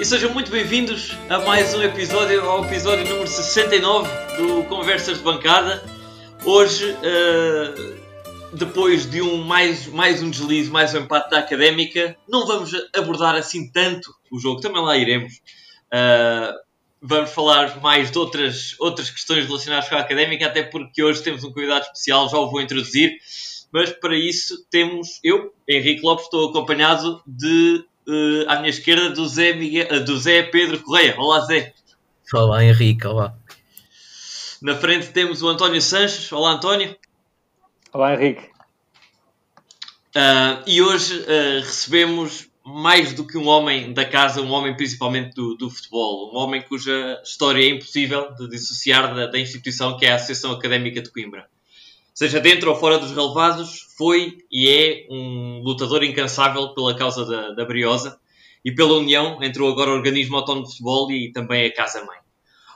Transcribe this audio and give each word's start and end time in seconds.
e 0.00 0.04
sejam 0.06 0.32
muito 0.32 0.50
bem-vindos 0.50 1.12
a 1.28 1.40
mais 1.40 1.74
um 1.74 1.82
episódio, 1.82 2.40
ao 2.48 2.64
episódio 2.64 3.06
número 3.06 3.26
69 3.26 4.08
do 4.38 4.64
Conversas 4.64 5.18
de 5.18 5.22
Bancada. 5.22 5.84
Hoje, 6.42 6.90
uh, 6.90 8.56
depois 8.56 9.04
de 9.04 9.20
um 9.20 9.44
mais, 9.44 9.86
mais 9.86 10.22
um 10.22 10.30
deslize, 10.30 10.70
mais 10.70 10.94
um 10.94 11.00
empate 11.00 11.28
da 11.28 11.40
Académica, 11.40 12.16
não 12.26 12.46
vamos 12.46 12.72
abordar 12.96 13.34
assim 13.34 13.70
tanto 13.70 14.10
o 14.32 14.38
jogo, 14.38 14.62
também 14.62 14.82
lá 14.82 14.96
iremos. 14.96 15.34
Uh, 15.92 16.56
vamos 17.02 17.30
falar 17.32 17.78
mais 17.82 18.10
de 18.10 18.16
outras, 18.16 18.76
outras 18.80 19.10
questões 19.10 19.44
relacionadas 19.44 19.86
com 19.86 19.96
a 19.96 20.00
Académica, 20.00 20.46
até 20.46 20.62
porque 20.62 21.02
hoje 21.02 21.22
temos 21.22 21.44
um 21.44 21.52
convidado 21.52 21.84
especial, 21.84 22.26
já 22.30 22.38
o 22.38 22.50
vou 22.50 22.62
introduzir. 22.62 23.18
Mas 23.70 23.92
para 23.92 24.16
isso 24.16 24.66
temos 24.70 25.20
eu, 25.22 25.52
Henrique 25.68 26.02
Lopes, 26.02 26.24
estou 26.24 26.48
acompanhado 26.48 27.22
de 27.26 27.84
uh, 28.08 28.48
à 28.48 28.56
minha 28.56 28.70
esquerda 28.70 29.10
do 29.10 29.26
Zé, 29.28 29.52
Miguel, 29.52 29.88
uh, 29.90 30.04
do 30.04 30.18
Zé 30.18 30.42
Pedro 30.42 30.82
Correia. 30.82 31.14
Olá, 31.18 31.40
Zé. 31.40 31.72
Olá, 32.32 32.64
Henrique. 32.64 33.06
Olá. 33.06 33.34
Na 34.62 34.76
frente 34.76 35.08
temos 35.08 35.42
o 35.42 35.48
António 35.48 35.80
Sanches. 35.80 36.30
Olá, 36.32 36.52
António. 36.52 36.96
Olá, 37.92 38.14
Henrique. 38.14 38.50
Uh, 40.14 40.62
e 40.66 40.82
hoje 40.82 41.24
recebemos 41.60 42.48
mais 42.64 43.14
do 43.14 43.26
que 43.26 43.38
um 43.38 43.46
homem 43.46 43.92
da 43.92 44.04
casa, 44.04 44.42
um 44.42 44.50
homem 44.50 44.76
principalmente 44.76 45.34
do, 45.34 45.54
do 45.56 45.70
futebol, 45.70 46.32
um 46.32 46.36
homem 46.36 46.62
cuja 46.62 47.20
história 47.24 47.64
é 47.64 47.68
impossível 47.68 48.34
de 48.34 48.48
dissociar 48.48 49.14
da, 49.14 49.26
da 49.26 49.38
instituição 49.38 49.96
que 49.96 50.04
é 50.04 50.12
a 50.12 50.16
Associação 50.16 50.52
Académica 50.52 51.00
de 51.00 51.10
Coimbra 51.10 51.48
seja 52.14 52.40
dentro 52.40 52.70
ou 52.70 52.76
fora 52.76 52.98
dos 52.98 53.10
relevados, 53.10 53.86
foi 53.96 54.38
e 54.50 54.68
é 54.68 55.06
um 55.10 55.60
lutador 55.62 56.02
incansável 56.02 56.74
pela 56.74 56.96
causa 56.96 57.24
da, 57.24 57.52
da 57.52 57.64
Briosa 57.64 58.18
e 58.64 58.72
pela 58.72 58.94
união 58.94 59.42
entre 59.42 59.62
o 59.62 59.68
agora 59.68 59.90
organismo 59.90 60.36
autónomo 60.36 60.66
de 60.66 60.72
futebol 60.72 61.10
e 61.10 61.32
também 61.32 61.66
a 61.66 61.74
Casa-Mãe. 61.74 62.18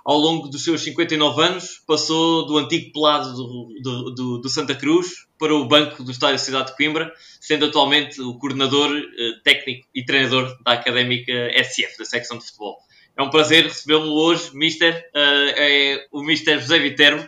Ao 0.04 0.18
longo 0.18 0.48
dos 0.48 0.62
seus 0.62 0.82
59 0.82 1.42
anos, 1.42 1.82
passou 1.86 2.46
do 2.46 2.58
antigo 2.58 2.92
pelado 2.92 3.32
do, 3.32 3.74
do, 3.82 4.14
do, 4.14 4.38
do 4.38 4.48
Santa 4.50 4.74
Cruz 4.74 5.26
para 5.38 5.54
o 5.54 5.66
banco 5.66 6.02
do 6.04 6.10
Estádio 6.10 6.38
Cidade 6.38 6.70
de 6.70 6.76
Coimbra, 6.76 7.10
sendo 7.40 7.64
atualmente 7.64 8.20
o 8.20 8.34
coordenador 8.34 8.90
eh, 8.94 9.40
técnico 9.42 9.86
e 9.94 10.04
treinador 10.04 10.58
da 10.62 10.72
Académica 10.72 11.32
SF, 11.62 11.98
da 11.98 12.04
secção 12.04 12.36
de 12.36 12.44
futebol. 12.44 12.76
É 13.16 13.22
um 13.22 13.30
prazer 13.30 13.64
recebê-lo 13.64 14.12
hoje, 14.12 14.50
Mister. 14.54 14.92
Uh, 15.14 15.50
é 15.56 16.06
o 16.12 16.22
Mister 16.22 16.60
José 16.60 16.78
Viterbo. 16.80 17.26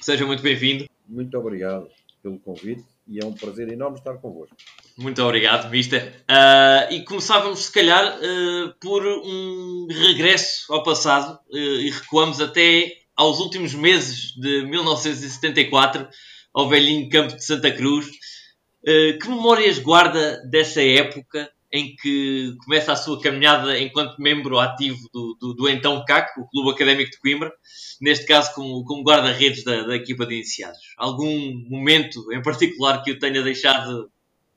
Seja 0.00 0.24
muito 0.24 0.42
bem-vindo 0.42 0.86
muito 1.12 1.38
obrigado 1.38 1.88
pelo 2.22 2.38
convite 2.38 2.84
e 3.06 3.22
é 3.22 3.26
um 3.26 3.32
prazer 3.32 3.70
enorme 3.70 3.98
estar 3.98 4.14
convosco. 4.14 4.56
Muito 4.96 5.22
obrigado, 5.22 5.70
Mister. 5.70 6.14
Uh, 6.22 6.92
e 6.92 7.04
começávamos, 7.04 7.64
se 7.64 7.72
calhar, 7.72 8.18
uh, 8.18 8.74
por 8.80 9.04
um 9.04 9.86
regresso 9.90 10.72
ao 10.72 10.82
passado 10.82 11.38
uh, 11.50 11.56
e 11.56 11.90
recuamos 11.90 12.40
até 12.40 12.92
aos 13.16 13.40
últimos 13.40 13.74
meses 13.74 14.32
de 14.34 14.64
1974, 14.66 16.08
ao 16.54 16.68
velhinho 16.68 17.08
campo 17.10 17.36
de 17.36 17.44
Santa 17.44 17.70
Cruz. 17.70 18.06
que 18.84 19.28
memórias 19.28 19.78
guarda 19.78 20.42
dessa 20.48 20.82
época 20.82 21.50
em 21.72 21.96
que 21.96 22.54
começa 22.64 22.92
a 22.92 22.96
sua 22.96 23.18
caminhada 23.18 23.78
enquanto 23.78 24.20
membro 24.20 24.58
ativo 24.58 25.08
do, 25.10 25.36
do, 25.40 25.54
do 25.54 25.68
então 25.70 26.04
CAC, 26.04 26.38
o 26.38 26.46
Clube 26.46 26.70
Académico 26.70 27.10
de 27.10 27.18
Coimbra, 27.18 27.50
neste 27.98 28.26
caso 28.26 28.54
como, 28.54 28.84
como 28.84 29.02
guarda-redes 29.02 29.64
da, 29.64 29.84
da, 29.84 29.96
equipa 29.96 30.26
de 30.26 30.34
iniciados. 30.34 30.78
Algum 30.98 31.54
momento 31.70 32.30
em 32.30 32.42
particular 32.42 33.02
que 33.02 33.12
o 33.12 33.18
tenha 33.18 33.42
deixado 33.42 34.10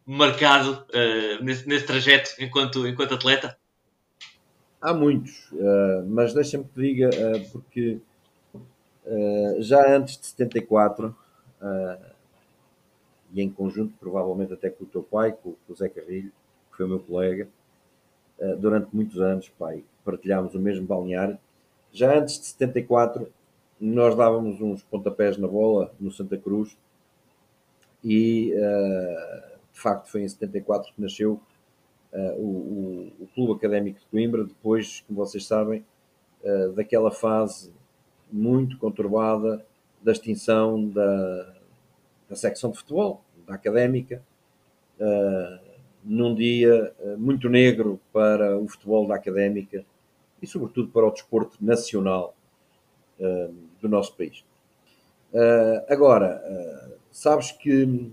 marcado 0.05 0.85
uh, 0.89 1.43
nesse, 1.43 1.65
nesse, 1.67 1.85
trajeto 1.85 2.31
enquanto, 2.37 2.85
enquanto 2.85 3.13
atleta? 3.13 3.57
Há 4.81 4.93
muitos, 4.93 5.49
uh, 5.53 6.05
mas 6.07 6.33
deixa-me 6.33 6.65
que 6.65 6.81
diga, 6.81 7.09
uh, 7.09 7.49
porque 7.51 7.97
já 9.59 9.95
antes 9.95 10.19
de 10.19 10.25
74, 10.25 11.15
e 13.31 13.41
em 13.41 13.49
conjunto 13.51 13.93
provavelmente 13.99 14.51
até 14.51 14.67
com 14.67 14.83
o 14.83 14.87
teu 14.87 15.03
pai, 15.03 15.31
com, 15.31 15.53
com 15.53 15.73
o 15.73 15.75
Zé 15.75 15.87
Carrilho, 15.87 16.31
que 16.75 16.77
foi 16.77 16.85
o 16.85 16.89
meu 16.89 16.99
colega, 16.99 17.47
uh, 18.39 18.55
durante 18.57 18.93
muitos 18.93 19.19
anos, 19.19 19.49
pai, 19.57 19.83
partilhámos 20.03 20.53
o 20.53 20.59
mesmo 20.59 20.85
balneário. 20.85 21.37
Já 21.93 22.17
antes 22.17 22.37
de 22.39 22.47
74, 22.47 23.31
nós 23.79 24.15
dávamos 24.15 24.59
uns 24.61 24.83
pontapés 24.83 25.37
na 25.37 25.47
bola 25.47 25.93
no 25.99 26.11
Santa 26.11 26.37
Cruz 26.37 26.77
e, 28.03 28.53
uh, 28.53 29.57
de 29.73 29.79
facto, 29.79 30.11
foi 30.11 30.23
em 30.23 30.27
74 30.27 30.93
que 30.93 31.01
nasceu 31.01 31.39
uh, 32.13 32.17
o, 32.37 33.11
o, 33.19 33.23
o, 33.23 33.27
Clube 33.33 33.53
Académico 33.53 33.99
de 33.99 34.05
Coimbra, 34.07 34.43
depois, 34.43 35.03
como 35.07 35.17
vocês 35.17 35.45
sabem, 35.45 35.83
daquela 36.75 37.09
fase 37.09 37.73
muito 38.31 38.77
conturbada 38.77 39.65
da 39.99 40.11
extinção 40.11 40.87
da, 40.89 41.55
da 42.29 42.35
secção 42.35 42.69
de 42.69 42.77
futebol, 42.77 43.23
da 43.47 43.55
académica, 43.55 44.21
uh, 44.99 45.64
num 46.05 46.35
dia 46.35 46.93
eh, 46.99 47.15
muito 47.17 47.49
negro 47.49 47.99
para 48.13 48.57
o 48.57 48.67
futebol 48.67 49.07
da 49.07 49.15
académica 49.15 49.83
e, 50.41 50.45
sobretudo, 50.45 50.89
para 50.89 51.05
o 51.05 51.11
desporto 51.11 51.57
nacional 51.59 52.35
uh, 53.19 53.53
do 53.81 53.89
nosso 53.89 54.15
país. 54.15 54.45
Uh, 55.33 55.81
agora, 55.89 56.41
sabes 57.11 57.51
que 57.51 58.11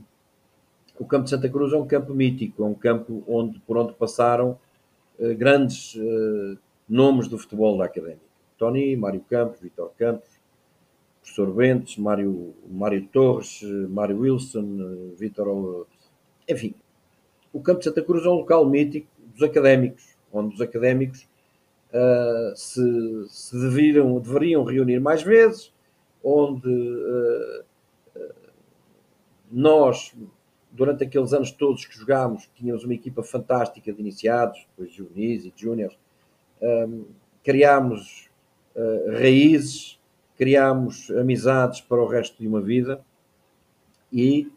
o 0.99 1.05
campo 1.05 1.25
de 1.25 1.31
Santa 1.31 1.49
Cruz 1.49 1.73
é 1.73 1.77
um 1.77 1.87
campo 1.87 2.15
mítico, 2.15 2.63
é 2.63 2.67
um 2.67 2.75
campo 2.75 3.23
onde, 3.29 3.59
por 3.61 3.77
onde 3.77 3.93
passaram 3.93 4.59
grandes 5.37 5.97
nomes 6.89 7.29
do 7.29 7.39
futebol 7.39 7.77
da 7.77 7.85
académica. 7.85 8.23
Tony, 8.57 8.97
Mário 8.97 9.21
Campos, 9.29 9.61
Vitor 9.61 9.93
Campos, 9.99 10.29
professor 11.21 11.53
Bentes, 11.53 11.97
Mário, 11.99 12.55
Mário 12.69 13.07
Torres, 13.09 13.63
Mário 13.91 14.19
Wilson, 14.19 15.15
Vitor. 15.19 15.87
Enfim, 16.49 16.75
o 17.53 17.61
Campo 17.61 17.79
de 17.79 17.85
Santa 17.85 18.03
Cruz 18.03 18.25
é 18.25 18.29
um 18.29 18.35
local 18.35 18.65
mítico 18.69 19.07
dos 19.35 19.43
académicos, 19.43 20.17
onde 20.33 20.55
os 20.55 20.61
académicos 20.61 21.29
uh, 21.93 22.57
se, 22.57 23.27
se 23.29 23.61
deveriam, 23.61 24.19
deveriam 24.19 24.65
reunir 24.65 25.01
mais 25.01 25.23
vezes, 25.23 25.73
onde 26.23 26.69
uh, 26.69 27.65
nós, 29.51 30.15
durante 30.71 31.05
aqueles 31.05 31.33
anos 31.35 31.51
todos 31.51 31.85
que 31.85 31.99
jogámos, 31.99 32.49
tínhamos 32.55 32.85
uma 32.85 32.95
equipa 32.95 33.23
fantástica 33.23 33.93
de 33.93 34.01
iniciados, 34.01 34.67
depois 34.71 34.91
de 34.91 34.97
juvenis 34.97 35.45
e 35.45 35.51
de 35.51 35.61
júniores, 35.61 35.97
um, 36.62 37.05
criámos 37.45 38.31
uh, 38.75 39.12
raízes, 39.12 40.01
criámos 40.37 41.11
amizades 41.11 41.83
para 41.83 42.01
o 42.01 42.07
resto 42.07 42.41
de 42.41 42.49
uma 42.49 42.62
vida 42.62 43.05
e 44.11 44.51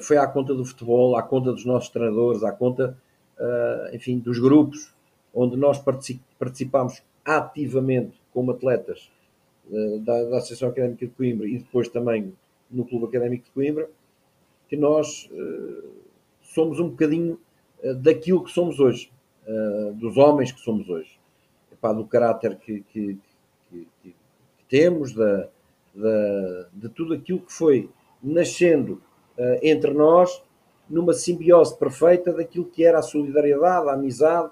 foi 0.00 0.18
à 0.18 0.26
conta 0.26 0.54
do 0.54 0.64
futebol, 0.64 1.16
à 1.16 1.22
conta 1.22 1.52
dos 1.52 1.64
nossos 1.64 1.88
treinadores, 1.88 2.42
à 2.44 2.52
conta, 2.52 2.96
eh, 3.38 3.90
enfim, 3.94 4.18
dos 4.18 4.38
grupos 4.38 4.92
onde 5.34 5.56
nós 5.56 5.82
participámos 6.38 7.02
ativamente 7.24 8.20
como 8.32 8.50
atletas 8.50 9.10
eh, 9.70 9.98
da, 10.00 10.24
da, 10.24 10.36
Associação 10.38 10.68
Académica 10.68 11.06
de 11.06 11.12
Coimbra 11.12 11.46
e 11.46 11.58
depois 11.58 11.88
também 11.88 12.34
no 12.70 12.84
Clube 12.84 13.06
Académico 13.06 13.44
de 13.44 13.50
Coimbra, 13.50 13.88
que 14.68 14.76
nós 14.76 15.30
somos 16.42 16.78
um 16.78 16.90
bocadinho 16.90 17.40
daquilo 18.02 18.44
que 18.44 18.50
somos 18.50 18.78
hoje, 18.78 19.10
dos 19.94 20.18
homens 20.18 20.52
que 20.52 20.60
somos 20.60 20.86
hoje, 20.90 21.18
Epá, 21.72 21.94
do 21.94 22.04
caráter 22.04 22.56
que, 22.56 22.82
que, 22.92 23.18
que, 23.70 23.86
que 24.02 24.14
temos, 24.68 25.14
da, 25.14 25.48
da, 25.94 26.68
de 26.74 26.90
tudo 26.90 27.14
aquilo 27.14 27.40
que 27.40 27.50
foi 27.50 27.88
nascendo 28.22 29.00
entre 29.62 29.92
nós 29.92 30.30
numa 30.88 31.12
simbiose 31.12 31.78
perfeita 31.78 32.32
daquilo 32.32 32.64
que 32.64 32.84
era 32.84 32.98
a 32.98 33.02
solidariedade, 33.02 33.88
a 33.88 33.92
amizade 33.92 34.48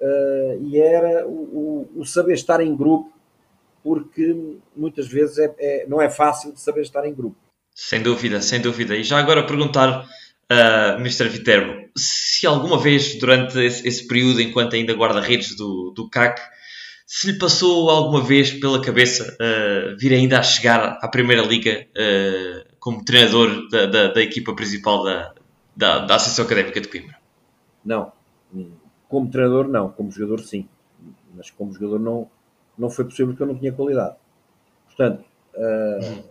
uh, 0.00 0.66
e 0.66 0.78
era 0.78 1.26
o, 1.26 1.88
o, 1.96 2.00
o, 2.00 2.04
saber 2.04 2.34
estar 2.34 2.60
em 2.60 2.76
grupo, 2.76 3.12
porque 3.82 4.58
muitas 4.76 5.08
vezes 5.08 5.38
é, 5.38 5.54
é, 5.58 5.86
não 5.88 6.00
é 6.00 6.10
fácil 6.10 6.52
de 6.52 6.60
saber 6.60 6.82
estar 6.82 7.06
em 7.06 7.14
grupo. 7.14 7.36
Sem 7.74 8.02
dúvida, 8.02 8.40
sem 8.42 8.60
dúvida. 8.60 8.94
E 8.94 9.02
já 9.02 9.18
agora 9.18 9.46
perguntar, 9.46 10.00
uh, 10.00 10.06
eh, 10.50 10.96
Mr. 10.98 11.28
Viterbo, 11.28 11.88
se 11.96 12.46
alguma 12.46 12.78
vez 12.78 13.18
durante 13.18 13.58
esse, 13.58 13.86
esse 13.88 14.06
período, 14.06 14.42
enquanto 14.42 14.74
ainda 14.74 14.92
guarda-redes 14.92 15.56
do, 15.56 15.90
do 15.96 16.10
CAC, 16.10 16.42
se 17.06 17.30
lhe 17.30 17.38
passou 17.38 17.88
alguma 17.88 18.22
vez 18.22 18.50
pela 18.50 18.82
cabeça 18.82 19.34
uh, 19.40 19.96
vir 19.98 20.12
ainda 20.12 20.40
a 20.40 20.42
chegar 20.42 20.98
à 21.00 21.08
Primeira 21.08 21.42
Liga 21.42 21.86
uh, 21.96 22.69
como 22.80 23.04
treinador 23.04 23.68
da, 23.68 23.86
da, 23.86 24.12
da 24.12 24.22
equipa 24.22 24.54
principal 24.54 25.04
da, 25.04 25.34
da, 25.76 25.98
da, 26.06 26.16
Associação 26.16 26.46
Académica 26.46 26.80
de 26.80 26.88
Coimbra? 26.88 27.18
Não. 27.84 28.10
Como 29.08 29.30
treinador, 29.30 29.68
não. 29.68 29.90
Como 29.90 30.10
jogador, 30.10 30.40
sim. 30.40 30.66
Mas 31.34 31.50
como 31.50 31.72
jogador, 31.72 32.00
não, 32.00 32.28
não 32.76 32.90
foi 32.90 33.04
possível 33.04 33.28
porque 33.28 33.42
eu 33.42 33.46
não 33.46 33.58
tinha 33.58 33.72
qualidade. 33.72 34.16
Portanto, 34.86 35.24
uh, 35.54 36.24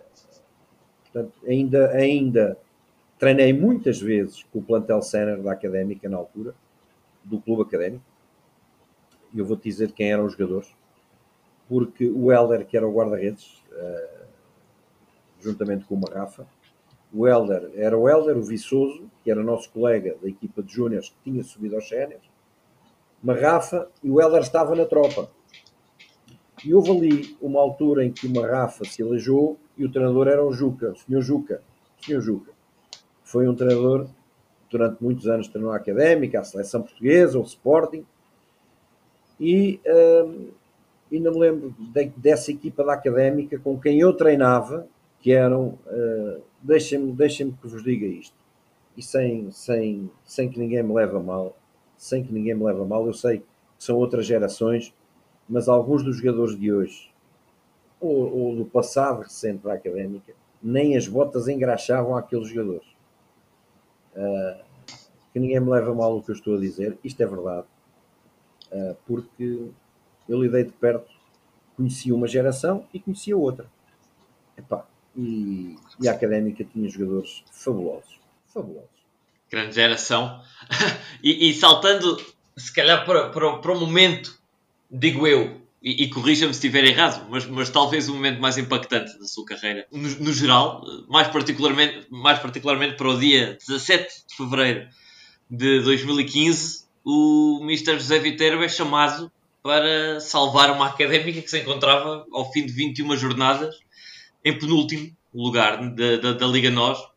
portanto 1.03 1.33
ainda, 1.47 1.91
ainda 1.91 2.57
treinei 3.19 3.53
muitas 3.53 4.01
vezes 4.01 4.43
com 4.51 4.59
o 4.59 4.63
plantel 4.63 5.01
sénior 5.01 5.41
da 5.41 5.51
Académica 5.51 6.09
na 6.09 6.17
altura, 6.17 6.55
do 7.23 7.39
Clube 7.39 7.61
Académico, 7.61 8.03
eu 9.35 9.45
vou-te 9.45 9.63
dizer 9.63 9.91
quem 9.91 10.11
eram 10.11 10.25
os 10.25 10.33
jogadores, 10.33 10.73
porque 11.67 12.07
o 12.07 12.31
Helder, 12.31 12.65
que 12.65 12.75
era 12.75 12.87
o 12.87 12.93
guarda-redes, 12.93 13.61
uh, 13.71 14.18
juntamente 15.39 15.85
com 15.85 15.95
o 15.95 16.01
Marrafa, 16.01 16.45
o 17.13 17.27
Helder 17.27 17.71
era 17.75 17.97
o 17.97 18.07
Helder, 18.07 18.37
o 18.37 18.43
Viçoso, 18.43 19.09
que 19.23 19.31
era 19.31 19.41
nosso 19.41 19.69
colega 19.71 20.15
da 20.21 20.29
equipa 20.29 20.61
de 20.61 20.73
júniores 20.73 21.09
que 21.09 21.31
tinha 21.31 21.43
subido 21.43 21.75
aos 21.75 21.87
séniores, 21.87 22.29
Marrafa 23.21 23.89
e 24.03 24.09
o 24.09 24.21
Helder 24.21 24.41
estava 24.41 24.75
na 24.75 24.85
tropa. 24.85 25.29
E 26.63 26.73
houve 26.73 26.91
ali 26.91 27.37
uma 27.41 27.59
altura 27.59 28.05
em 28.05 28.11
que 28.11 28.27
o 28.27 28.33
Marrafa 28.33 28.85
se 28.85 29.01
aleijou 29.01 29.57
e 29.77 29.85
o 29.85 29.91
treinador 29.91 30.27
era 30.27 30.43
o 30.43 30.51
Juca, 30.51 30.91
o 30.91 30.95
senhor 30.95 31.21
Juca. 31.21 31.61
O 31.99 32.05
senhor 32.05 32.21
Juca. 32.21 32.51
Foi 33.23 33.47
um 33.47 33.55
treinador 33.55 34.07
durante 34.69 35.03
muitos 35.03 35.27
anos 35.27 35.47
treinou 35.47 35.71
a 35.71 35.77
Académica, 35.77 36.39
a 36.39 36.43
Seleção 36.43 36.81
Portuguesa, 36.81 37.39
o 37.39 37.43
Sporting. 37.43 38.05
E 39.39 39.79
hum, 39.85 40.49
ainda 41.11 41.31
me 41.31 41.39
lembro 41.39 41.75
de, 41.79 42.05
dessa 42.15 42.51
equipa 42.51 42.83
da 42.83 42.93
Académica 42.93 43.57
com 43.59 43.79
quem 43.79 43.99
eu 43.99 44.13
treinava, 44.13 44.87
que 45.19 45.31
eram, 45.31 45.77
uh, 45.85 46.41
deixem-me 46.61 47.11
deixem 47.11 47.51
que 47.51 47.67
vos 47.67 47.83
diga 47.83 48.05
isto, 48.05 48.35
e 48.95 49.03
sem, 49.03 49.51
sem, 49.51 50.09
sem 50.25 50.49
que 50.49 50.59
ninguém 50.59 50.83
me 50.83 50.93
leve 50.93 51.15
a 51.15 51.19
mal, 51.19 51.57
sem 51.97 52.23
que 52.23 52.33
ninguém 52.33 52.55
me 52.55 52.63
leve 52.63 52.81
a 52.81 52.85
mal, 52.85 53.05
eu 53.05 53.13
sei 53.13 53.39
que 53.39 53.45
são 53.77 53.97
outras 53.97 54.25
gerações, 54.25 54.93
mas 55.47 55.67
alguns 55.67 56.03
dos 56.03 56.17
jogadores 56.17 56.57
de 56.57 56.71
hoje, 56.71 57.11
ou, 57.99 58.33
ou 58.33 58.55
do 58.55 58.65
passado 58.65 59.21
recente 59.21 59.63
da 59.63 59.73
Académica, 59.73 60.33
nem 60.61 60.95
as 60.95 61.07
botas 61.07 61.47
engraxavam 61.47 62.15
aqueles 62.15 62.49
jogadores. 62.49 62.87
Uh, 64.15 64.69
que 65.31 65.39
ninguém 65.39 65.59
me 65.59 65.69
leva 65.69 65.91
a 65.91 65.95
mal 65.95 66.17
o 66.17 66.23
que 66.23 66.31
eu 66.31 66.35
estou 66.35 66.55
a 66.55 66.59
dizer, 66.59 66.97
isto 67.03 67.21
é 67.21 67.25
verdade, 67.25 67.67
uh, 68.71 68.95
porque 69.05 69.69
eu 70.27 70.41
lidei 70.41 70.63
de 70.63 70.71
perto, 70.73 71.09
conhecia 71.75 72.13
uma 72.13 72.27
geração 72.27 72.85
e 72.93 72.99
conhecia 72.99 73.37
outra. 73.37 73.69
Epá, 74.57 74.85
e, 75.19 75.75
e 75.99 76.07
a 76.07 76.13
académica 76.13 76.63
tinha 76.63 76.89
jogadores 76.89 77.43
fabulosos. 77.51 78.19
Fabulosos. 78.53 78.89
Grande 79.51 79.75
geração. 79.75 80.41
e, 81.21 81.49
e, 81.49 81.53
saltando, 81.53 82.23
se 82.55 82.73
calhar, 82.73 83.05
para, 83.05 83.29
para, 83.29 83.57
para 83.57 83.71
o 83.71 83.79
momento, 83.79 84.39
digo 84.89 85.27
eu, 85.27 85.59
e, 85.81 86.03
e 86.03 86.09
corrija-me 86.09 86.53
se 86.53 86.59
estiver 86.59 86.85
errado, 86.85 87.27
mas, 87.29 87.45
mas 87.45 87.69
talvez 87.69 88.07
o 88.09 88.13
momento 88.13 88.39
mais 88.39 88.57
impactante 88.57 89.17
da 89.17 89.25
sua 89.25 89.45
carreira, 89.45 89.85
no, 89.91 90.07
no, 90.07 90.33
geral, 90.33 90.83
mais 91.07 91.27
particularmente, 91.27 92.07
mais 92.09 92.39
particularmente 92.39 92.95
para 92.95 93.09
o 93.09 93.19
dia 93.19 93.57
17 93.65 94.25
de 94.27 94.35
fevereiro 94.35 94.87
de 95.49 95.81
2015, 95.81 96.85
o 97.03 97.59
Mr. 97.63 97.93
José 97.93 98.19
Viterbo 98.19 98.63
é 98.63 98.69
chamado 98.69 99.31
para 99.63 100.19
salvar 100.19 100.71
uma 100.71 100.87
académica 100.87 101.41
que 101.41 101.49
se 101.49 101.59
encontrava 101.59 102.25
ao 102.31 102.51
fim 102.51 102.65
de 102.65 102.71
21 102.71 103.15
jornadas 103.15 103.75
em 104.43 104.57
penúltimo 104.57 105.15
lugar 105.33 105.77
da, 105.91 106.17
da, 106.17 106.33
da 106.33 106.47
Liga 106.47 106.69
NOS, 106.69 107.07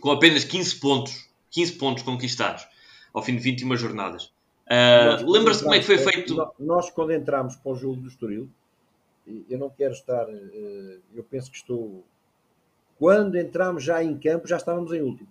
com 0.00 0.10
apenas 0.10 0.44
15 0.44 0.76
pontos, 0.76 1.28
15 1.50 1.72
pontos 1.72 2.02
conquistados 2.02 2.66
ao 3.12 3.22
fim 3.22 3.36
de 3.36 3.42
21 3.42 3.76
jornadas. 3.76 4.32
Uh, 4.66 5.30
Lembra-se 5.30 5.62
como 5.62 5.74
é 5.74 5.78
que 5.78 5.86
foi 5.86 5.98
feito? 5.98 6.36
Nós, 6.58 6.90
quando 6.90 7.12
entramos 7.12 7.56
para 7.56 7.72
o 7.72 7.74
jogo 7.74 7.96
do 7.96 8.08
Estoril, 8.08 8.48
eu 9.48 9.58
não 9.58 9.70
quero 9.70 9.92
estar, 9.92 10.28
uh, 10.28 11.00
eu 11.14 11.24
penso 11.28 11.50
que 11.50 11.56
estou. 11.56 12.04
Quando 12.98 13.36
entramos 13.36 13.82
já 13.82 14.02
em 14.02 14.16
campo, 14.18 14.46
já 14.46 14.56
estávamos 14.56 14.92
em 14.92 15.00
último. 15.00 15.28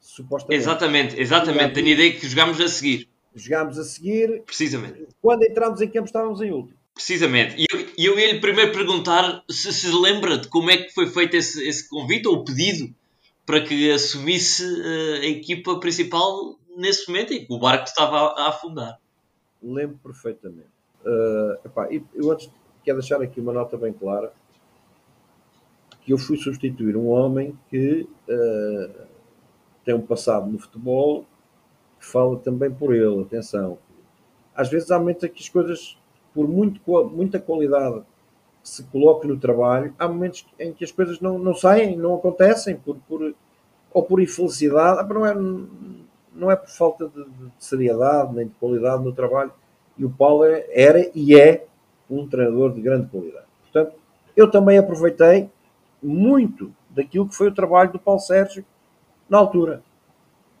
Supostamente. 0.00 0.62
Exatamente, 0.62 1.20
exatamente. 1.20 1.74
Tenho 1.74 1.88
a 1.88 1.90
ideia 1.90 2.12
que 2.12 2.26
jogámos 2.26 2.60
a 2.60 2.68
seguir. 2.68 3.08
Jogámos 3.34 3.78
a 3.78 3.84
seguir. 3.84 4.42
Precisamente. 4.42 5.06
Quando 5.20 5.42
entramos 5.44 5.80
em 5.82 5.88
campo, 5.88 6.06
estávamos 6.06 6.40
em 6.40 6.50
último. 6.50 6.79
Precisamente. 7.00 7.56
E 7.56 7.64
eu, 7.72 8.12
eu 8.12 8.18
ia-lhe 8.18 8.40
primeiro 8.40 8.72
perguntar 8.72 9.42
se 9.48 9.72
se 9.72 9.90
lembra 9.90 10.36
de 10.36 10.48
como 10.48 10.70
é 10.70 10.76
que 10.76 10.90
foi 10.90 11.06
feito 11.06 11.34
esse, 11.34 11.66
esse 11.66 11.88
convite 11.88 12.28
ou 12.28 12.44
pedido 12.44 12.94
para 13.46 13.62
que 13.62 13.90
assumisse 13.90 14.62
uh, 14.62 15.22
a 15.22 15.26
equipa 15.26 15.80
principal 15.80 16.58
nesse 16.76 17.08
momento 17.08 17.32
em 17.32 17.46
que 17.46 17.52
o 17.52 17.58
barco 17.58 17.84
estava 17.84 18.18
a, 18.18 18.44
a 18.44 18.48
afundar. 18.50 19.00
Lembro 19.62 19.98
perfeitamente. 20.02 20.68
Uh, 21.02 21.66
epá, 21.66 21.88
eu 21.90 22.30
antes 22.30 22.50
quero 22.84 22.98
deixar 22.98 23.22
aqui 23.22 23.40
uma 23.40 23.54
nota 23.54 23.78
bem 23.78 23.94
clara 23.94 24.30
que 26.02 26.12
eu 26.12 26.18
fui 26.18 26.36
substituir 26.36 26.98
um 26.98 27.08
homem 27.08 27.58
que 27.70 28.06
uh, 28.28 29.06
tem 29.86 29.94
um 29.94 30.02
passado 30.02 30.50
no 30.50 30.58
futebol 30.58 31.24
que 31.98 32.04
fala 32.04 32.38
também 32.38 32.70
por 32.70 32.94
ele, 32.94 33.22
atenção. 33.22 33.78
Às 34.54 34.68
vezes 34.68 34.90
há 34.90 34.98
momentos 34.98 35.24
em 35.24 35.28
que 35.28 35.42
as 35.42 35.48
coisas 35.48 35.98
por 36.34 36.48
muito, 36.48 36.80
muita 37.10 37.38
qualidade 37.38 38.02
que 38.62 38.68
se 38.68 38.84
coloque 38.84 39.26
no 39.26 39.38
trabalho, 39.38 39.94
há 39.98 40.06
momentos 40.06 40.46
em 40.58 40.72
que 40.72 40.84
as 40.84 40.92
coisas 40.92 41.20
não, 41.20 41.38
não 41.38 41.54
saem, 41.54 41.96
não 41.96 42.14
acontecem, 42.14 42.76
por, 42.76 42.96
por, 43.08 43.34
ou 43.92 44.02
por 44.02 44.20
infelicidade, 44.20 45.08
não 45.12 45.26
é, 45.26 45.34
não 46.34 46.50
é 46.50 46.56
por 46.56 46.68
falta 46.68 47.08
de, 47.08 47.24
de 47.24 47.50
seriedade 47.58 48.34
nem 48.34 48.46
de 48.46 48.54
qualidade 48.54 49.02
no 49.02 49.12
trabalho. 49.12 49.52
E 49.96 50.04
o 50.04 50.10
Paulo 50.10 50.44
é, 50.44 50.66
era 50.72 51.10
e 51.14 51.38
é 51.38 51.66
um 52.08 52.26
treinador 52.28 52.72
de 52.72 52.80
grande 52.80 53.08
qualidade. 53.08 53.46
Portanto, 53.62 53.96
eu 54.36 54.50
também 54.50 54.78
aproveitei 54.78 55.50
muito 56.02 56.72
daquilo 56.88 57.28
que 57.28 57.34
foi 57.34 57.48
o 57.48 57.54
trabalho 57.54 57.92
do 57.92 57.98
Paulo 57.98 58.20
Sérgio 58.20 58.64
na 59.28 59.38
altura. 59.38 59.82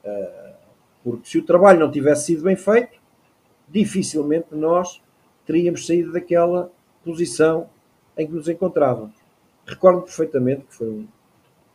Ah, 0.04 0.54
porque 1.02 1.28
se 1.28 1.38
o 1.38 1.44
trabalho 1.44 1.80
não 1.80 1.90
tivesse 1.90 2.26
sido 2.26 2.42
bem 2.42 2.56
feito, 2.56 2.98
dificilmente 3.68 4.48
nós 4.52 5.02
teríamos 5.50 5.84
saído 5.84 6.12
daquela 6.12 6.70
posição 7.04 7.68
em 8.16 8.24
que 8.24 8.32
nos 8.32 8.48
encontrávamos. 8.48 9.16
Recordo 9.66 10.02
perfeitamente 10.02 10.62
que 10.62 10.74
foi 10.76 10.88
um, 10.88 11.08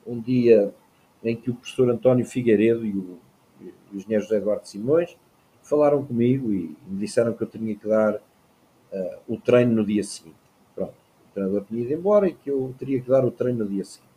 um 0.08 0.22
dia 0.22 0.74
em 1.22 1.36
que 1.36 1.52
o 1.52 1.56
professor 1.56 1.90
António 1.90 2.26
Figueiredo 2.26 2.86
e 2.86 2.92
o, 2.94 3.20
e 3.60 3.74
o 3.92 3.98
engenheiro 3.98 4.24
José 4.24 4.38
Eduardo 4.38 4.66
Simões 4.66 5.18
falaram 5.62 6.06
comigo 6.06 6.54
e 6.54 6.74
me 6.88 7.00
disseram 7.00 7.34
que 7.34 7.44
eu 7.44 7.48
tinha 7.48 7.76
que 7.76 7.86
dar 7.86 8.16
uh, 8.16 9.18
o 9.28 9.38
treino 9.38 9.74
no 9.74 9.86
dia 9.86 10.04
seguinte. 10.04 10.38
Pronto, 10.74 10.94
o 10.94 11.34
treinador 11.34 11.66
tinha 11.66 11.82
ido 11.82 11.94
embora 11.94 12.30
e 12.30 12.34
que 12.34 12.50
eu 12.50 12.74
teria 12.80 13.02
que 13.02 13.10
dar 13.10 13.26
o 13.26 13.32
treino 13.32 13.66
no 13.66 13.70
dia 13.70 13.84
seguinte. 13.84 14.14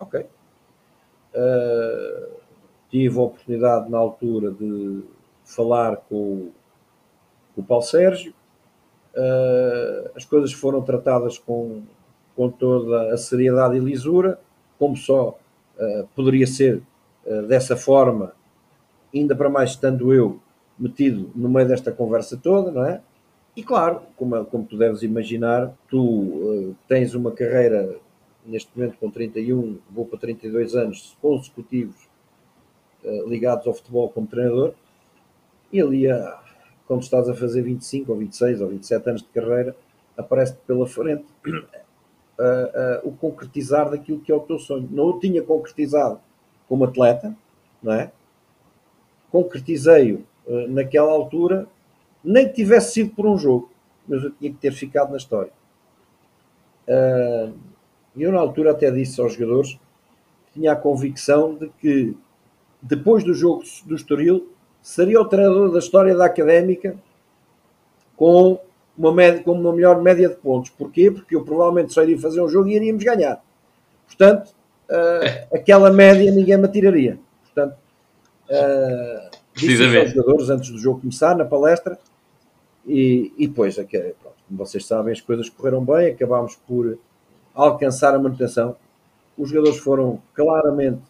Ok. 0.00 0.26
Uh, 1.34 2.32
tive 2.90 3.16
a 3.16 3.22
oportunidade 3.22 3.88
na 3.88 3.98
altura 3.98 4.50
de 4.50 5.04
falar 5.44 5.98
com, 6.08 6.50
com 7.54 7.60
o 7.60 7.64
Paulo 7.64 7.84
Sérgio 7.84 8.34
uh, 9.18 10.10
as 10.14 10.24
coisas 10.24 10.52
foram 10.52 10.80
tratadas 10.82 11.38
com, 11.38 11.82
com 12.36 12.48
toda 12.48 13.12
a 13.12 13.16
seriedade 13.16 13.76
e 13.76 13.80
lisura, 13.80 14.38
como 14.78 14.96
só 14.96 15.38
uh, 15.76 16.08
poderia 16.14 16.46
ser 16.46 16.82
uh, 17.26 17.42
dessa 17.42 17.76
forma, 17.76 18.32
ainda 19.12 19.34
para 19.34 19.50
mais 19.50 19.70
estando 19.70 20.12
eu 20.14 20.40
metido 20.78 21.30
no 21.34 21.48
meio 21.48 21.66
desta 21.66 21.90
conversa 21.90 22.36
toda, 22.36 22.70
não 22.70 22.84
é? 22.84 23.00
E 23.56 23.62
claro, 23.64 24.02
como, 24.16 24.44
como 24.44 24.64
tu 24.64 24.78
deves 24.78 25.02
imaginar, 25.02 25.74
tu 25.88 26.76
tens 26.86 27.12
uma 27.16 27.32
carreira, 27.32 27.96
neste 28.46 28.70
momento 28.76 28.96
com 28.98 29.10
31, 29.10 29.78
vou 29.90 30.06
para 30.06 30.20
32 30.20 30.76
anos 30.76 31.18
consecutivos 31.20 32.08
ligados 33.26 33.66
ao 33.66 33.74
futebol 33.74 34.08
como 34.10 34.28
treinador, 34.28 34.74
e 35.72 35.80
ali 35.80 36.08
a, 36.08 36.40
quando 36.88 37.02
estás 37.02 37.28
a 37.28 37.34
fazer 37.34 37.60
25 37.60 38.10
ou 38.10 38.18
26 38.18 38.62
ou 38.62 38.68
27 38.68 39.10
anos 39.10 39.22
de 39.22 39.28
carreira, 39.28 39.76
aparece 40.16 40.54
pela 40.66 40.86
frente 40.86 41.26
uh, 41.46 41.52
uh, 41.52 43.08
o 43.08 43.12
concretizar 43.12 43.90
daquilo 43.90 44.20
que 44.20 44.32
é 44.32 44.34
o 44.34 44.40
teu 44.40 44.58
sonho. 44.58 44.88
Não 44.90 45.04
o 45.04 45.20
tinha 45.20 45.42
concretizado 45.42 46.18
como 46.66 46.84
atleta, 46.84 47.36
não 47.82 47.92
é? 47.92 48.10
Concretizei-o 49.30 50.24
uh, 50.46 50.66
naquela 50.68 51.12
altura, 51.12 51.68
nem 52.24 52.48
que 52.48 52.54
tivesse 52.54 52.94
sido 52.94 53.14
por 53.14 53.26
um 53.26 53.36
jogo, 53.36 53.70
mas 54.08 54.24
eu 54.24 54.30
tinha 54.30 54.50
que 54.50 54.58
ter 54.58 54.72
ficado 54.72 55.10
na 55.10 55.18
história. 55.18 55.52
E 58.16 58.22
eu, 58.22 58.32
na 58.32 58.40
altura, 58.40 58.70
até 58.70 58.90
disse 58.90 59.20
aos 59.20 59.34
jogadores 59.34 59.78
tinha 60.54 60.72
a 60.72 60.76
convicção 60.76 61.54
de 61.54 61.68
que 61.78 62.16
depois 62.80 63.22
do 63.22 63.34
jogo 63.34 63.62
do 63.84 63.94
Estoril 63.94 64.48
seria 64.82 65.20
o 65.20 65.24
treinador 65.24 65.70
da 65.70 65.78
história 65.78 66.16
da 66.16 66.26
Académica 66.26 66.96
com 68.16 68.58
uma, 68.96 69.12
média, 69.12 69.42
com 69.42 69.52
uma 69.52 69.72
melhor 69.72 70.02
média 70.02 70.28
de 70.28 70.36
pontos. 70.36 70.70
Porquê? 70.70 71.10
Porque 71.10 71.36
eu 71.36 71.44
provavelmente 71.44 71.92
só 71.92 72.02
iria 72.02 72.18
fazer 72.18 72.40
um 72.40 72.48
jogo 72.48 72.68
e 72.68 72.74
iríamos 72.74 73.04
ganhar. 73.04 73.40
Portanto, 74.06 74.50
uh, 74.90 75.54
aquela 75.54 75.90
média 75.90 76.32
ninguém 76.32 76.56
me 76.56 76.64
atiraria. 76.64 77.18
Portanto, 77.44 77.76
uh, 78.50 79.30
disse 79.54 79.96
aos 79.96 80.10
jogadores 80.10 80.50
antes 80.50 80.70
do 80.70 80.78
jogo 80.78 81.00
começar, 81.00 81.36
na 81.36 81.44
palestra, 81.44 81.98
e, 82.86 83.32
e 83.36 83.46
depois, 83.46 83.78
aqui, 83.78 83.96
é 83.96 84.14
pronto, 84.20 84.36
como 84.48 84.58
vocês 84.58 84.84
sabem, 84.86 85.12
as 85.12 85.20
coisas 85.20 85.48
correram 85.48 85.84
bem, 85.84 86.08
acabámos 86.08 86.56
por 86.66 86.98
alcançar 87.54 88.14
a 88.14 88.18
manutenção. 88.18 88.74
Os 89.36 89.50
jogadores 89.50 89.78
foram 89.78 90.20
claramente 90.34 91.02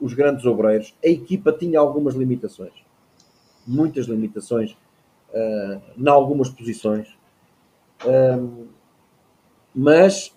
os 0.00 0.14
grandes 0.14 0.46
obreiros. 0.46 0.94
A 1.04 1.08
equipa 1.08 1.52
tinha 1.52 1.80
algumas 1.80 2.14
limitações 2.14 2.85
muitas 3.66 4.06
limitações 4.06 4.76
uh, 5.32 5.80
em 5.96 6.08
algumas 6.08 6.48
posições. 6.48 7.08
Um, 8.04 8.66
mas 9.74 10.34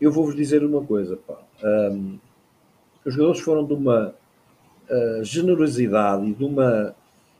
eu 0.00 0.10
vou-vos 0.10 0.34
dizer 0.34 0.64
uma 0.64 0.84
coisa. 0.84 1.18
Um, 1.62 2.18
os 3.04 3.14
jogadores 3.14 3.40
foram 3.40 3.64
de 3.64 3.72
uma 3.72 4.14
uh, 4.90 5.24
generosidade 5.24 6.26
e 6.26 6.34
de 6.34 6.44
uma 6.44 6.94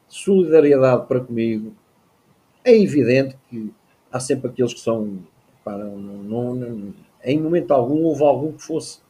solidariedade 0.08 1.06
para 1.06 1.20
comigo. 1.20 1.74
É 2.64 2.74
evidente 2.74 3.36
que 3.48 3.72
há 4.10 4.20
sempre 4.20 4.50
aqueles 4.50 4.72
que 4.72 4.80
são. 4.80 5.18
Pá, 5.64 5.76
não, 5.76 6.54
não, 6.54 6.94
em 7.24 7.40
momento 7.40 7.72
algum 7.72 8.04
houve 8.04 8.22
algum 8.22 8.52
que 8.52 8.62
fosse 8.62 9.00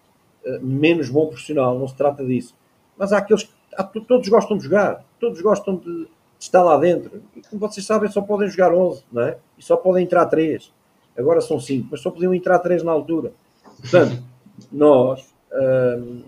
uh, 0.45 0.61
menos 0.63 1.11
bom 1.11 1.27
profissional, 1.27 1.79
não 1.79 1.87
se 1.87 1.95
trata 1.95 2.25
disso. 2.25 2.55
Mas 2.97 3.13
há 3.13 3.19
aqueles 3.19 3.45
que 3.45 3.53
todos 3.85 4.29
gostam 4.29 4.57
de 4.57 4.65
jogar, 4.65 5.05
todos 5.19 5.41
gostam 5.41 5.77
de, 5.77 6.09
estar 6.39 6.63
lá 6.63 6.77
dentro. 6.77 7.23
E 7.35 7.43
como 7.43 7.61
vocês 7.61 7.85
sabem, 7.85 8.11
só 8.11 8.21
podem 8.21 8.49
jogar 8.49 8.73
11, 8.73 9.05
não 9.11 9.23
é? 9.23 9.39
E 9.59 9.63
só 9.63 9.77
podem 9.77 10.05
entrar 10.05 10.27
3. 10.27 10.73
Agora 11.17 11.41
são 11.41 11.59
5, 11.59 11.89
mas 11.91 12.01
só 12.01 12.11
podiam 12.11 12.35
entrar 12.35 12.59
3 12.59 12.83
na 12.83 12.93
altura. 12.93 13.33
Portanto, 13.81 14.23
nós 14.71 15.35
uh, 15.53 16.23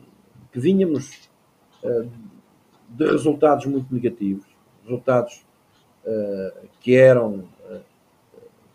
que 0.50 0.59
vinhamos 0.59 1.28
uh, 1.83 2.09
de 2.88 3.05
resultados 3.07 3.67
muito 3.67 3.93
negativos, 3.93 4.47
resultados 4.83 5.45
uh, 6.05 6.69
que 6.81 6.97
eram 6.97 7.45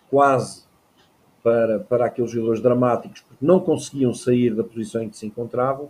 quase 0.09 0.63
para, 1.41 1.79
para 1.79 2.05
aqueles 2.05 2.29
jogadores 2.29 2.61
dramáticos, 2.61 3.21
porque 3.21 3.43
não 3.43 3.59
conseguiam 3.59 4.13
sair 4.13 4.53
da 4.53 4.63
posição 4.63 5.01
em 5.01 5.09
que 5.09 5.17
se 5.17 5.25
encontravam, 5.25 5.89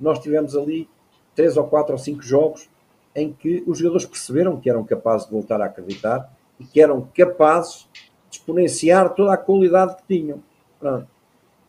nós 0.00 0.18
tivemos 0.18 0.56
ali 0.56 0.88
três 1.38 1.56
ou 1.56 1.62
quatro 1.62 1.92
ou 1.92 1.98
cinco 1.98 2.20
jogos 2.20 2.68
em 3.14 3.32
que 3.32 3.62
os 3.64 3.78
jogadores 3.78 4.04
perceberam 4.04 4.60
que 4.60 4.68
eram 4.68 4.82
capazes 4.82 5.28
de 5.28 5.32
voltar 5.32 5.60
a 5.60 5.66
acreditar 5.66 6.28
e 6.58 6.64
que 6.64 6.80
eram 6.80 7.08
capazes 7.16 7.88
de 8.28 8.38
exponenciar 8.38 9.14
toda 9.14 9.32
a 9.32 9.36
qualidade 9.36 9.94
que 9.98 10.02
tinham. 10.16 10.42
Pronto. 10.80 11.06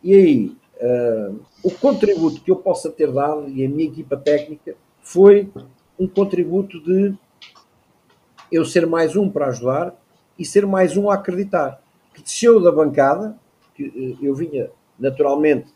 E 0.02 0.12
aí, 0.12 0.56
uh, 0.80 1.40
o 1.62 1.70
contributo 1.70 2.40
que 2.40 2.50
eu 2.50 2.56
possa 2.56 2.90
ter 2.90 3.12
dado 3.12 3.48
e 3.48 3.64
a 3.64 3.68
minha 3.68 3.88
equipa 3.88 4.16
técnica 4.16 4.74
foi 5.02 5.48
um 5.96 6.08
contributo 6.08 6.82
de 6.82 7.14
eu 8.50 8.64
ser 8.64 8.88
mais 8.88 9.14
um 9.14 9.30
para 9.30 9.46
ajudar 9.46 9.94
e 10.36 10.44
ser 10.44 10.66
mais 10.66 10.96
um 10.96 11.08
a 11.08 11.14
acreditar. 11.14 11.80
Que 12.12 12.22
desceu 12.22 12.60
da 12.60 12.72
bancada, 12.72 13.38
que 13.76 13.84
uh, 13.84 14.18
eu 14.20 14.34
vinha 14.34 14.68
naturalmente, 14.98 15.68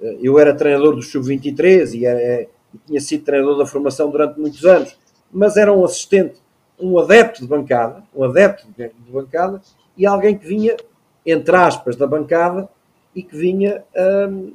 uh, 0.00 0.18
eu 0.20 0.40
era 0.40 0.52
treinador 0.52 0.96
do 0.96 1.02
Sub-23 1.02 1.94
e, 1.94 2.57
e 2.74 2.78
tinha 2.78 3.00
sido 3.00 3.24
treinador 3.24 3.58
da 3.58 3.66
formação 3.66 4.10
durante 4.10 4.38
muitos 4.38 4.64
anos, 4.64 4.96
mas 5.30 5.56
era 5.56 5.72
um 5.72 5.84
assistente, 5.84 6.40
um 6.78 6.98
adepto 6.98 7.40
de 7.40 7.46
bancada, 7.46 8.02
um 8.14 8.24
adepto 8.24 8.66
de 8.76 8.90
bancada 9.10 9.60
e 9.96 10.06
alguém 10.06 10.36
que 10.36 10.46
vinha, 10.46 10.76
entre 11.24 11.56
aspas, 11.56 11.96
da 11.96 12.06
bancada 12.06 12.68
e 13.14 13.22
que 13.22 13.36
vinha 13.36 13.84
um, 14.30 14.52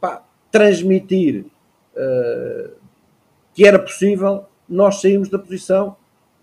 pá, 0.00 0.22
transmitir 0.50 1.44
uh, 1.94 2.72
que 3.52 3.66
era 3.66 3.78
possível 3.78 4.46
nós 4.68 5.00
sairmos 5.00 5.28
da 5.28 5.38
posição 5.38 5.96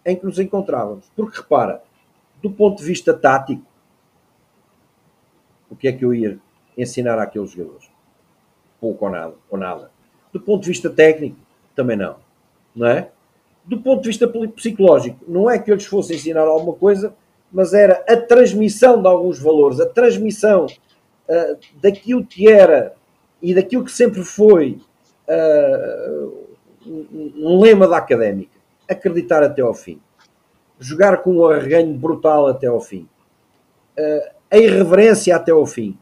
em 0.06 0.16
que 0.16 0.26
nos 0.26 0.38
encontrávamos. 0.38 1.10
Porque 1.16 1.38
repara, 1.38 1.82
do 2.42 2.52
ponto 2.52 2.78
de 2.78 2.84
vista 2.84 3.14
tático, 3.14 3.66
o 5.70 5.76
que 5.76 5.88
é 5.88 5.92
que 5.92 6.06
eu 6.06 6.14
ia 6.14 6.40
ensinar 6.78 7.20
àqueles 7.20 7.52
jogadores? 7.52 7.90
Pouco 8.80 9.06
ou 9.06 9.12
nada, 9.12 9.34
ou 9.50 9.58
nada. 9.58 9.92
Do 10.31 10.39
ponto 10.39 10.63
de 10.63 10.69
vista 10.69 10.89
técnico, 10.89 11.38
também 11.75 11.96
não. 11.96 12.15
Não 12.75 12.88
é? 12.88 13.10
Do 13.65 13.79
ponto 13.79 14.01
de 14.01 14.07
vista 14.07 14.27
psicológico, 14.55 15.17
não 15.27 15.50
é 15.50 15.60
que 15.60 15.69
eu 15.72 15.75
lhes 15.75 15.86
fosse 15.86 16.15
ensinar 16.15 16.41
alguma 16.41 16.74
coisa, 16.74 17.13
mas 17.51 17.74
era 17.74 18.03
a 18.07 18.15
transmissão 18.15 19.01
de 19.01 19.07
alguns 19.07 19.39
valores, 19.39 19.79
a 19.79 19.86
transmissão 19.86 20.65
uh, 20.65 21.57
daquilo 21.81 22.25
que 22.25 22.50
era 22.50 22.93
e 23.41 23.53
daquilo 23.53 23.84
que 23.84 23.91
sempre 23.91 24.24
foi 24.24 24.79
uh, 25.27 26.48
um, 26.86 27.60
lema 27.60 27.88
da 27.88 27.98
académica: 27.98 28.57
acreditar 28.89 29.43
até 29.43 29.62
ao 29.62 29.74
fim, 29.74 30.00
jogar 30.79 31.17
com 31.17 31.38
um 31.38 31.46
arreganho 31.46 31.93
brutal 31.93 32.48
até 32.48 32.67
ao 32.67 32.81
fim, 32.81 33.07
uh, 33.98 34.29
a 34.50 34.57
irreverência 34.57 35.36
até 35.36 35.51
ao 35.51 35.65
fim, 35.65 35.98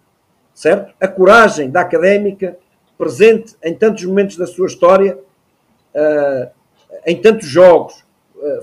certo? 0.53 0.93
A 0.99 1.07
coragem 1.07 1.69
da 1.69 1.81
académica 1.81 2.57
presente 2.97 3.55
em 3.63 3.73
tantos 3.73 4.03
momentos 4.05 4.37
da 4.37 4.47
sua 4.47 4.67
história, 4.67 5.17
uh, 5.93 6.49
em 7.05 7.21
tantos 7.21 7.47
jogos, 7.47 8.03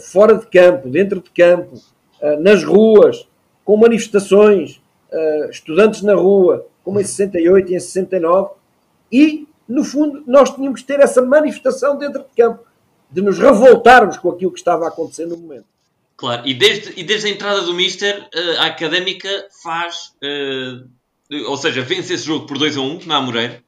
fora 0.01 0.35
de 0.35 0.47
campo, 0.47 0.89
dentro 0.89 1.21
de 1.21 1.31
campo, 1.31 1.81
nas 2.41 2.63
ruas, 2.63 3.27
com 3.65 3.77
manifestações, 3.77 4.81
uh, 5.13 5.51
estudantes 5.51 6.03
na 6.03 6.15
rua, 6.15 6.67
como 6.83 7.01
em 7.01 7.05
68 7.05 7.73
e 7.73 7.77
em 7.77 7.81
69, 7.81 8.55
e, 9.11 9.47
no 9.69 9.85
fundo, 9.85 10.25
nós 10.27 10.51
tínhamos 10.55 10.81
que 10.81 10.87
ter 10.87 11.01
essa 11.01 11.23
manifestação 11.23 11.97
dentro 11.97 12.23
de 12.23 12.29
campo, 12.37 12.65
de 13.11 13.21
nos 13.21 13.39
revoltarmos 13.39 14.17
com 14.17 14.31
aquilo 14.31 14.53
que 14.53 14.59
estava 14.59 14.87
a 14.87 14.89
acontecer 14.89 15.27
no 15.27 15.37
momento. 15.37 15.67
Claro, 16.17 16.47
e 16.47 16.55
desde, 16.55 16.99
e 16.99 17.05
desde 17.05 17.29
a 17.29 17.31
entrada 17.31 17.63
do 17.63 17.75
Mister, 17.75 18.23
uh, 18.23 18.61
a 18.61 18.67
Académica 18.67 19.29
faz, 19.63 20.13
uh, 20.23 20.89
ou 21.47 21.57
seja, 21.57 21.83
vence 21.83 22.15
esse 22.15 22.25
jogo 22.25 22.47
por 22.47 22.59
2 22.59 22.77
a 22.77 22.81
1 22.81 23.07
na 23.07 23.17
Amoreira, 23.17 23.63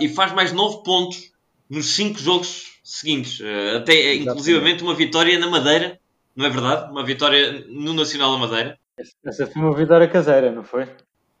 e 0.00 0.08
faz 0.08 0.32
mais 0.32 0.52
9 0.52 0.82
pontos 0.82 1.32
nos 1.68 1.86
5 1.94 2.18
jogos 2.18 2.80
seguintes, 2.82 3.40
até 3.76 3.92
Exatamente. 3.92 4.28
inclusivamente 4.28 4.82
uma 4.82 4.94
vitória 4.94 5.38
na 5.38 5.48
Madeira, 5.48 5.98
não 6.34 6.46
é 6.46 6.50
verdade? 6.50 6.90
Uma 6.90 7.04
vitória 7.04 7.64
no 7.68 7.92
Nacional 7.92 8.32
da 8.32 8.38
Madeira. 8.38 8.78
Essa 9.24 9.46
foi 9.46 9.62
uma 9.62 9.74
vitória 9.74 10.08
caseira, 10.08 10.50
não 10.50 10.64
foi? 10.64 10.88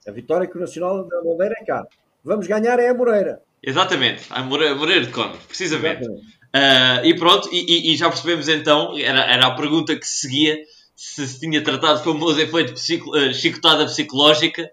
A 0.06 0.10
vitória 0.10 0.46
que 0.46 0.56
o 0.56 0.60
Nacional 0.60 1.06
da 1.06 1.22
Moreira 1.22 1.54
é 1.60 1.64
cá. 1.64 1.86
Vamos 2.24 2.46
ganhar 2.46 2.78
é 2.78 2.88
a 2.88 2.94
Moreira. 2.94 3.40
Exatamente, 3.62 4.24
a 4.30 4.42
Moreira, 4.42 4.74
Moreira 4.74 5.04
de 5.04 5.12
Conde, 5.12 5.38
precisamente. 5.46 6.06
Uh, 6.08 7.04
e 7.04 7.14
pronto, 7.14 7.48
e, 7.52 7.92
e, 7.92 7.96
já 7.96 8.08
percebemos 8.08 8.48
então, 8.48 8.96
era, 8.98 9.20
era 9.20 9.46
a 9.46 9.54
pergunta 9.54 9.94
que 9.96 10.06
seguia, 10.06 10.56
se 10.96 11.26
se 11.26 11.40
tinha 11.40 11.62
tratado 11.62 12.00
o 12.00 12.04
famoso 12.04 12.40
efeito 12.40 12.72
psico, 12.72 13.10
uh, 13.16 13.34
chicotada 13.34 13.84
psicológica 13.84 14.70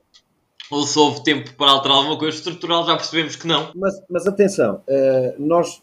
ou 0.72 0.84
se 0.84 0.98
houve 0.98 1.24
tempo 1.24 1.53
para 1.55 1.72
alterar 1.72 1.98
alguma 1.98 2.17
coisa 2.17 2.38
estrutural, 2.38 2.86
já 2.86 2.95
percebemos 2.95 3.36
que 3.36 3.48
não. 3.48 3.72
Mas, 3.75 4.01
mas 4.10 4.27
atenção, 4.27 4.81
uh, 4.88 5.36
nós 5.38 5.81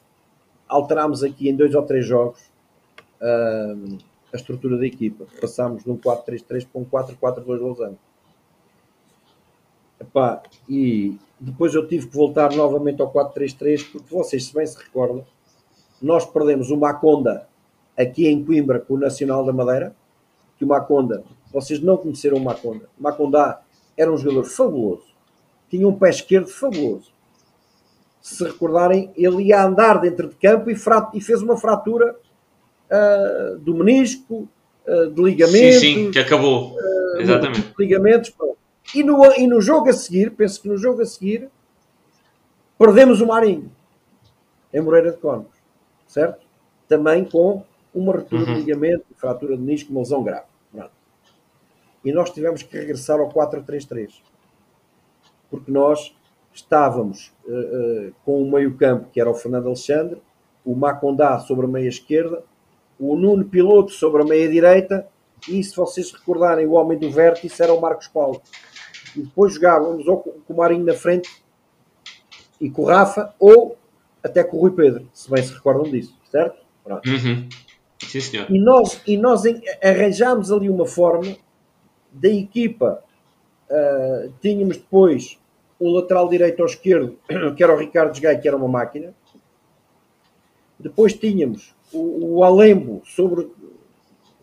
alterámos 0.69 1.23
aqui 1.23 1.49
em 1.49 1.57
dois 1.57 1.75
ou 1.75 1.83
três 1.83 2.07
jogos 2.07 2.53
a 4.33 4.37
estrutura 4.37 4.77
da 4.79 4.87
equipa. 4.87 5.27
Passámos 5.41 5.85
de 5.85 5.91
um 5.91 5.97
4-3-3 5.97 6.67
para 6.67 6.81
um 6.81 6.85
4-4-2 6.85 7.61
Lausanne. 7.61 7.99
Epá, 10.01 10.43
e 10.69 11.17
depois 11.39 11.75
eu 11.75 11.87
tive 11.87 12.09
que 12.09 12.17
voltar 12.17 12.53
novamente 12.53 13.01
ao 13.01 13.13
4-3-3 13.13 13.93
porque 13.93 14.13
vocês, 14.13 14.47
se 14.47 14.55
bem 14.55 14.67
se 14.67 14.77
recordam, 14.77 15.25
nós 16.01 16.27
perdemos 16.27 16.71
o 16.71 16.77
Maconda 16.77 17.47
aqui 17.97 18.27
em 18.27 18.45
Coimbra 18.45 18.81
com 18.81 18.95
o 18.95 18.99
Nacional 18.99 19.45
da 19.45 19.53
Madeira, 19.53 19.95
que 20.59 20.65
o 20.65 20.69
Maconda, 20.69 21.23
vocês 21.53 21.81
não 21.81 21.97
conheceram 21.97 22.39
o 22.39 22.45
Maconda. 22.45 22.89
Maconda 22.99 23.61
era 23.97 24.13
um 24.13 24.17
jogador 24.17 24.45
fabuloso, 24.45 25.07
tinha 25.69 25.87
um 25.87 25.99
pé 25.99 26.11
esquerdo 26.11 26.49
fabuloso. 26.49 27.13
Se 28.21 28.45
recordarem, 28.45 29.13
ele 29.17 29.45
ia 29.45 29.65
andar 29.65 30.01
dentro 30.01 30.29
de 30.29 30.37
campo 30.37 30.71
e, 30.71 30.77
e 31.15 31.21
fez 31.21 31.43
uma 31.43 31.57
fratura 31.57 32.15
uh, 32.91 33.59
do 33.59 33.75
menisco, 33.75 34.49
uh, 34.87 35.11
de 35.11 35.23
ligamentos. 35.23 35.81
Sim, 35.81 35.95
sim, 35.95 36.11
que 36.11 36.19
acabou. 36.19 36.73
Uh, 36.73 37.21
Exatamente. 37.21 37.75
Ligamentos. 37.79 38.33
E 38.95 39.03
no, 39.03 39.25
e 39.33 39.47
no 39.47 39.61
jogo 39.61 39.89
a 39.89 39.93
seguir, 39.93 40.31
penso 40.33 40.61
que 40.61 40.69
no 40.69 40.77
jogo 40.77 41.03
a 41.03 41.07
seguir, 41.07 41.49
perdemos 42.79 43.21
o 43.21 43.27
Marinho 43.27 43.71
em 44.73 44.81
Moreira 44.81 45.13
de 45.13 45.19
Cónegos, 45.19 45.57
certo? 46.07 46.47
Também 46.89 47.25
com 47.25 47.65
uma 47.95 48.13
ruptura 48.13 48.45
uhum. 48.45 48.55
de 48.55 48.61
ligamento, 48.61 49.05
fratura 49.17 49.57
de 49.57 49.63
menisco, 49.63 49.91
uma 49.91 50.01
lesão 50.01 50.23
grave. 50.23 50.52
E 52.05 52.13
nós 52.13 52.31
tivemos 52.31 52.63
que 52.63 52.77
regressar 52.77 53.21
ao 53.21 53.29
4-3-3. 53.29 54.13
Porque 55.51 55.71
nós 55.71 56.15
estávamos 56.53 57.33
uh, 57.47 57.53
uh, 58.09 58.15
com 58.25 58.43
o 58.43 58.51
meio-campo, 58.51 59.09
que 59.13 59.21
era 59.21 59.31
o 59.31 59.35
Fernando 59.35 59.67
Alexandre, 59.67 60.21
o 60.65 60.75
Macondá 60.75 61.39
sobre 61.41 61.67
a 61.67 61.69
meia 61.69 61.89
esquerda 61.89 62.43
o 63.03 63.17
Nuno 63.17 63.45
Piloto 63.45 63.91
sobre 63.91 64.23
a 64.23 64.25
meia-direita 64.25 65.09
e, 65.49 65.63
se 65.63 65.75
vocês 65.75 66.13
recordarem, 66.13 66.67
o 66.67 66.73
homem 66.73 66.97
do 66.97 67.11
vértice 67.11 67.61
era 67.61 67.75
o 67.75 67.81
Marcos 67.81 68.07
Paulo. 68.07 68.41
E 69.17 69.23
depois 69.23 69.55
jogávamos 69.55 70.07
ou 70.07 70.19
com 70.19 70.53
o 70.53 70.57
Marinho 70.57 70.85
na 70.85 70.95
frente 70.95 71.29
e 72.61 72.71
com 72.71 72.83
o 72.83 72.85
Rafa, 72.85 73.35
ou 73.41 73.77
até 74.23 74.45
com 74.45 74.57
o 74.57 74.61
Rui 74.61 74.71
Pedro, 74.71 75.09
se 75.13 75.29
bem 75.29 75.43
se 75.43 75.53
recordam 75.53 75.91
disso, 75.91 76.17
certo? 76.31 76.57
Uhum. 76.87 77.49
Sim, 77.99 78.21
senhor. 78.21 78.47
E 78.49 78.61
nós, 78.61 79.01
e 79.05 79.17
nós 79.17 79.43
arranjámos 79.83 80.53
ali 80.53 80.69
uma 80.69 80.87
forma 80.87 81.37
da 82.13 82.29
equipa. 82.29 83.03
Uh, 83.71 84.33
tínhamos 84.41 84.77
depois 84.77 85.39
o 85.79 85.91
lateral 85.91 86.29
direito 86.29 86.61
ao 86.61 86.67
esquerdo, 86.67 87.19
que 87.57 87.63
era 87.63 87.75
o 87.75 87.79
Ricardo 87.79 88.21
Gai, 88.21 88.39
que 88.39 88.47
era 88.47 88.57
uma 88.57 88.69
máquina. 88.69 89.15
Depois 90.79 91.15
tínhamos 91.15 91.75
o, 91.93 92.37
o 92.37 92.45
Alembo 92.45 93.03
sobre 93.05 93.51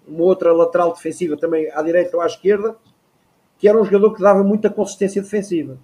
uma 0.08 0.24
outra 0.24 0.52
lateral 0.52 0.94
defensiva 0.94 1.38
também 1.38 1.70
à 1.72 1.82
direita 1.82 2.18
ou 2.18 2.24
à 2.24 2.26
esquerda, 2.26 2.76
que 3.58 3.68
era 3.68 3.80
um 3.80 3.86
jogador 3.86 4.16
que 4.16 4.22
dava 4.22 4.44
muita 4.44 4.70
consistência 4.70 5.22
defensiva. 5.22 5.78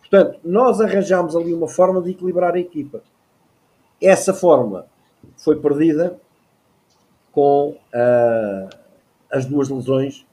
Portanto, 0.00 0.40
nós 0.42 0.80
arranjámos 0.80 1.36
ali 1.36 1.54
uma 1.54 1.68
forma 1.68 2.02
de 2.02 2.10
equilibrar 2.10 2.54
a 2.54 2.58
equipa. 2.58 3.02
Essa 4.02 4.34
forma 4.34 4.86
foi 5.36 5.56
perdida 5.60 6.18
com 7.30 7.76
uh, 7.94 8.76
as 9.30 9.46
duas 9.46 9.68
lesões 9.68 10.26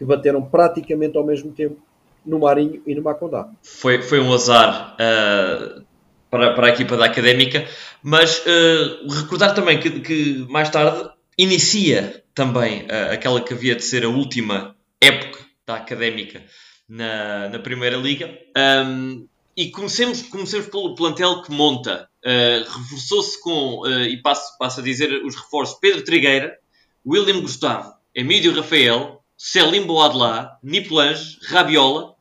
que 0.00 0.04
bateram 0.06 0.40
praticamente 0.40 1.18
ao 1.18 1.26
mesmo 1.26 1.52
tempo 1.52 1.78
no 2.24 2.38
Marinho 2.38 2.82
e 2.86 2.94
no 2.94 3.02
Macondá. 3.02 3.50
Foi, 3.62 4.00
foi 4.00 4.18
um 4.18 4.32
azar 4.32 4.96
uh, 4.96 5.84
para, 6.30 6.54
para 6.54 6.68
a 6.68 6.70
equipa 6.70 6.96
da 6.96 7.04
Académica, 7.04 7.68
mas 8.02 8.38
uh, 8.38 9.06
recordar 9.12 9.54
também 9.54 9.78
que, 9.78 10.00
que, 10.00 10.46
mais 10.48 10.70
tarde 10.70 11.10
inicia 11.36 12.24
também 12.34 12.84
uh, 12.84 13.12
aquela 13.12 13.42
que 13.42 13.52
havia 13.52 13.76
de 13.76 13.84
ser 13.84 14.06
a 14.06 14.08
última 14.08 14.74
época 15.02 15.38
da 15.66 15.76
Académica 15.76 16.42
na, 16.88 17.50
na 17.50 17.58
Primeira 17.58 17.98
Liga. 17.98 18.30
Um, 18.56 19.28
e 19.54 19.70
comecemos, 19.70 20.22
comecemos 20.22 20.68
pelo 20.68 20.94
plantel 20.94 21.42
que 21.42 21.52
monta. 21.52 22.08
reforçou-se 22.24 23.38
com, 23.42 23.82
e 24.08 24.16
passo, 24.22 24.56
passo 24.56 24.80
a 24.80 24.82
dizer 24.82 25.22
os 25.22 25.36
reforços, 25.36 25.78
Pedro 25.78 26.02
Trigueira, 26.02 26.56
William 27.04 27.42
Gustavo, 27.42 27.92
Emílio 28.14 28.54
Rafael, 28.54 29.19
Selim 29.42 29.86
Boadlá, 29.86 30.58
Niplange, 30.62 31.38
Rabiola 31.44 32.14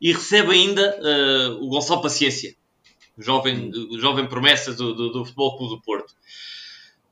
e 0.00 0.12
recebe 0.12 0.50
ainda 0.50 0.98
uh, 0.98 1.64
o 1.64 1.68
Gonçalo 1.68 2.02
Paciência, 2.02 2.56
jovem, 3.16 3.70
jovem 3.96 4.26
promessa 4.26 4.74
do, 4.74 4.92
do, 4.92 5.12
do 5.12 5.24
Futebol 5.24 5.56
Clube 5.56 5.76
do 5.76 5.82
Porto. 5.82 6.12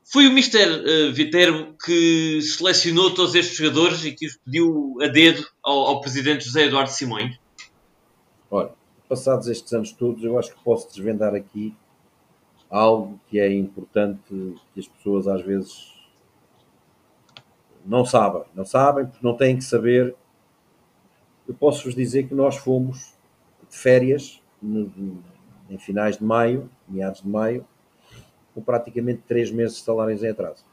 Foi 0.03 0.27
o 0.27 0.33
Mister 0.33 0.67
uh, 0.67 1.13
Viterbo 1.13 1.77
que 1.81 2.41
selecionou 2.41 3.11
todos 3.11 3.35
estes 3.35 3.55
jogadores 3.55 4.03
e 4.03 4.11
que 4.11 4.25
os 4.25 4.35
pediu 4.35 4.97
a 5.01 5.07
dedo 5.07 5.47
ao, 5.63 5.79
ao 5.87 6.01
presidente 6.01 6.43
José 6.43 6.65
Eduardo 6.65 6.91
Simões? 6.91 7.39
Olha, 8.51 8.71
passados 9.07 9.47
estes 9.47 9.71
anos 9.71 9.93
todos, 9.93 10.21
eu 10.25 10.37
acho 10.37 10.53
que 10.53 10.61
posso 10.61 10.89
desvendar 10.89 11.33
aqui 11.33 11.73
algo 12.69 13.17
que 13.29 13.39
é 13.39 13.49
importante 13.53 14.19
que 14.73 14.79
as 14.81 14.87
pessoas 14.87 15.25
às 15.25 15.41
vezes 15.41 16.02
não 17.85 18.05
sabem, 18.05 18.43
não 18.53 18.65
sabem 18.65 19.05
porque 19.05 19.25
não 19.25 19.35
têm 19.35 19.57
que 19.57 19.63
saber. 19.63 20.15
Eu 21.47 21.53
posso 21.53 21.83
vos 21.83 21.95
dizer 21.95 22.27
que 22.27 22.33
nós 22.33 22.55
fomos 22.55 23.13
de 23.69 23.77
férias 23.77 24.41
no, 24.61 25.21
em 25.69 25.77
finais 25.77 26.17
de 26.17 26.23
maio, 26.23 26.69
meados 26.87 27.21
de 27.21 27.27
maio, 27.27 27.67
com 28.53 28.61
praticamente 28.61 29.23
três 29.27 29.51
meses 29.51 29.77
de 29.77 29.83
salários 29.83 30.23
em 30.23 30.29
atraso. 30.29 30.65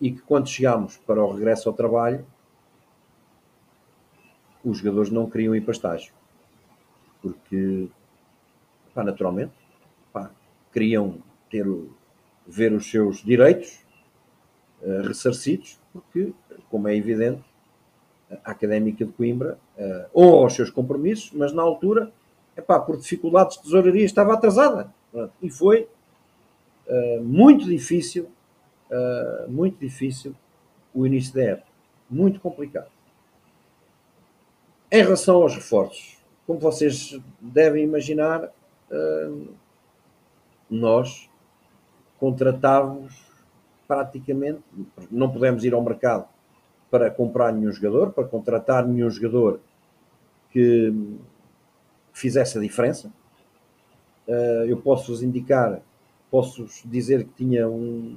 E 0.00 0.10
que 0.10 0.20
quando 0.22 0.48
chegámos 0.48 0.96
para 0.98 1.22
o 1.22 1.32
regresso 1.32 1.68
ao 1.68 1.74
trabalho, 1.74 2.26
os 4.64 4.78
jogadores 4.78 5.10
não 5.10 5.28
queriam 5.28 5.54
ir 5.54 5.62
para 5.62 5.72
estágio. 5.72 6.12
Porque, 7.22 7.88
pá, 8.94 9.04
naturalmente, 9.04 9.52
pá, 10.12 10.30
queriam 10.72 11.18
ter, 11.50 11.66
ver 12.46 12.72
os 12.72 12.90
seus 12.90 13.22
direitos 13.22 13.84
uh, 14.82 15.02
ressarcidos, 15.06 15.78
porque, 15.92 16.32
como 16.70 16.88
é 16.88 16.96
evidente, 16.96 17.42
a 18.44 18.52
Académica 18.52 19.04
de 19.04 19.12
Coimbra 19.12 19.58
uh, 19.76 20.06
honra 20.14 20.46
os 20.46 20.54
seus 20.54 20.70
compromissos, 20.70 21.32
mas 21.32 21.52
na 21.52 21.62
altura, 21.62 22.12
epá, 22.56 22.78
por 22.78 22.96
dificuldades 22.96 23.56
de 23.56 23.64
tesouraria, 23.64 24.04
estava 24.04 24.34
atrasada. 24.34 24.92
E 25.42 25.50
foi 25.50 25.88
uh, 26.86 27.22
muito 27.22 27.64
difícil, 27.64 28.30
uh, 28.90 29.50
muito 29.50 29.78
difícil 29.78 30.34
o 30.94 31.06
início 31.06 31.34
da 31.34 31.42
época. 31.42 31.70
Muito 32.08 32.40
complicado. 32.40 32.90
Em 34.90 35.02
relação 35.02 35.36
aos 35.36 35.54
reforços, 35.54 36.18
como 36.46 36.58
vocês 36.58 37.16
devem 37.40 37.84
imaginar, 37.84 38.50
nós 40.68 41.30
contratávamos 42.18 43.29
praticamente 43.90 44.62
não 45.10 45.28
pudemos 45.28 45.64
ir 45.64 45.74
ao 45.74 45.82
mercado 45.82 46.24
para 46.88 47.10
comprar 47.10 47.52
nenhum 47.52 47.72
jogador, 47.72 48.12
para 48.12 48.22
contratar 48.22 48.86
nenhum 48.86 49.10
jogador 49.10 49.58
que 50.52 50.94
fizesse 52.12 52.56
a 52.56 52.60
diferença. 52.60 53.12
Eh, 54.28 54.66
eu 54.68 54.76
posso-vos 54.76 55.24
indicar, 55.24 55.82
posso-vos 56.30 56.82
dizer 56.84 57.24
que 57.24 57.32
tinha 57.32 57.68
um, 57.68 58.16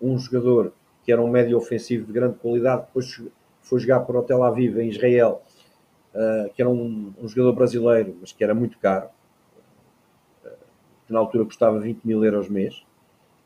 um 0.00 0.16
jogador 0.16 0.72
que 1.02 1.10
era 1.10 1.20
um 1.20 1.28
médio 1.28 1.58
ofensivo 1.58 2.06
de 2.06 2.12
grande 2.12 2.38
qualidade, 2.38 2.82
depois 2.82 3.20
foi 3.62 3.80
jogar 3.80 4.00
para 4.00 4.20
o 4.20 4.22
Tel 4.22 4.44
Aviv, 4.44 4.78
em 4.78 4.88
Israel, 4.88 5.42
eh, 6.14 6.52
que 6.54 6.62
era 6.62 6.70
um, 6.70 7.12
um 7.20 7.26
jogador 7.26 7.54
brasileiro, 7.54 8.16
mas 8.20 8.30
que 8.30 8.44
era 8.44 8.54
muito 8.54 8.78
caro, 8.78 9.08
eh, 10.44 10.56
que 11.08 11.12
na 11.12 11.18
altura 11.18 11.44
custava 11.44 11.80
20 11.80 12.04
mil 12.04 12.24
euros 12.24 12.48
mês 12.48 12.84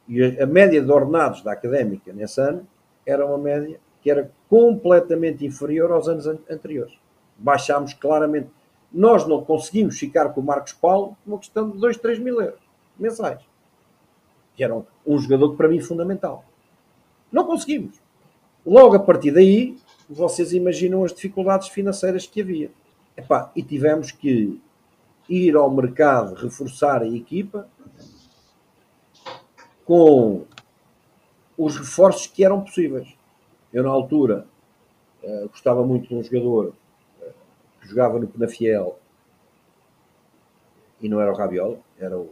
e 0.08 0.22
a 0.40 0.46
média 0.46 0.82
de 0.82 0.90
ordenados 0.90 1.42
da 1.42 1.52
académica 1.52 2.12
nesse 2.12 2.40
ano 2.40 2.66
era 3.06 3.24
uma 3.24 3.38
média 3.38 3.80
que 4.02 4.10
era 4.10 4.30
completamente 4.48 5.46
inferior 5.46 5.90
aos 5.90 6.08
anos 6.08 6.26
anteriores. 6.26 6.94
Baixámos 7.38 7.94
claramente. 7.94 8.48
Nós 8.92 9.26
não 9.26 9.42
conseguimos 9.42 9.98
ficar 9.98 10.28
com 10.28 10.40
o 10.40 10.44
Marcos 10.44 10.72
Paulo 10.72 11.16
uma 11.26 11.38
questão 11.38 11.70
de 11.70 11.78
2, 11.78 11.96
3 11.96 12.18
mil 12.18 12.40
euros 12.40 12.60
mensais. 12.98 13.40
Que 14.54 14.62
era 14.62 14.74
um, 14.74 14.84
um 15.06 15.18
jogador 15.18 15.50
que 15.50 15.56
para 15.56 15.68
mim 15.68 15.78
é 15.78 15.82
fundamental. 15.82 16.44
Não 17.32 17.44
conseguimos. 17.44 18.00
Logo 18.64 18.94
a 18.94 19.00
partir 19.00 19.32
daí, 19.32 19.76
vocês 20.08 20.52
imaginam 20.52 21.02
as 21.02 21.12
dificuldades 21.12 21.68
financeiras 21.68 22.26
que 22.26 22.40
havia. 22.40 22.70
Epá, 23.16 23.50
e 23.56 23.62
tivemos 23.62 24.12
que 24.12 24.60
ir 25.28 25.56
ao 25.56 25.70
mercado 25.70 26.34
reforçar 26.34 27.02
a 27.02 27.08
equipa 27.08 27.68
com 29.84 30.44
os 31.56 31.76
reforços 31.76 32.26
que 32.26 32.44
eram 32.44 32.60
possíveis. 32.60 33.08
Eu, 33.72 33.82
na 33.82 33.90
altura, 33.90 34.46
uh, 35.22 35.48
gostava 35.48 35.84
muito 35.84 36.08
de 36.08 36.14
um 36.14 36.22
jogador 36.22 36.74
uh, 37.20 37.32
que 37.80 37.88
jogava 37.88 38.18
no 38.18 38.26
Penafiel 38.26 38.98
e 41.00 41.08
não 41.08 41.20
era 41.20 41.32
o 41.32 41.36
Rabiola, 41.36 41.78
era 41.98 42.16
o, 42.16 42.30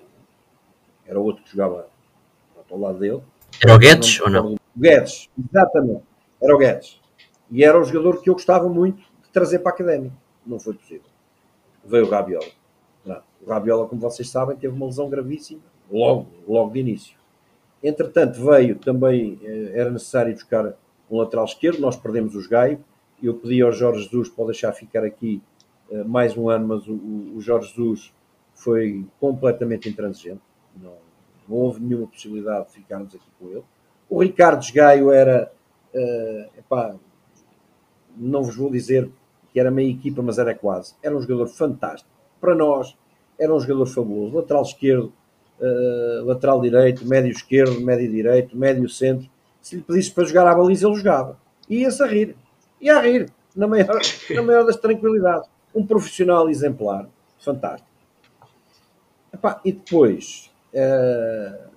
era 1.06 1.20
outro 1.20 1.42
que 1.44 1.50
jogava 1.50 1.88
ao 2.70 2.78
lado 2.78 2.98
dele. 2.98 3.22
Era 3.62 3.74
o 3.74 3.78
Guedes 3.78 4.20
ou 4.20 4.30
não? 4.30 4.54
O 4.54 4.58
Guedes, 4.76 5.28
exatamente. 5.38 6.04
Era 6.40 6.54
o 6.54 6.58
Guedes. 6.58 7.00
E 7.50 7.62
era 7.62 7.78
o 7.78 7.84
jogador 7.84 8.22
que 8.22 8.30
eu 8.30 8.34
gostava 8.34 8.68
muito 8.68 9.02
de 9.22 9.30
trazer 9.30 9.58
para 9.58 9.72
a 9.72 9.74
académica. 9.74 10.16
Não 10.46 10.58
foi 10.58 10.74
possível. 10.74 11.04
Veio 11.84 12.06
o 12.06 12.10
Rabiola. 12.10 12.46
Não. 13.04 13.20
O 13.44 13.50
Rabiola, 13.50 13.86
como 13.86 14.00
vocês 14.00 14.30
sabem, 14.30 14.56
teve 14.56 14.74
uma 14.74 14.86
lesão 14.86 15.08
gravíssima 15.08 15.60
logo, 15.90 16.28
logo 16.48 16.70
de 16.70 16.80
início. 16.80 17.16
Entretanto, 17.83 18.45
veio 18.45 18.77
também, 18.77 19.38
eh, 19.42 19.73
era 19.75 19.90
necessário 19.90 20.33
buscar 20.33 20.75
um 21.11 21.18
lateral 21.18 21.45
esquerdo, 21.45 21.81
nós 21.81 21.97
perdemos 21.97 22.35
os 22.35 22.47
Gaio. 22.47 22.83
Eu 23.23 23.35
pedi 23.35 23.61
ao 23.62 23.73
Jorge 23.73 24.05
Jesus 24.05 24.29
para 24.29 24.47
deixar 24.47 24.73
ficar 24.73 25.05
aqui 25.05 25.42
eh, 25.90 26.05
mais 26.05 26.37
um 26.37 26.49
ano, 26.49 26.68
mas 26.68 26.87
o, 26.88 27.40
Jorge 27.40 27.68
Jesus 27.68 28.14
foi 28.55 29.05
completamente 29.21 29.88
intransigente. 29.88 30.40
Não, 30.81 30.95
não, 31.49 31.57
houve 31.57 31.81
nenhuma 31.81 32.07
possibilidade 32.07 32.68
de 32.68 32.73
ficarmos 32.73 33.14
aqui 33.14 33.29
com 33.38 33.49
ele. 33.49 33.64
O 34.09 34.23
Ricardo 34.23 34.64
Gaio 34.73 35.11
era, 35.11 35.51
uh, 35.95 36.59
epá, 36.59 36.95
não 38.16 38.42
vos 38.42 38.57
vou 38.57 38.71
dizer 38.71 39.11
que 39.53 39.61
era 39.61 39.71
meia 39.71 39.90
equipa, 39.90 40.23
mas 40.23 40.38
era 40.38 40.55
quase. 40.55 40.95
Era 41.03 41.16
um 41.16 41.21
jogador 41.21 41.49
fantástico. 41.49 42.11
Para 42.40 42.55
nós, 42.55 42.97
era 43.38 43.55
um 43.55 43.61
jogador 43.61 43.87
fabuloso. 43.87 44.37
Lateral 44.37 44.62
esquerdo, 44.62 45.12
uh, 45.60 46.24
lateral 46.24 46.60
direito, 46.60 47.06
médio 47.06 47.30
esquerdo, 47.30 47.80
médio 47.80 48.10
direito, 48.10 48.56
médio 48.56 48.88
centro. 48.88 49.28
Se 49.60 49.76
lhe 49.76 49.82
pedisse 49.82 50.10
para 50.10 50.24
jogar 50.24 50.46
à 50.46 50.54
baliza, 50.54 50.86
ele 50.86 50.96
jogava. 50.96 51.38
E 51.68 51.80
ia-se 51.80 52.02
a 52.02 52.06
rir. 52.06 52.36
Ia 52.80 52.96
a 52.96 53.00
rir, 53.00 53.30
na 53.54 53.66
maior, 53.66 54.00
na 54.30 54.42
maior 54.42 54.64
das 54.64 54.76
tranquilidades. 54.76 55.48
Um 55.74 55.86
profissional 55.86 56.50
exemplar, 56.50 57.08
fantástico. 57.38 57.88
Epá, 59.32 59.60
e 59.64 59.72
depois, 59.72 60.50
uh, 60.74 61.70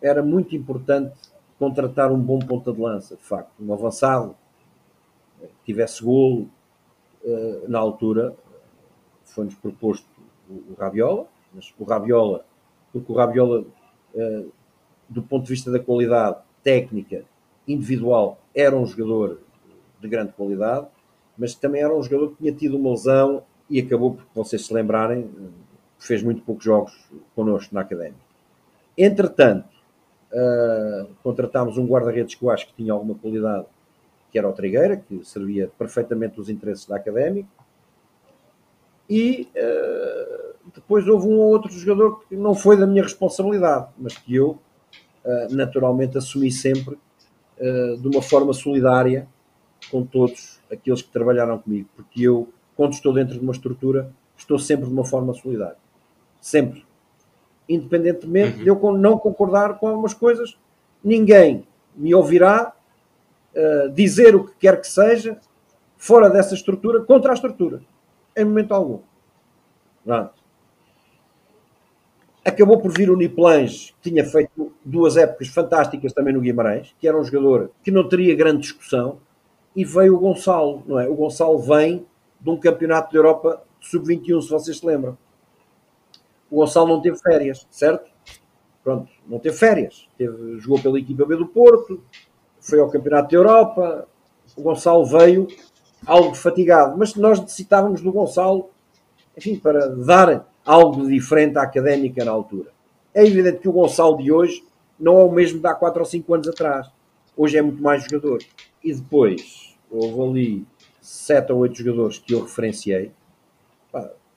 era 0.00 0.22
muito 0.22 0.54
importante 0.54 1.18
contratar 1.58 2.12
um 2.12 2.20
bom 2.20 2.38
ponta 2.38 2.72
de 2.72 2.80
lança, 2.80 3.16
de 3.16 3.22
facto, 3.22 3.50
um 3.60 3.72
avançado, 3.72 4.36
que 5.40 5.72
tivesse 5.72 6.04
golo. 6.04 6.48
Uh, 7.24 7.68
na 7.68 7.80
altura, 7.80 8.32
foi-nos 9.24 9.54
proposto 9.56 10.06
o, 10.48 10.72
o 10.72 10.76
Rabiola, 10.78 11.26
mas 11.52 11.74
o 11.78 11.84
Rabiola 11.84 12.44
porque 12.98 13.12
o 13.12 13.16
Rabiola, 13.16 13.64
eh, 14.14 14.44
do 15.08 15.22
ponto 15.22 15.44
de 15.44 15.50
vista 15.50 15.70
da 15.70 15.78
qualidade 15.78 16.38
técnica, 16.62 17.24
individual, 17.66 18.38
era 18.54 18.76
um 18.76 18.86
jogador 18.86 19.40
de 20.00 20.08
grande 20.08 20.32
qualidade, 20.32 20.86
mas 21.36 21.54
também 21.54 21.82
era 21.82 21.94
um 21.94 22.02
jogador 22.02 22.30
que 22.30 22.36
tinha 22.36 22.52
tido 22.52 22.76
uma 22.76 22.90
lesão 22.90 23.42
e 23.70 23.80
acabou, 23.80 24.14
porque 24.14 24.30
vocês 24.34 24.66
se 24.66 24.72
lembrarem, 24.72 25.30
fez 25.98 26.22
muito 26.22 26.42
poucos 26.42 26.64
jogos 26.64 26.92
connosco 27.34 27.74
na 27.74 27.82
Académica. 27.82 28.20
Entretanto, 28.96 29.68
uh, 30.32 31.08
contratámos 31.22 31.76
um 31.78 31.86
guarda-redes 31.86 32.34
que 32.34 32.44
eu 32.44 32.50
acho 32.50 32.66
que 32.66 32.74
tinha 32.74 32.92
alguma 32.92 33.14
qualidade, 33.14 33.66
que 34.32 34.38
era 34.38 34.48
o 34.48 34.52
Trigueira, 34.52 34.96
que 34.96 35.24
servia 35.24 35.70
perfeitamente 35.78 36.40
os 36.40 36.48
interesses 36.48 36.86
da 36.86 36.96
Académica. 36.96 37.48
E 39.08 39.48
uh, 39.54 40.37
depois 40.80 41.06
houve 41.06 41.26
um 41.26 41.38
ou 41.38 41.50
outro 41.50 41.70
jogador 41.72 42.22
que 42.28 42.36
não 42.36 42.54
foi 42.54 42.76
da 42.76 42.86
minha 42.86 43.02
responsabilidade, 43.02 43.88
mas 43.98 44.16
que 44.16 44.34
eu 44.34 44.58
uh, 45.24 45.54
naturalmente 45.54 46.16
assumi 46.18 46.50
sempre 46.50 46.98
de 48.00 48.06
uma 48.06 48.22
forma 48.22 48.52
solidária 48.52 49.26
com 49.90 50.04
todos 50.04 50.60
aqueles 50.70 51.02
que 51.02 51.10
trabalharam 51.10 51.58
comigo, 51.58 51.88
porque 51.96 52.22
eu, 52.22 52.48
quando 52.76 52.92
estou 52.92 53.12
dentro 53.12 53.34
de 53.34 53.40
uma 53.40 53.52
estrutura, 53.52 54.12
estou 54.36 54.58
sempre 54.58 54.86
de 54.86 54.92
uma 54.92 55.04
forma 55.04 55.34
solidária. 55.34 55.76
Sempre. 56.40 56.84
Independentemente 57.68 58.58
uhum. 58.58 58.62
de 58.62 58.68
eu 58.68 58.92
não 58.92 59.18
concordar 59.18 59.78
com 59.78 59.88
algumas 59.88 60.14
coisas, 60.14 60.56
ninguém 61.02 61.66
me 61.96 62.14
ouvirá 62.14 62.72
uh, 63.54 63.90
dizer 63.90 64.34
o 64.34 64.44
que 64.44 64.52
quer 64.58 64.80
que 64.80 64.86
seja 64.86 65.38
fora 65.96 66.30
dessa 66.30 66.54
estrutura 66.54 67.02
contra 67.02 67.32
a 67.32 67.34
estrutura. 67.34 67.80
Em 68.36 68.44
momento 68.44 68.72
algum. 68.72 69.00
Pronto. 70.04 70.32
Acabou 72.48 72.80
por 72.80 72.90
vir 72.90 73.10
o 73.10 73.16
Niplange, 73.16 73.94
que 74.00 74.10
tinha 74.10 74.24
feito 74.24 74.72
duas 74.82 75.18
épocas 75.18 75.48
fantásticas 75.48 76.14
também 76.14 76.32
no 76.32 76.40
Guimarães, 76.40 76.94
que 76.98 77.06
era 77.06 77.18
um 77.18 77.22
jogador 77.22 77.70
que 77.84 77.90
não 77.90 78.08
teria 78.08 78.34
grande 78.34 78.62
discussão, 78.62 79.18
e 79.76 79.84
veio 79.84 80.14
o 80.14 80.18
Gonçalo, 80.18 80.82
não 80.86 80.98
é? 80.98 81.06
O 81.06 81.14
Gonçalo 81.14 81.58
vem 81.58 82.06
de 82.40 82.48
um 82.48 82.56
campeonato 82.56 83.12
da 83.12 83.18
Europa 83.18 83.62
sub-21, 83.82 84.40
se 84.40 84.48
vocês 84.48 84.78
se 84.78 84.86
lembram. 84.86 85.18
O 86.50 86.56
Gonçalo 86.56 86.88
não 86.88 87.02
teve 87.02 87.18
férias, 87.18 87.66
certo? 87.70 88.10
Pronto, 88.82 89.12
não 89.26 89.38
teve 89.38 89.54
férias. 89.54 90.08
Teve, 90.16 90.58
jogou 90.58 90.80
pela 90.80 90.98
equipa 90.98 91.26
B 91.26 91.36
do 91.36 91.46
Porto, 91.46 92.02
foi 92.58 92.80
ao 92.80 92.88
Campeonato 92.88 93.30
da 93.30 93.36
Europa. 93.36 94.08
O 94.56 94.62
Gonçalo 94.62 95.04
veio 95.04 95.48
algo 96.06 96.34
fatigado, 96.34 96.96
mas 96.96 97.14
nós 97.14 97.38
necessitávamos 97.38 98.00
do 98.00 98.10
Gonçalo, 98.10 98.70
enfim, 99.36 99.58
para 99.58 99.88
dar 99.88 100.48
algo 100.68 101.08
diferente 101.08 101.56
à 101.56 101.62
académica 101.62 102.22
na 102.26 102.30
altura. 102.30 102.70
É 103.14 103.24
evidente 103.24 103.60
que 103.60 103.68
o 103.70 103.72
Gonçalo 103.72 104.18
de 104.18 104.30
hoje 104.30 104.62
não 105.00 105.18
é 105.18 105.24
o 105.24 105.32
mesmo 105.32 105.58
de 105.58 105.66
há 105.66 105.74
4 105.74 105.98
ou 105.98 106.04
5 106.04 106.34
anos 106.34 106.46
atrás. 106.46 106.90
Hoje 107.34 107.56
é 107.56 107.62
muito 107.62 107.82
mais 107.82 108.04
jogador. 108.04 108.40
E 108.84 108.92
depois, 108.92 109.74
houve 109.90 110.20
ali 110.20 110.66
7 111.00 111.52
ou 111.52 111.60
8 111.60 111.74
jogadores 111.74 112.18
que 112.18 112.34
eu 112.34 112.42
referenciei, 112.42 113.12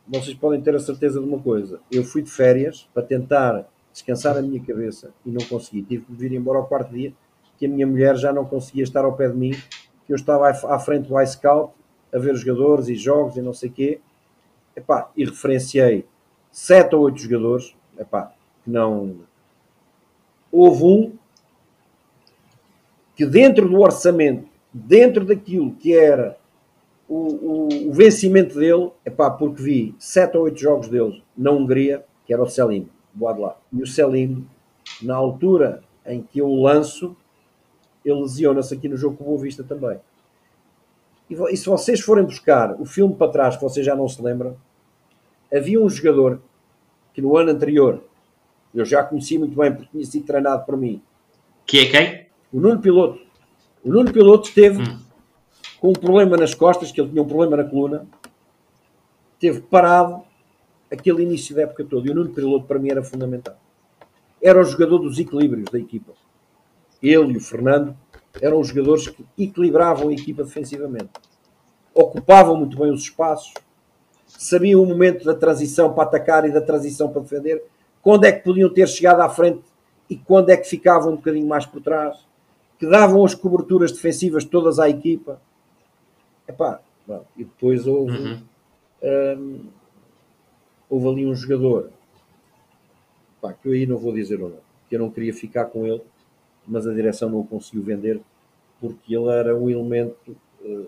vocês 0.07 0.33
podem 0.33 0.61
ter 0.61 0.73
a 0.73 0.79
certeza 0.79 1.19
de 1.19 1.25
uma 1.25 1.37
coisa: 1.37 1.81
eu 1.91 2.03
fui 2.05 2.21
de 2.21 2.31
férias 2.31 2.87
para 2.93 3.03
tentar 3.03 3.67
descansar 3.91 4.37
a 4.37 4.41
minha 4.41 4.63
cabeça 4.63 5.13
e 5.25 5.31
não 5.31 5.45
consegui. 5.45 5.83
Tive 5.83 6.05
que 6.05 6.13
vir 6.13 6.31
embora 6.31 6.59
ao 6.59 6.65
quarto 6.65 6.93
dia, 6.93 7.13
que 7.57 7.65
a 7.65 7.69
minha 7.69 7.85
mulher 7.85 8.15
já 8.15 8.31
não 8.31 8.45
conseguia 8.45 8.83
estar 8.83 9.03
ao 9.03 9.17
pé 9.17 9.27
de 9.27 9.35
mim, 9.35 9.51
que 10.05 10.13
eu 10.13 10.15
estava 10.15 10.49
à 10.49 10.79
frente 10.79 11.09
do 11.09 11.19
iScout 11.19 11.73
a 12.13 12.17
ver 12.17 12.35
jogadores 12.35 12.87
e 12.87 12.95
jogos 12.95 13.35
e 13.35 13.41
não 13.41 13.53
sei 13.53 13.69
o 13.69 13.73
quê. 13.73 13.99
Epá, 14.75 15.11
e 15.17 15.25
referenciei 15.25 16.05
sete 16.51 16.95
ou 16.95 17.03
oito 17.03 17.19
jogadores 17.19 17.75
epá, 17.97 18.31
que 18.63 18.69
não. 18.69 19.17
Houve 20.51 20.83
um 20.83 21.13
que, 23.15 23.25
dentro 23.25 23.69
do 23.69 23.79
orçamento, 23.79 24.47
dentro 24.73 25.25
daquilo 25.25 25.71
que 25.73 25.93
era 25.93 26.37
o, 27.07 27.15
o, 27.15 27.89
o 27.89 27.93
vencimento 27.93 28.57
dele, 28.57 28.91
é 29.05 29.09
pá, 29.09 29.29
porque 29.29 29.61
vi 29.61 29.95
sete 29.99 30.37
ou 30.37 30.43
oito 30.43 30.59
jogos 30.59 30.87
dele 30.87 31.23
na 31.37 31.51
Hungria, 31.51 32.05
que 32.25 32.33
era 32.33 32.41
o 32.41 32.49
Selim, 32.49 32.89
lá. 33.19 33.57
E 33.71 33.81
o 33.81 33.87
Selim, 33.87 34.47
na 35.01 35.15
altura 35.15 35.83
em 36.05 36.21
que 36.21 36.39
eu 36.39 36.47
o 36.47 36.63
lanço, 36.63 37.15
ele 38.03 38.21
lesiona-se 38.21 38.73
aqui 38.73 38.89
no 38.89 38.97
jogo 38.97 39.17
com 39.17 39.23
o 39.23 39.27
Boa 39.27 39.41
Vista 39.41 39.63
também. 39.63 39.99
E 41.29 41.55
se 41.55 41.65
vocês 41.65 42.01
forem 42.01 42.25
buscar 42.25 42.79
o 42.79 42.85
filme 42.85 43.15
para 43.15 43.31
trás, 43.31 43.55
que 43.55 43.63
vocês 43.63 43.85
já 43.85 43.95
não 43.95 44.07
se 44.07 44.21
lembram, 44.21 44.57
havia 45.53 45.81
um 45.81 45.89
jogador 45.89 46.41
que 47.13 47.21
no 47.21 47.35
ano 47.37 47.51
anterior 47.51 48.03
eu 48.73 48.85
já 48.85 49.03
conheci 49.03 49.37
muito 49.37 49.55
bem 49.57 49.73
porque 49.73 49.89
tinha 49.91 50.05
sido 50.05 50.25
treinado 50.25 50.65
por 50.65 50.77
mim. 50.77 51.01
Que 51.65 51.79
é 51.79 51.85
quem? 51.85 52.27
O 52.51 52.59
Nuno 52.59 52.79
Piloto. 52.79 53.19
O 53.83 53.89
Nuno 53.89 54.11
Piloto 54.11 54.47
esteve 54.47 54.81
hum 54.81 55.11
com 55.81 55.89
um 55.89 55.93
problema 55.93 56.37
nas 56.37 56.53
costas, 56.53 56.91
que 56.91 57.01
ele 57.01 57.09
tinha 57.09 57.23
um 57.23 57.27
problema 57.27 57.57
na 57.57 57.63
coluna, 57.63 58.07
teve 59.39 59.61
parado 59.61 60.21
aquele 60.91 61.23
início 61.23 61.55
da 61.55 61.63
época 61.63 61.83
toda. 61.83 62.07
E 62.07 62.11
o 62.11 62.15
Nuno 62.15 62.29
Piloto 62.29 62.67
para 62.67 62.77
mim 62.77 62.91
era 62.91 63.03
fundamental. 63.03 63.57
Era 64.39 64.61
o 64.61 64.63
jogador 64.63 64.99
dos 64.99 65.17
equilíbrios 65.17 65.71
da 65.71 65.79
equipa. 65.79 66.13
Ele 67.01 67.33
e 67.33 67.37
o 67.37 67.41
Fernando 67.41 67.97
eram 68.39 68.59
os 68.59 68.67
jogadores 68.67 69.07
que 69.07 69.25
equilibravam 69.39 70.09
a 70.09 70.13
equipa 70.13 70.43
defensivamente. 70.43 71.09
Ocupavam 71.95 72.55
muito 72.55 72.77
bem 72.77 72.91
os 72.91 73.01
espaços, 73.01 73.51
sabiam 74.37 74.81
o 74.81 74.85
momento 74.85 75.23
da 75.23 75.35
transição 75.35 75.93
para 75.93 76.03
atacar 76.03 76.45
e 76.45 76.51
da 76.51 76.61
transição 76.61 77.09
para 77.11 77.21
defender, 77.21 77.63
quando 78.01 78.25
é 78.25 78.31
que 78.31 78.43
podiam 78.43 78.71
ter 78.73 78.87
chegado 78.87 79.21
à 79.21 79.29
frente 79.29 79.61
e 80.09 80.15
quando 80.17 80.49
é 80.49 80.57
que 80.57 80.67
ficavam 80.67 81.13
um 81.13 81.15
bocadinho 81.15 81.47
mais 81.47 81.65
por 81.65 81.81
trás, 81.81 82.25
que 82.79 82.87
davam 82.87 83.23
as 83.23 83.35
coberturas 83.35 83.91
defensivas 83.91 84.43
todas 84.43 84.79
à 84.79 84.89
equipa? 84.89 85.41
Epá, 86.47 86.81
bom, 87.07 87.23
e 87.37 87.43
depois 87.43 87.85
houve, 87.85 88.17
uhum. 88.17 88.41
um, 89.03 89.65
houve 90.89 91.07
ali 91.07 91.25
um 91.25 91.35
jogador 91.35 91.91
que 93.49 93.67
eu 93.67 93.73
aí 93.73 93.87
não 93.87 93.97
vou 93.97 94.13
dizer 94.13 94.39
o 94.39 94.49
nome, 94.49 94.61
que 94.87 94.95
eu 94.95 94.99
não 94.99 95.09
queria 95.09 95.33
ficar 95.33 95.65
com 95.65 95.85
ele, 95.85 96.01
mas 96.67 96.85
a 96.85 96.93
direção 96.93 97.29
não 97.29 97.39
o 97.39 97.47
conseguiu 97.47 97.81
vender 97.81 98.21
porque 98.79 99.15
ele 99.15 99.29
era 99.29 99.55
um 99.55 99.69
elemento 99.69 100.35
uh, 100.61 100.87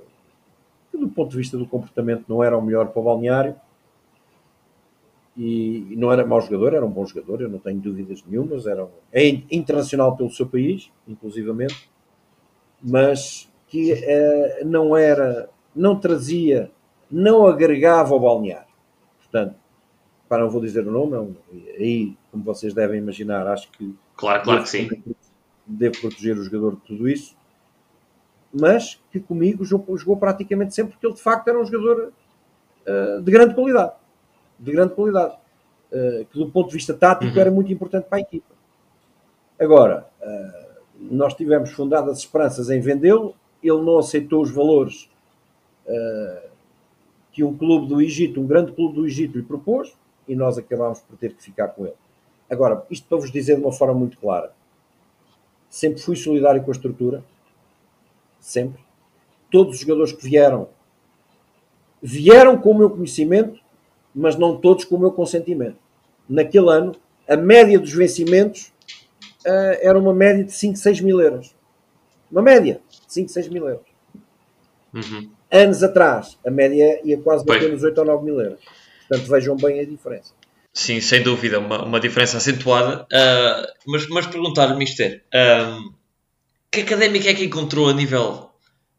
que, 0.94 0.98
do 0.98 1.10
ponto 1.10 1.32
de 1.32 1.38
vista 1.38 1.58
do 1.58 1.66
comportamento, 1.66 2.26
não 2.28 2.44
era 2.44 2.56
o 2.56 2.62
melhor 2.62 2.88
para 2.90 3.02
o 3.02 3.04
balneário. 3.04 3.56
E, 5.36 5.88
e 5.92 5.96
não 5.96 6.12
era 6.12 6.24
mau 6.24 6.40
jogador, 6.40 6.76
era 6.76 6.86
um 6.86 6.92
bom 6.92 7.04
jogador, 7.08 7.42
eu 7.42 7.50
não 7.50 7.58
tenho 7.58 7.80
dúvidas 7.80 8.24
nenhumas. 8.28 8.68
Era 8.68 8.86
um, 8.86 8.90
é 9.12 9.28
internacional 9.52 10.16
pelo 10.16 10.30
seu 10.30 10.46
país, 10.46 10.92
inclusivamente, 11.08 11.90
mas 12.80 13.52
que 13.68 13.94
uh, 13.94 14.66
não 14.66 14.96
era 14.96 15.50
não 15.76 16.00
trazia, 16.00 16.72
não 17.10 17.48
agregava 17.48 18.14
ao 18.14 18.20
balneário. 18.20 18.72
Portanto, 19.18 19.56
para 20.30 20.44
não 20.44 20.50
vou 20.52 20.62
dizer 20.62 20.88
o 20.88 20.92
nome, 20.92 21.12
não, 21.12 21.36
aí, 21.80 22.16
como 22.32 22.44
vocês 22.44 22.74
devem 22.74 23.00
imaginar, 23.00 23.48
acho 23.48 23.72
que. 23.72 23.96
Claro, 24.16 24.44
claro 24.44 24.64
que 24.64 24.70
sim. 24.70 24.90
Devo 25.66 26.00
proteger 26.00 26.38
o 26.38 26.44
jogador 26.44 26.76
de 26.76 26.82
tudo 26.82 27.10
isso, 27.10 27.36
mas 28.54 29.02
que 29.12 29.20
comigo 29.20 29.66
jogou, 29.66 29.98
jogou 29.98 30.16
praticamente 30.16 30.76
sempre, 30.76 30.94
porque 30.94 31.08
ele 31.08 31.16
de 31.16 31.22
facto 31.22 31.48
era 31.48 31.60
um 31.60 31.66
jogador 31.66 32.14
uh, 32.88 33.22
de 33.22 33.32
grande 33.32 33.56
qualidade. 33.56 33.94
De 34.60 34.72
grande 34.72 34.94
qualidade. 34.94 35.36
Uh, 35.92 36.26
que 36.26 36.38
do 36.38 36.50
ponto 36.52 36.68
de 36.68 36.74
vista 36.74 36.94
tático 36.94 37.34
uhum. 37.34 37.42
era 37.42 37.52
muito 37.52 37.72
importante 37.72 38.06
para 38.06 38.20
a 38.20 38.22
equipa. 38.22 38.54
Agora, 39.60 40.08
uh, 40.22 40.74
nós 41.00 41.34
tivemos 41.34 41.72
fundadas 41.72 42.20
esperanças 42.20 42.70
em 42.70 42.80
vendê-lo, 42.80 43.36
ele 43.62 43.82
não 43.82 43.98
aceitou 43.98 44.42
os 44.42 44.52
valores 44.52 45.10
que 47.34 47.44
um 47.44 47.58
clube 47.58 47.88
do 47.88 48.02
Egito, 48.02 48.40
um 48.40 48.48
grande 48.48 48.72
clube 48.72 48.96
do 48.96 49.06
Egito, 49.06 49.38
lhe 49.38 49.44
propôs 49.44 49.94
e 50.26 50.34
nós 50.34 50.58
acabámos 50.58 51.02
por 51.02 51.18
ter 51.18 51.34
que 51.34 51.44
ficar 51.44 51.70
com 51.70 51.86
ele. 51.86 51.96
Agora, 52.50 52.86
isto 52.90 53.06
para 53.06 53.18
vos 53.18 53.30
dizer 53.30 53.56
de 53.58 53.62
uma 53.62 53.72
forma 53.72 53.94
muito 53.94 54.18
clara, 54.18 54.54
sempre 55.70 56.02
fui 56.02 56.16
solidário 56.16 56.64
com 56.64 56.72
a 56.72 56.74
estrutura, 56.74 57.22
sempre. 58.46 58.82
Todos 59.52 59.76
os 59.76 59.82
jogadores 59.82 60.12
que 60.12 60.24
vieram, 60.24 60.70
vieram 62.02 62.58
com 62.58 62.72
o 62.72 62.78
meu 62.78 62.90
conhecimento, 62.90 63.60
mas 64.14 64.36
não 64.36 64.58
todos 64.58 64.84
com 64.86 64.96
o 64.96 65.00
meu 65.00 65.12
consentimento. 65.12 65.78
Naquele 66.28 66.70
ano, 66.70 66.96
a 67.28 67.36
média 67.36 67.80
dos 67.80 67.94
vencimentos 67.94 68.72
uh, 69.46 69.78
era 69.82 69.98
uma 69.98 70.14
média 70.14 70.44
de 70.44 70.52
5, 70.52 70.78
6 70.78 71.02
mil 71.02 71.22
euros. 71.22 71.56
Uma 72.32 72.42
média, 72.42 72.82
5, 73.08 73.30
6 73.30 73.50
mil 73.50 73.68
euros. 73.68 73.86
Uhum 74.94 75.30
anos 75.54 75.84
atrás, 75.84 76.38
a 76.46 76.50
média 76.50 77.00
ia 77.06 77.18
quase 77.18 77.46
bater 77.46 77.72
nos 77.72 77.84
8 77.84 77.98
ou 78.00 78.06
9 78.06 78.26
mil 78.26 78.42
euros. 78.42 78.60
Portanto, 79.08 79.30
vejam 79.30 79.56
bem 79.56 79.80
a 79.80 79.86
diferença. 79.86 80.34
Sim, 80.74 81.00
sem 81.00 81.22
dúvida, 81.22 81.60
uma, 81.60 81.84
uma 81.84 82.00
diferença 82.00 82.38
acentuada. 82.38 83.04
Uh, 83.04 83.68
mas, 83.86 84.10
mas 84.10 84.26
perguntar-lhe, 84.26 84.76
Mister, 84.76 85.22
uh, 85.28 85.94
que 86.74 86.82
académica 86.82 87.30
é 87.30 87.36
que 87.36 87.46
encontrou 87.46 87.88
a 87.88 87.94
nível, 87.94 88.50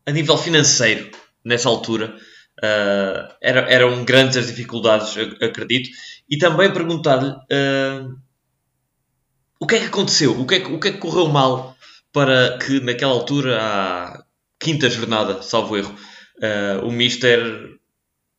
a 0.07 0.13
nível 0.13 0.39
financeiro 0.39 1.11
nessa 1.45 1.69
altura? 1.69 2.17
Uh, 2.59 3.35
era, 3.43 3.61
eram 3.69 4.05
grandes 4.05 4.37
as 4.37 4.47
dificuldades, 4.47 5.17
acredito. 5.43 5.91
E 6.31 6.39
também 6.39 6.73
perguntar-lhe 6.73 7.35
o 9.61 9.67
que 9.67 9.75
é 9.75 9.81
que 9.81 9.87
aconteceu? 9.87 10.41
O 10.41 10.47
que 10.47 10.55
é 10.55 10.61
que, 10.61 10.73
o 10.73 10.79
que 10.79 10.89
é 10.89 10.93
que 10.93 10.99
correu 10.99 11.27
mal 11.27 11.77
para 12.13 12.59
que 12.59 12.79
naquela 12.79 13.13
altura, 13.13 13.59
à 13.61 14.25
quinta 14.61 14.89
jornada, 14.89 15.43
salvo 15.43 15.77
erro, 15.77 15.95
uh, 16.37 16.87
o 16.87 16.93
Mister 16.93 17.43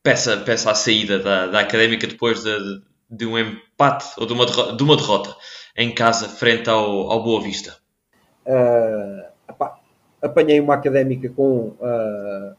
peça, 0.01 0.37
peça 0.37 0.71
a 0.71 0.75
saída 0.75 1.19
da, 1.19 1.47
da 1.47 1.59
académica 1.59 2.07
depois 2.07 2.41
de, 2.41 2.57
de 3.09 3.25
um 3.25 3.37
empate 3.37 4.05
ou 4.17 4.25
de 4.25 4.31
uma 4.31 4.45
derrota, 4.45 4.77
de 4.77 4.83
uma 4.83 4.95
derrota 4.95 5.35
em 5.75 5.93
casa 5.93 6.29
frente 6.29 6.69
ao, 6.69 7.11
ao 7.11 7.21
Boa 7.21 7.41
Vista? 7.41 7.75
Uh, 8.45 9.25
apanhei 10.21 10.59
uma 10.59 10.73
académica 10.73 11.29
com, 11.29 11.69
uh, 11.69 12.55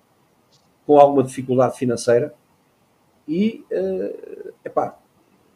com 0.87 0.99
alguma 0.99 1.22
dificuldade 1.22 1.77
financeira 1.77 2.35
e 3.29 3.64
uh, 3.72 4.53
epá, 4.64 4.99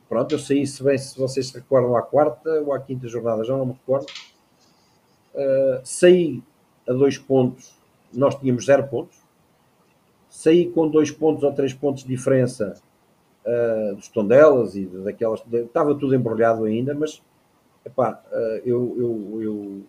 pronto, 0.08 0.34
eu 0.34 0.38
saí, 0.38 0.66
se 0.66 0.82
bem 0.82 0.98
se 0.98 1.18
vocês 1.18 1.48
se 1.48 1.54
recordam, 1.54 1.96
à 1.96 2.02
quarta 2.02 2.50
ou 2.62 2.72
à 2.72 2.80
quinta 2.80 3.06
jornada, 3.06 3.44
já 3.44 3.56
não 3.56 3.66
me 3.66 3.72
recordo. 3.72 4.06
Uh, 5.34 5.80
saí 5.84 6.42
a 6.88 6.92
dois 6.92 7.16
pontos, 7.16 7.78
nós 8.12 8.34
tínhamos 8.34 8.66
zero 8.66 8.86
pontos. 8.88 9.18
Saí 10.28 10.70
com 10.70 10.88
dois 10.88 11.10
pontos 11.10 11.42
ou 11.42 11.52
três 11.52 11.74
pontos 11.74 12.02
de 12.02 12.08
diferença 12.08 12.80
uh, 13.44 13.94
dos 13.96 14.08
Tondelas 14.08 14.74
e 14.74 14.86
daquelas. 14.86 15.42
Estava 15.52 15.94
tudo 15.94 16.14
embrulhado 16.14 16.64
ainda, 16.64 16.94
mas 16.94 17.22
epá, 17.84 18.22
uh, 18.30 18.60
eu, 18.64 18.96
eu, 18.98 19.42
eu 19.42 19.82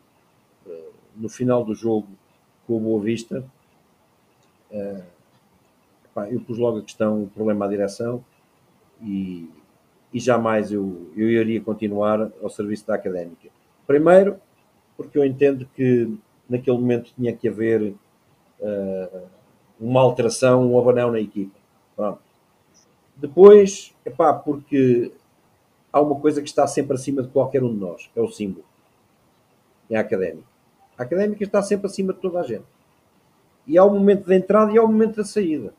no 1.16 1.30
final 1.30 1.64
do 1.64 1.74
jogo 1.74 2.08
com 2.68 2.78
o 2.78 2.80
Boa 2.80 3.02
Vista, 3.02 3.44
epá, 6.06 6.30
eu 6.30 6.40
pus 6.42 6.58
logo 6.58 6.80
a 6.80 6.82
questão, 6.82 7.24
o 7.24 7.28
problema 7.28 7.66
à 7.66 7.68
direção 7.68 8.24
e, 9.02 9.50
e 10.14 10.20
jamais 10.20 10.72
eu, 10.72 11.12
eu 11.16 11.30
iria 11.30 11.62
continuar 11.62 12.32
ao 12.42 12.50
serviço 12.50 12.86
da 12.88 12.96
académica. 12.96 13.50
Primeiro, 13.88 14.38
porque 14.96 15.18
eu 15.18 15.26
entendo 15.26 15.68
que 15.76 16.18
naquele 16.50 16.78
momento 16.78 17.12
tinha 17.16 17.36
que 17.36 17.48
haver 17.48 17.94
uh, 18.60 19.28
uma 19.80 20.02
alteração, 20.02 20.72
um 20.72 20.78
abanão 20.78 21.12
na 21.12 21.20
equipa. 21.20 21.58
Pronto. 21.96 22.20
Depois, 23.18 23.94
epá, 24.06 24.34
porque 24.34 25.12
há 25.92 26.02
uma 26.02 26.20
coisa 26.20 26.42
que 26.42 26.48
está 26.48 26.68
sempre 26.68 26.96
acima 26.96 27.22
de 27.22 27.30
qualquer 27.30 27.64
um 27.64 27.74
de 27.74 27.80
nós, 27.80 28.10
é 28.16 28.22
o 28.22 28.30
símbolo. 28.30 28.66
É 29.90 29.98
a 29.98 30.02
académica. 30.02 30.51
A 31.02 31.04
académica 31.04 31.44
está 31.44 31.64
sempre 31.64 31.88
acima 31.88 32.14
de 32.14 32.20
toda 32.20 32.40
a 32.40 32.44
gente. 32.44 32.64
E 33.66 33.76
há 33.76 33.84
o 33.84 33.90
momento 33.90 34.28
da 34.28 34.36
entrada 34.36 34.72
e 34.72 34.78
há 34.78 34.84
o 34.84 34.88
momento 34.88 35.16
da 35.16 35.26
saída. 35.26 35.74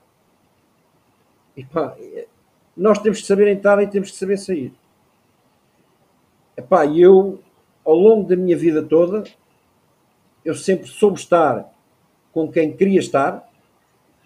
Epá, 1.56 1.96
nós 2.76 2.98
temos 2.98 3.20
que 3.20 3.26
saber 3.28 3.46
entrar 3.46 3.80
e 3.80 3.86
temos 3.86 4.10
que 4.10 4.16
saber 4.16 4.36
sair. 4.36 4.74
Epá, 6.56 6.86
eu, 6.86 7.38
ao 7.84 7.94
longo 7.94 8.28
da 8.28 8.34
minha 8.34 8.56
vida 8.56 8.82
toda, 8.82 9.22
eu 10.44 10.56
sempre 10.56 10.88
soube 10.88 11.20
estar 11.20 11.72
com 12.32 12.50
quem 12.50 12.76
queria 12.76 12.98
estar, 12.98 13.48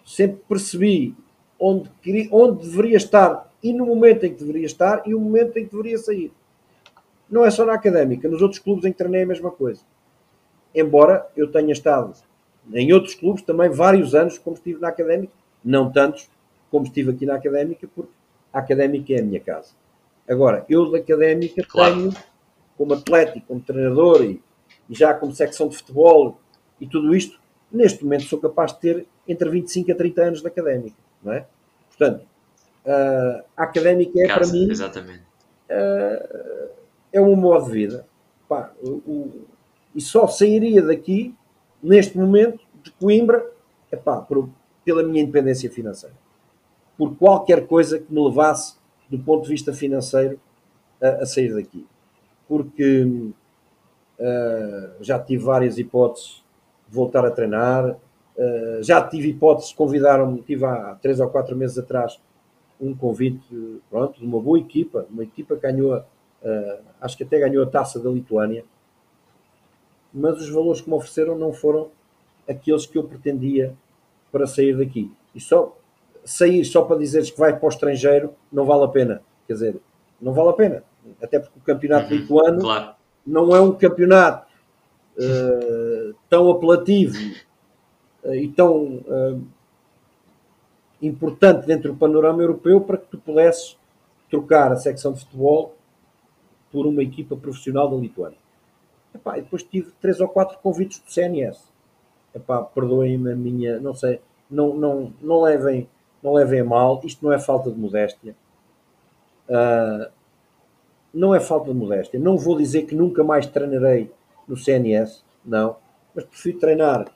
sempre 0.03 0.41
percebi 0.49 1.15
onde, 1.61 1.91
queria, 2.01 2.29
onde 2.33 2.67
deveria 2.67 2.97
estar 2.97 3.53
e 3.63 3.71
no 3.71 3.85
momento 3.85 4.25
em 4.25 4.33
que 4.33 4.41
deveria 4.41 4.67
estar 4.67 5.03
e 5.07 5.15
o 5.15 5.21
momento 5.21 5.59
em 5.59 5.67
que 5.67 5.77
deveria 5.77 5.99
sair. 5.99 6.33
Não 7.29 7.45
é 7.45 7.51
só 7.51 7.67
na 7.67 7.75
académica, 7.75 8.31
nos 8.31 8.41
outros 8.41 8.61
clubes 8.61 8.87
em 8.87 8.93
que 8.93 8.99
treinei 8.99 9.25
a 9.25 9.27
mesma 9.27 9.51
coisa. 9.51 9.83
Embora 10.77 11.27
eu 11.35 11.51
tenha 11.51 11.73
estado 11.73 12.13
em 12.75 12.93
outros 12.93 13.15
clubes 13.15 13.43
também 13.43 13.71
vários 13.71 14.15
anos, 14.15 14.37
como 14.37 14.57
estive 14.57 14.79
na 14.81 14.89
académica, 14.89 15.33
não 15.65 15.91
tantos 15.91 16.29
como 16.71 16.85
estive 16.85 17.11
aqui 17.11 17.25
na 17.25 17.35
académica, 17.37 17.89
porque 17.95 18.13
a 18.53 18.59
académica 18.59 19.15
é 19.15 19.21
a 19.21 19.23
minha 19.23 19.41
casa. 19.41 19.71
Agora, 20.29 20.67
eu 20.69 20.91
da 20.91 20.99
académica 20.99 21.65
claro. 21.67 21.95
tenho, 21.95 22.15
como 22.77 22.93
atleta, 22.93 23.41
como 23.49 23.61
treinador 23.61 24.23
e, 24.23 24.43
e 24.91 24.95
já 24.95 25.15
como 25.15 25.33
secção 25.33 25.69
de 25.69 25.77
futebol 25.77 26.39
e 26.81 26.87
tudo 26.87 27.15
isto, 27.15 27.39
neste 27.73 28.05
momento 28.05 28.25
sou 28.25 28.39
capaz 28.39 28.73
de 28.75 28.81
ter 28.81 29.07
entre 29.27 29.49
25 29.49 29.93
a 29.93 29.95
30 29.95 30.23
anos 30.23 30.41
de 30.43 30.47
académica, 30.47 30.97
não 31.23 31.33
é? 31.33 31.47
Portanto, 31.89 32.27
uh, 32.85 33.45
a 33.57 33.63
académica 33.63 34.21
é 34.21 34.27
Casa, 34.27 34.41
para 34.41 34.53
mim 34.53 34.71
exatamente. 34.71 35.23
Uh, 35.71 36.69
é 37.13 37.21
um 37.21 37.35
modo 37.35 37.67
de 37.67 37.73
vida. 37.73 38.07
Pá, 38.49 38.73
o, 38.83 39.47
e 39.97 40.01
só 40.01 40.29
sairia 40.29 40.83
daqui, 40.83 41.35
neste 41.83 42.17
momento, 42.17 42.61
de 42.83 42.93
Coimbra, 42.93 43.45
epá, 43.91 44.21
por, 44.21 44.49
pela 44.85 45.03
minha 45.03 45.23
independência 45.23 45.71
financeira 45.71 46.15
por 46.97 47.17
qualquer 47.17 47.67
coisa 47.67 47.99
que 47.99 48.13
me 48.13 48.21
levasse, 48.21 48.77
do 49.09 49.19
ponto 49.19 49.45
de 49.45 49.51
vista 49.51 49.73
financeiro, 49.73 50.41
a, 51.01 51.23
a 51.23 51.27
sair 51.27 51.55
daqui. 51.55 51.87
Porque 52.49 53.05
uh, 53.05 53.33
já 55.01 55.19
tive 55.19 55.45
várias 55.45 55.79
hipóteses 55.79 56.43
de 56.89 56.95
voltar 56.95 57.25
a 57.25 57.31
treinar, 57.31 57.91
uh, 57.91 58.83
já 58.83 59.03
tive 59.07 59.29
hipóteses, 59.29 59.73
convidaram-me, 59.73 60.43
tive 60.43 60.65
há 60.65 60.97
três 61.01 61.21
ou 61.21 61.29
quatro 61.29 61.55
meses 61.57 61.79
atrás 61.79 62.21
um 62.79 62.95
convite 62.95 63.81
pronto, 63.89 64.21
de 64.21 64.27
uma 64.27 64.41
boa 64.41 64.59
equipa, 64.59 65.07
uma 65.11 65.23
equipa 65.23 65.55
que 65.57 65.63
ganhou, 65.63 65.97
uh, 65.97 66.85
acho 67.01 67.17
que 67.17 67.25
até 67.25 67.39
ganhou 67.39 67.63
a 67.65 67.67
taça 67.67 67.99
da 67.99 68.11
Lituânia, 68.11 68.65
mas 70.17 70.41
os 70.41 70.49
valores 70.49 70.81
que 70.81 70.89
me 70.89 70.97
ofereceram 70.97 71.37
não 71.37 71.53
foram 71.53 71.91
aqueles 72.49 72.87
que 72.87 72.97
eu 72.97 73.05
pretendia 73.05 73.75
para 74.33 74.47
sair 74.47 74.77
daqui. 74.77 75.13
E 75.35 75.41
só 75.41 75.77
sair 76.25 76.65
só 76.65 76.83
para 76.83 76.97
dizeres 76.97 77.31
que 77.31 77.39
vai 77.39 77.57
para 77.57 77.67
o 77.67 77.69
estrangeiro 77.69 78.33
não 78.51 78.65
vale 78.65 78.85
a 78.85 78.89
pena. 78.89 79.23
Quer 79.47 79.53
dizer, 79.53 79.77
não 80.21 80.33
vale 80.33 80.49
a 80.49 80.55
pena. 80.55 80.83
Até 81.23 81.39
porque 81.39 81.59
o 81.59 81.63
campeonato 81.63 82.13
uhum, 82.13 82.21
lituano 82.21 82.61
claro. 82.61 82.95
não 83.27 83.55
é 83.55 83.61
um 83.61 83.73
campeonato 83.73 84.51
uh, 85.19 86.15
tão 86.29 86.51
apelativo 86.51 87.17
uh, 88.25 88.35
e 88.35 88.49
tão 88.49 88.97
uh, 89.07 89.43
importante 91.01 91.67
dentro 91.67 91.93
do 91.93 91.99
panorama 91.99 92.43
europeu 92.43 92.81
para 92.81 92.97
que 92.97 93.07
tu 93.07 93.19
pudesses 93.19 93.77
trocar 94.31 94.73
a 94.73 94.77
secção 94.77 95.13
de 95.13 95.21
futebol 95.21 95.77
por 96.73 96.87
uma 96.87 97.03
equipa 97.03 97.37
profissional 97.37 97.89
da 97.89 97.97
Lituânia. 97.97 98.46
Epá, 99.17 99.37
depois 99.37 99.63
tive 99.63 99.91
três 100.01 100.21
ou 100.21 100.29
quatro 100.29 100.59
convites 100.59 101.01
do 101.01 101.11
CNS. 101.11 101.65
Epá, 102.35 102.63
perdoem-me 102.63 103.33
a 103.33 103.37
minha, 103.37 103.81
não 103.81 103.95
sei, 103.95 104.21
não, 104.51 104.75
não, 104.77 105.13
não 105.21 105.43
levem 105.43 105.89
não 106.27 106.33
levem 106.33 106.61
a 106.61 106.65
mal, 106.65 107.01
isto 107.05 107.25
não 107.25 107.33
é 107.33 107.39
falta 107.39 107.71
de 107.71 107.79
modéstia. 107.79 108.35
Uh, 109.49 110.11
não 111.15 111.33
é 111.33 111.39
falta 111.39 111.73
de 111.73 111.79
modéstia. 111.79 112.19
Não 112.19 112.37
vou 112.37 112.57
dizer 112.57 112.83
que 112.83 112.97
nunca 112.97 113.23
mais 113.23 113.47
treinarei 113.47 114.11
no 114.49 114.57
CNS, 114.57 115.23
não, 115.45 115.77
mas 116.15 116.25
prefiro 116.25 116.59
treinar 116.59 117.07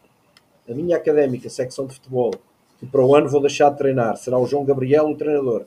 a 0.69 0.75
minha 0.75 0.97
académica, 0.97 1.49
secção 1.49 1.87
de 1.87 1.95
futebol, 1.95 2.31
que 2.79 2.87
para 2.87 3.05
o 3.05 3.15
ano 3.15 3.29
vou 3.29 3.41
deixar 3.41 3.71
de 3.71 3.79
treinar, 3.79 4.17
será 4.17 4.39
o 4.39 4.47
João 4.47 4.65
Gabriel 4.65 5.07
o 5.07 5.17
treinador, 5.17 5.63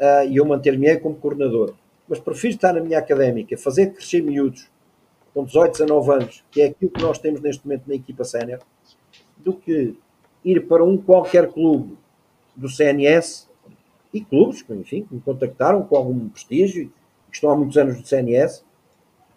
uh, 0.00 0.26
e 0.26 0.36
eu 0.36 0.46
manter-me 0.46 0.98
como 0.98 1.16
coordenador. 1.16 1.74
Mas 2.08 2.18
prefiro 2.18 2.54
estar 2.54 2.72
na 2.72 2.80
minha 2.80 2.98
académica, 2.98 3.58
fazer 3.58 3.92
crescer 3.92 4.22
miúdos 4.22 4.70
com 5.38 5.44
18, 5.44 5.70
19 5.70 6.10
anos, 6.10 6.44
que 6.50 6.62
é 6.62 6.66
aquilo 6.66 6.90
que 6.90 7.00
nós 7.00 7.16
temos 7.16 7.40
neste 7.40 7.64
momento 7.64 7.84
na 7.86 7.94
equipa 7.94 8.24
sénior, 8.24 8.58
do 9.36 9.52
que 9.52 9.96
ir 10.44 10.66
para 10.66 10.82
um 10.82 10.96
qualquer 10.96 11.52
clube 11.52 11.96
do 12.56 12.68
CNS 12.68 13.48
e 14.12 14.20
clubes, 14.20 14.64
enfim, 14.68 15.04
que 15.04 15.14
me 15.14 15.20
contactaram 15.20 15.84
com 15.84 15.96
algum 15.96 16.28
prestígio, 16.28 16.92
que 17.30 17.36
estão 17.36 17.50
há 17.50 17.56
muitos 17.56 17.76
anos 17.76 18.00
do 18.00 18.04
CNS. 18.04 18.64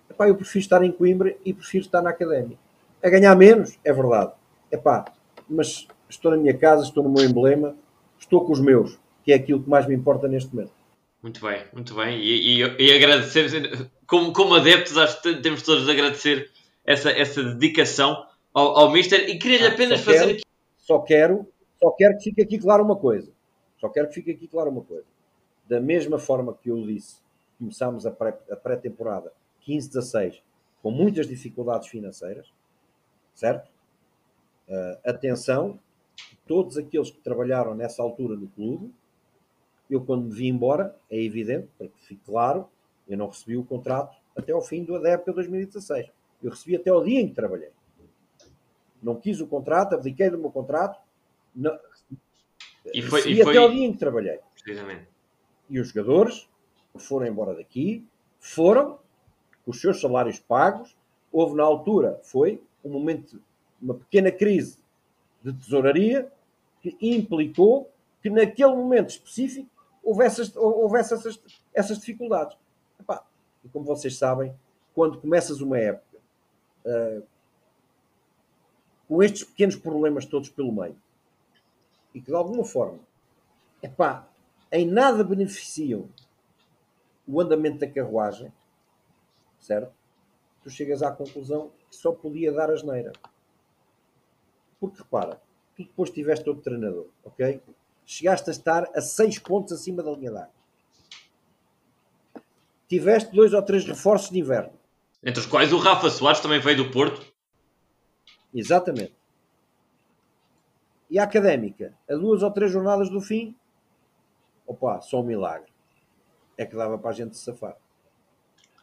Epá, 0.10 0.28
eu 0.28 0.34
prefiro 0.34 0.64
estar 0.64 0.84
em 0.84 0.92
Coimbra 0.92 1.36
e 1.46 1.54
prefiro 1.54 1.86
estar 1.86 2.02
na 2.02 2.10
académia. 2.10 2.58
A 3.04 3.08
ganhar 3.08 3.36
menos, 3.36 3.78
é 3.84 3.94
verdade. 3.94 4.32
Epá, 4.72 5.06
mas 5.48 5.88
estou 6.10 6.32
na 6.32 6.38
minha 6.38 6.58
casa, 6.58 6.84
estou 6.84 7.04
no 7.04 7.12
meu 7.12 7.24
emblema, 7.24 7.76
estou 8.18 8.44
com 8.44 8.54
os 8.54 8.60
meus, 8.60 8.98
que 9.24 9.32
é 9.32 9.36
aquilo 9.36 9.62
que 9.62 9.70
mais 9.70 9.86
me 9.86 9.94
importa 9.94 10.28
neste 10.28 10.52
momento. 10.52 10.72
Muito 11.22 11.46
bem, 11.46 11.62
muito 11.72 11.94
bem. 11.94 12.18
E, 12.18 12.64
e, 12.64 12.86
e 12.88 12.92
agradecer, 12.92 13.92
como, 14.12 14.34
como 14.34 14.56
adeptos, 14.56 14.98
acho 14.98 15.22
que 15.22 15.36
temos 15.36 15.62
todos 15.64 15.86
de 15.86 15.92
agradecer 15.92 16.52
essa, 16.86 17.10
essa 17.10 17.42
dedicação 17.42 18.28
ao, 18.54 18.78
ao 18.78 18.92
Mister. 18.92 19.30
E 19.30 19.40
queria-lhe 19.40 19.68
ah, 19.68 19.72
apenas 19.74 20.02
fazer 20.02 20.18
quero, 20.18 20.32
aqui. 20.32 20.44
Só 20.78 21.00
quero 21.00 21.48
só 21.82 21.92
quero 21.92 22.18
que 22.18 22.24
fique 22.26 22.42
aqui 22.42 22.60
claro 22.60 22.84
uma 22.84 22.98
coisa. 22.98 23.32
Só 23.80 23.88
quero 23.88 24.10
que 24.10 24.16
fique 24.16 24.32
aqui 24.32 24.48
claro 24.50 24.70
uma 24.70 24.82
coisa. 24.82 25.06
Da 25.66 25.80
mesma 25.80 26.20
forma 26.20 26.54
que 26.54 26.70
eu 26.70 26.86
disse, 26.86 27.22
começámos 27.58 28.06
a 28.06 28.12
pré-temporada 28.12 29.32
15-16 29.66 30.42
com 30.84 30.92
muitas 30.92 31.26
dificuldades 31.26 31.88
financeiras, 31.88 32.52
certo? 33.34 33.70
Uh, 34.68 35.10
atenção, 35.10 35.80
todos 36.46 36.78
aqueles 36.78 37.12
que 37.12 37.20
trabalharam 37.20 37.76
nessa 37.76 38.04
altura 38.04 38.36
no 38.36 38.48
clube, 38.50 38.92
eu 39.90 40.04
quando 40.04 40.26
me 40.26 40.34
vi 40.34 40.48
embora, 40.48 40.96
é 41.10 41.18
evidente, 41.18 41.70
para 41.78 41.88
que 41.88 42.02
fique 42.02 42.22
claro, 42.26 42.68
eu 43.14 43.18
não 43.18 43.28
recebi 43.28 43.58
o 43.58 43.64
contrato 43.64 44.18
até 44.36 44.52
ao 44.54 44.62
fim 44.62 44.84
da 44.84 45.10
época 45.10 45.34
2016. 45.34 46.08
Eu 46.42 46.50
recebi 46.50 46.76
até 46.76 46.90
ao 46.90 47.04
dia 47.04 47.20
em 47.20 47.28
que 47.28 47.36
trabalhei. 47.36 47.70
Não 49.02 49.16
quis 49.16 49.42
o 49.42 49.48
contrato, 49.48 49.96
abdiquei 49.96 50.30
do 50.30 50.38
meu 50.38 50.52
contrato 50.52 51.00
não, 51.56 51.78
e 52.94 53.02
foi, 53.02 53.20
e 53.30 53.44
foi... 53.44 53.58
até 53.58 53.60
o 53.60 53.70
dia 53.72 53.86
em 53.86 53.92
que 53.92 54.00
trabalhei. 54.00 54.40
Precisamente. 54.54 55.08
E 55.70 55.80
os 55.80 55.90
jogadores 55.90 56.48
foram 56.98 57.28
embora 57.28 57.54
daqui, 57.54 58.06
foram 58.40 59.00
com 59.64 59.72
os 59.72 59.80
seus 59.80 60.00
salários 60.02 60.40
pagos. 60.40 60.96
Houve 61.32 61.56
na 61.56 61.64
altura, 61.64 62.20
foi 62.24 62.62
um 62.84 62.90
momento, 62.90 63.42
uma 63.82 63.94
pequena 63.94 64.32
crise 64.32 64.78
de 65.44 65.54
tesouraria 65.54 66.32
que 66.82 66.98
implicou 67.02 67.90
que 68.22 68.30
naquele 68.30 68.76
momento 68.76 69.10
específico 69.10 69.70
houvesse, 70.04 70.52
houvesse 70.58 71.14
essas, 71.14 71.40
essas 71.74 72.00
dificuldades. 72.00 72.58
Epá, 73.02 73.26
e 73.64 73.70
como 73.70 73.84
vocês 73.84 74.16
sabem, 74.16 74.56
quando 74.94 75.20
começas 75.20 75.60
uma 75.60 75.78
época 75.80 76.18
uh, 76.86 77.24
com 79.08 79.24
estes 79.24 79.44
pequenos 79.44 79.76
problemas 79.76 80.26
todos 80.26 80.50
pelo 80.50 80.72
meio 80.72 80.96
e 82.14 82.22
que 82.22 82.28
de 82.28 82.36
alguma 82.36 82.64
forma 82.64 83.00
epá, 83.82 84.28
em 84.72 84.86
nada 84.86 85.24
beneficiam 85.24 86.08
o 87.28 87.42
andamento 87.42 87.80
da 87.80 87.88
carruagem, 87.88 88.54
certo? 89.60 89.94
Tu 90.64 90.70
chegas 90.70 91.02
à 91.02 91.12
conclusão 91.12 91.72
que 91.90 91.96
só 91.96 92.12
podia 92.12 92.52
dar 92.52 92.70
a 92.70 92.76
geneira. 92.76 93.12
Porque 94.80 95.02
repara, 95.02 95.42
tu 95.76 95.84
depois 95.84 96.10
tiveste 96.12 96.48
outro 96.48 96.64
treinador, 96.64 97.08
ok? 97.24 97.62
Chegaste 98.06 98.50
a 98.50 98.52
estar 98.52 98.90
a 98.96 99.02
6 99.02 99.40
pontos 99.40 99.74
acima 99.74 100.04
da 100.04 100.12
linha 100.12 100.32
d'água. 100.32 100.61
Tiveste 102.92 103.34
dois 103.34 103.54
ou 103.54 103.62
três 103.62 103.86
reforços 103.86 104.30
de 104.30 104.40
inverno. 104.40 104.74
Entre 105.24 105.40
os 105.40 105.46
quais 105.46 105.72
o 105.72 105.78
Rafa 105.78 106.10
Soares 106.10 106.42
também 106.42 106.60
veio 106.60 106.76
do 106.76 106.92
Porto. 106.92 107.26
Exatamente. 108.54 109.14
E 111.10 111.18
a 111.18 111.24
académica, 111.24 111.98
a 112.10 112.16
duas 112.16 112.44
ou 112.44 112.52
três 112.52 112.70
jornadas 112.70 113.10
do 113.10 113.22
fim, 113.22 113.56
opa, 114.68 115.00
só 115.00 115.22
um 115.22 115.24
milagre. 115.24 115.72
É 116.58 116.66
que 116.66 116.76
dava 116.76 116.98
para 116.98 117.12
a 117.12 117.14
gente 117.14 117.38
se 117.38 117.46
safar. 117.46 117.78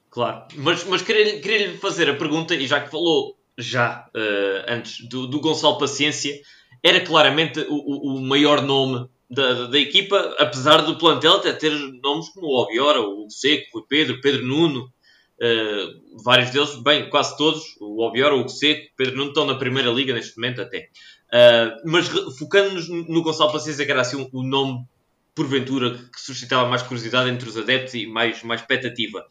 Claro, 0.09 0.47
mas, 0.57 0.85
mas 0.85 1.03
queria-lhe 1.03 1.41
queria 1.41 1.77
fazer 1.77 2.09
a 2.09 2.17
pergunta, 2.17 2.55
e 2.55 2.67
já 2.67 2.81
que 2.81 2.91
falou 2.91 3.37
já 3.59 4.09
uh, 4.17 4.73
antes 4.73 5.07
do, 5.07 5.27
do 5.27 5.39
Gonçalo 5.39 5.77
Paciência, 5.77 6.41
era 6.83 7.05
claramente 7.05 7.61
o, 7.69 8.15
o 8.15 8.21
maior 8.23 8.63
nome 8.63 9.07
da, 9.31 9.67
da, 9.67 9.79
equipa, 9.79 10.37
apesar 10.39 10.83
do 10.83 10.99
plantel 10.99 11.35
até 11.35 11.53
ter 11.53 11.73
nomes 12.03 12.29
como 12.31 12.47
o 12.47 12.63
Obiora, 12.63 13.01
o 13.01 13.29
Seco, 13.29 13.79
o 13.79 13.83
Pedro, 13.83 14.21
Pedro 14.21 14.47
Nuno, 14.47 14.85
uh, 14.85 16.23
vários 16.23 16.51
deles, 16.51 16.75
bem, 16.83 17.11
quase 17.11 17.37
todos, 17.37 17.77
o 17.81 18.03
Obiora, 18.03 18.35
o 18.35 18.49
Seco, 18.49 18.91
Pedro 18.97 19.17
Nuno 19.17 19.29
estão 19.29 19.45
na 19.45 19.57
primeira 19.57 19.91
liga 19.91 20.15
neste 20.15 20.37
momento 20.37 20.63
até. 20.63 20.89
Uh, 21.29 21.91
mas 21.91 22.09
focando-nos 22.39 22.89
no 22.89 23.23
Gonçalo 23.23 23.53
Paciência, 23.53 23.85
que 23.85 23.93
era 23.93 24.01
assim 24.01 24.29
o 24.33 24.43
nome 24.43 24.87
porventura 25.35 25.95
que 26.13 26.21
suscitava 26.21 26.69
mais 26.69 26.83
curiosidade 26.83 27.31
entre 27.31 27.49
os 27.49 27.57
adeptos 27.57 27.95
e 27.95 28.07
mais, 28.07 28.43
mais 28.43 28.61
expectativa. 28.61 29.25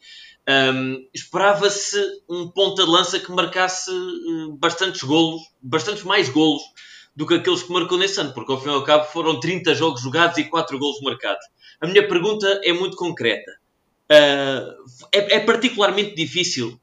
Um, 0.48 1.06
Esperava-se 1.12 2.02
um 2.26 2.48
ponta 2.48 2.82
de 2.82 2.90
lança 2.90 3.20
que 3.20 3.30
marcasse 3.30 3.90
uh, 3.90 4.56
bastantes 4.56 5.02
golos, 5.02 5.42
bastantes 5.60 6.04
mais 6.04 6.30
golos 6.30 6.62
do 7.18 7.26
que 7.26 7.34
aqueles 7.34 7.64
que 7.64 7.72
marcou 7.72 7.98
nesse 7.98 8.20
ano, 8.20 8.32
porque 8.32 8.52
ao 8.52 8.60
fim 8.60 8.68
e 8.68 8.72
ao 8.72 8.84
cabo 8.84 9.04
foram 9.06 9.40
30 9.40 9.74
jogos 9.74 10.00
jogados 10.00 10.38
e 10.38 10.44
4 10.44 10.78
golos 10.78 11.00
marcados. 11.00 11.44
A 11.80 11.86
minha 11.88 12.06
pergunta 12.06 12.60
é 12.62 12.72
muito 12.72 12.96
concreta. 12.96 13.58
Uh, 14.08 14.84
é, 15.12 15.34
é, 15.34 15.40
particularmente 15.40 16.14
difícil 16.14 16.80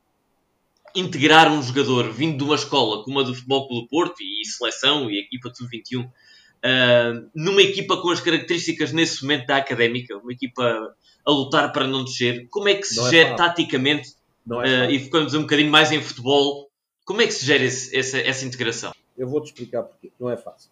integrar 0.94 1.50
um 1.50 1.64
jogador 1.64 2.12
vindo 2.12 2.38
de 2.38 2.44
uma 2.44 2.56
escola 2.56 3.02
como 3.06 3.18
a 3.22 3.24
do 3.24 3.34
Futebol 3.34 3.66
Clube 3.70 3.84
do 3.84 3.88
Porto 3.88 4.22
e 4.22 4.46
seleção 4.46 5.10
e 5.10 5.20
equipa 5.20 5.50
de 5.50 5.58
sub-21 5.58 6.06
uh, 6.06 7.30
numa 7.34 7.62
equipa 7.62 7.96
com 8.02 8.10
as 8.10 8.20
características 8.20 8.92
nesse 8.92 9.22
momento 9.22 9.48
da 9.48 9.56
académica, 9.56 10.18
uma 10.18 10.34
equipa 10.34 10.94
a 11.26 11.32
lutar 11.32 11.72
para 11.72 11.88
não 11.88 12.04
descer, 12.04 12.46
como 12.50 12.68
é 12.68 12.76
que 12.76 12.86
se 12.86 12.98
não 12.98 13.08
é 13.08 13.10
gera 13.10 13.30
é 13.30 13.36
taticamente 13.36 14.10
é 14.52 14.54
uh, 14.54 14.92
e 14.92 15.00
focamos 15.00 15.34
um 15.34 15.44
bocadinho 15.44 15.72
mais 15.72 15.94
em 15.94 16.02
futebol, 16.02 16.70
como 17.06 17.22
é 17.22 17.26
que 17.26 17.34
se 17.34 17.46
gera 17.46 17.64
esse, 17.64 17.96
essa, 17.96 18.18
essa 18.20 18.46
integração? 18.46 18.94
Eu 19.18 19.28
vou-te 19.28 19.46
explicar 19.46 19.84
porque 19.84 20.12
não 20.20 20.30
é 20.30 20.38
fácil. 20.38 20.72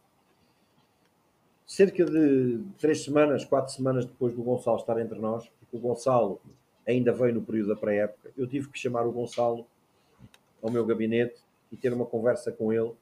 Cerca 1.65 2.05
de 2.05 2.61
três 2.77 3.03
semanas, 3.03 3.45
quatro 3.45 3.73
semanas 3.73 4.05
depois 4.05 4.33
do 4.33 4.43
Gonçalo 4.43 4.77
estar 4.77 4.99
entre 4.99 5.19
nós, 5.19 5.49
porque 5.59 5.77
o 5.77 5.79
Gonçalo 5.79 6.39
ainda 6.85 7.13
veio 7.13 7.35
no 7.35 7.41
período 7.41 7.69
da 7.69 7.75
pré-época, 7.75 8.31
eu 8.37 8.45
tive 8.45 8.69
que 8.69 8.77
chamar 8.77 9.07
o 9.07 9.11
Gonçalo 9.11 9.65
ao 10.61 10.69
meu 10.69 10.85
gabinete 10.85 11.39
e 11.71 11.77
ter 11.77 11.93
uma 11.93 12.05
conversa 12.05 12.51
com 12.51 12.71
ele 12.71 12.93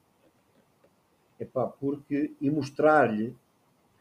Epá, 1.41 1.65
porque, 1.65 2.31
e 2.39 2.51
mostrar-lhe, 2.51 3.35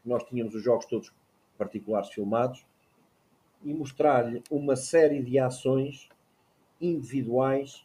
nós 0.05 0.23
tínhamos 0.25 0.53
os 0.53 0.63
jogos 0.63 0.85
todos 0.85 1.11
particulares 1.57 2.09
filmados, 2.09 2.63
e 3.63 3.73
mostrar-lhe 3.73 4.43
uma 4.51 4.75
série 4.75 5.23
de 5.23 5.39
ações 5.39 6.07
individuais 6.79 7.83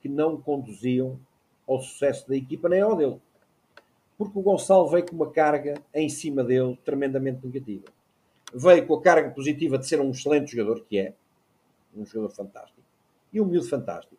que 0.00 0.08
não 0.08 0.40
conduziam 0.40 1.16
ao 1.68 1.80
sucesso 1.80 2.26
da 2.28 2.34
equipa 2.34 2.68
nem 2.68 2.80
ao 2.80 2.96
dele. 2.96 3.20
Porque 4.16 4.38
o 4.38 4.42
Gonçalo 4.42 4.88
veio 4.88 5.06
com 5.06 5.14
uma 5.14 5.30
carga 5.30 5.80
em 5.94 6.08
cima 6.08 6.42
dele 6.42 6.76
tremendamente 6.84 7.46
negativa. 7.46 7.84
Veio 8.52 8.86
com 8.86 8.94
a 8.94 9.02
carga 9.02 9.30
positiva 9.30 9.78
de 9.78 9.86
ser 9.86 10.00
um 10.00 10.10
excelente 10.10 10.56
jogador, 10.56 10.84
que 10.88 10.98
é, 10.98 11.14
um 11.94 12.04
jogador 12.04 12.34
fantástico, 12.34 12.80
e 13.32 13.40
um 13.40 13.44
miúdo 13.44 13.68
fantástico. 13.68 14.16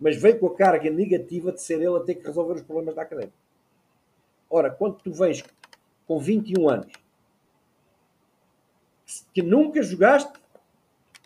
Mas 0.00 0.16
veio 0.16 0.38
com 0.38 0.46
a 0.46 0.56
carga 0.56 0.90
negativa 0.90 1.52
de 1.52 1.60
ser 1.60 1.74
ele 1.74 1.96
a 1.96 2.00
ter 2.00 2.14
que 2.14 2.26
resolver 2.26 2.54
os 2.54 2.62
problemas 2.62 2.94
da 2.94 3.02
academia. 3.02 3.32
Ora, 4.48 4.70
quando 4.70 4.96
tu 4.96 5.12
vens 5.12 5.44
com 6.08 6.18
21 6.18 6.68
anos, 6.68 6.92
que 9.32 9.42
nunca 9.42 9.82
jogaste 9.82 10.32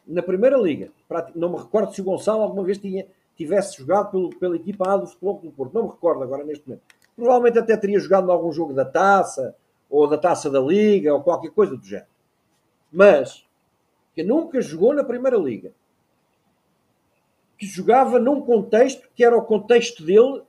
na 0.07 0.23
Primeira 0.23 0.59
Liga, 0.59 0.91
não 1.35 1.51
me 1.51 1.59
recordo 1.59 1.95
se 1.95 2.01
o 2.01 2.05
Gonçalo 2.05 2.43
alguma 2.43 2.65
vez 2.65 2.79
tinha, 2.79 3.07
tivesse 3.37 3.79
jogado 3.79 4.11
pelo, 4.11 4.31
pela 4.31 4.57
equipa 4.57 4.93
A 4.93 4.97
do 4.97 5.07
Futebol 5.07 5.41
do 5.43 5.51
Porto, 5.51 5.75
não 5.75 5.85
me 5.85 5.91
recordo 5.91 6.23
agora 6.23 6.45
neste 6.45 6.67
momento. 6.67 6.83
Provavelmente 7.17 7.59
até 7.59 7.77
teria 7.77 7.99
jogado 7.99 8.29
em 8.29 8.33
algum 8.33 8.53
jogo 8.53 8.73
da 8.73 8.85
taça, 8.85 9.55
ou 9.89 10.09
da 10.09 10.19
taça 10.19 10.51
da 10.51 10.61
Liga, 10.61 11.15
ou 11.15 11.23
qualquer 11.23 11.51
coisa 11.51 11.77
do 11.77 11.85
género. 11.85 12.09
Mas, 12.93 13.45
que 14.15 14.23
nunca 14.23 14.61
jogou 14.61 14.95
na 14.95 15.05
Primeira 15.05 15.37
Liga, 15.37 15.73
que 17.59 17.67
jogava 17.67 18.19
num 18.19 18.41
contexto 18.41 19.09
que 19.15 19.25
era 19.25 19.37
o 19.37 19.43
contexto 19.43 20.05
dele 20.05 20.43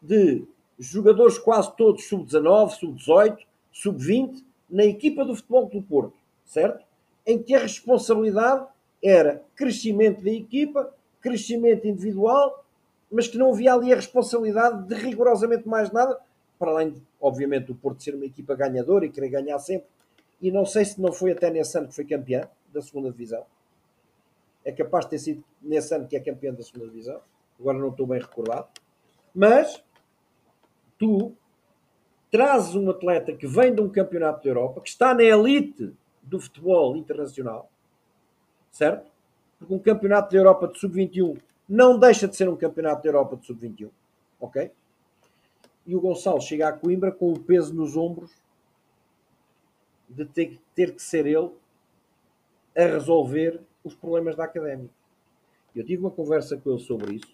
de 0.00 0.44
jogadores 0.78 1.38
quase 1.38 1.74
todos 1.76 2.06
sub-19, 2.06 2.70
sub-18, 2.70 3.38
sub-20, 3.72 4.42
na 4.68 4.84
equipa 4.84 5.24
do 5.24 5.34
Futebol 5.34 5.66
do 5.66 5.82
Porto, 5.82 6.14
certo? 6.44 6.84
Em 7.26 7.42
que 7.42 7.54
a 7.54 7.58
responsabilidade 7.58 8.66
era 9.02 9.42
crescimento 9.54 10.22
da 10.22 10.30
equipa, 10.30 10.94
crescimento 11.20 11.86
individual, 11.86 12.64
mas 13.10 13.28
que 13.28 13.38
não 13.38 13.52
havia 13.52 13.74
ali 13.74 13.92
a 13.92 13.96
responsabilidade 13.96 14.86
de 14.86 14.94
rigorosamente 14.94 15.68
mais 15.68 15.90
nada, 15.90 16.18
para 16.58 16.70
além 16.70 16.90
de, 16.90 17.02
obviamente, 17.20 17.72
o 17.72 17.74
Porto 17.74 18.02
ser 18.02 18.14
uma 18.14 18.26
equipa 18.26 18.54
ganhadora 18.54 19.06
e 19.06 19.10
querer 19.10 19.30
ganhar 19.30 19.58
sempre. 19.58 19.88
E 20.40 20.50
não 20.50 20.64
sei 20.64 20.84
se 20.84 21.00
não 21.00 21.12
foi 21.12 21.32
até 21.32 21.50
nesse 21.50 21.76
ano 21.76 21.88
que 21.88 21.94
foi 21.94 22.04
campeão 22.04 22.48
da 22.72 22.80
segunda 22.80 23.10
divisão. 23.10 23.44
É 24.64 24.72
capaz 24.72 25.04
de 25.06 25.10
ter 25.10 25.18
sido 25.18 25.44
nesse 25.60 25.94
ano 25.94 26.06
que 26.06 26.16
é 26.16 26.20
campeão 26.20 26.54
da 26.54 26.62
segunda 26.62 26.86
divisão. 26.86 27.20
Agora 27.58 27.78
não 27.78 27.88
estou 27.88 28.06
bem 28.06 28.20
recordado. 28.20 28.68
Mas 29.34 29.82
tu 30.98 31.34
trazes 32.30 32.74
um 32.74 32.88
atleta 32.90 33.32
que 33.32 33.46
vem 33.46 33.74
de 33.74 33.80
um 33.80 33.88
campeonato 33.88 34.44
da 34.44 34.50
Europa, 34.50 34.80
que 34.80 34.88
está 34.88 35.14
na 35.14 35.22
elite 35.22 35.92
do 36.22 36.38
futebol 36.38 36.96
internacional, 36.96 37.70
certo? 38.70 39.09
Porque 39.60 39.74
um 39.74 39.78
campeonato 39.78 40.32
da 40.32 40.38
Europa 40.38 40.66
de 40.66 40.80
sub-21 40.80 41.38
não 41.68 41.96
deixa 41.96 42.26
de 42.26 42.34
ser 42.34 42.48
um 42.48 42.56
campeonato 42.56 43.04
da 43.04 43.08
Europa 43.10 43.36
de 43.36 43.46
sub-21, 43.46 43.90
ok? 44.40 44.72
E 45.86 45.94
o 45.94 46.00
Gonçalo 46.00 46.40
chega 46.40 46.68
a 46.68 46.72
Coimbra 46.72 47.12
com 47.12 47.32
o 47.32 47.38
peso 47.38 47.72
nos 47.72 47.96
ombros 47.96 48.32
de 50.08 50.24
ter, 50.24 50.58
ter 50.74 50.94
que 50.94 51.02
ser 51.02 51.26
ele 51.26 51.50
a 52.76 52.82
resolver 52.82 53.60
os 53.84 53.94
problemas 53.94 54.34
da 54.34 54.44
académica. 54.44 54.92
Eu 55.76 55.84
tive 55.84 56.02
uma 56.02 56.10
conversa 56.10 56.56
com 56.56 56.70
ele 56.70 56.80
sobre 56.80 57.14
isso, 57.14 57.32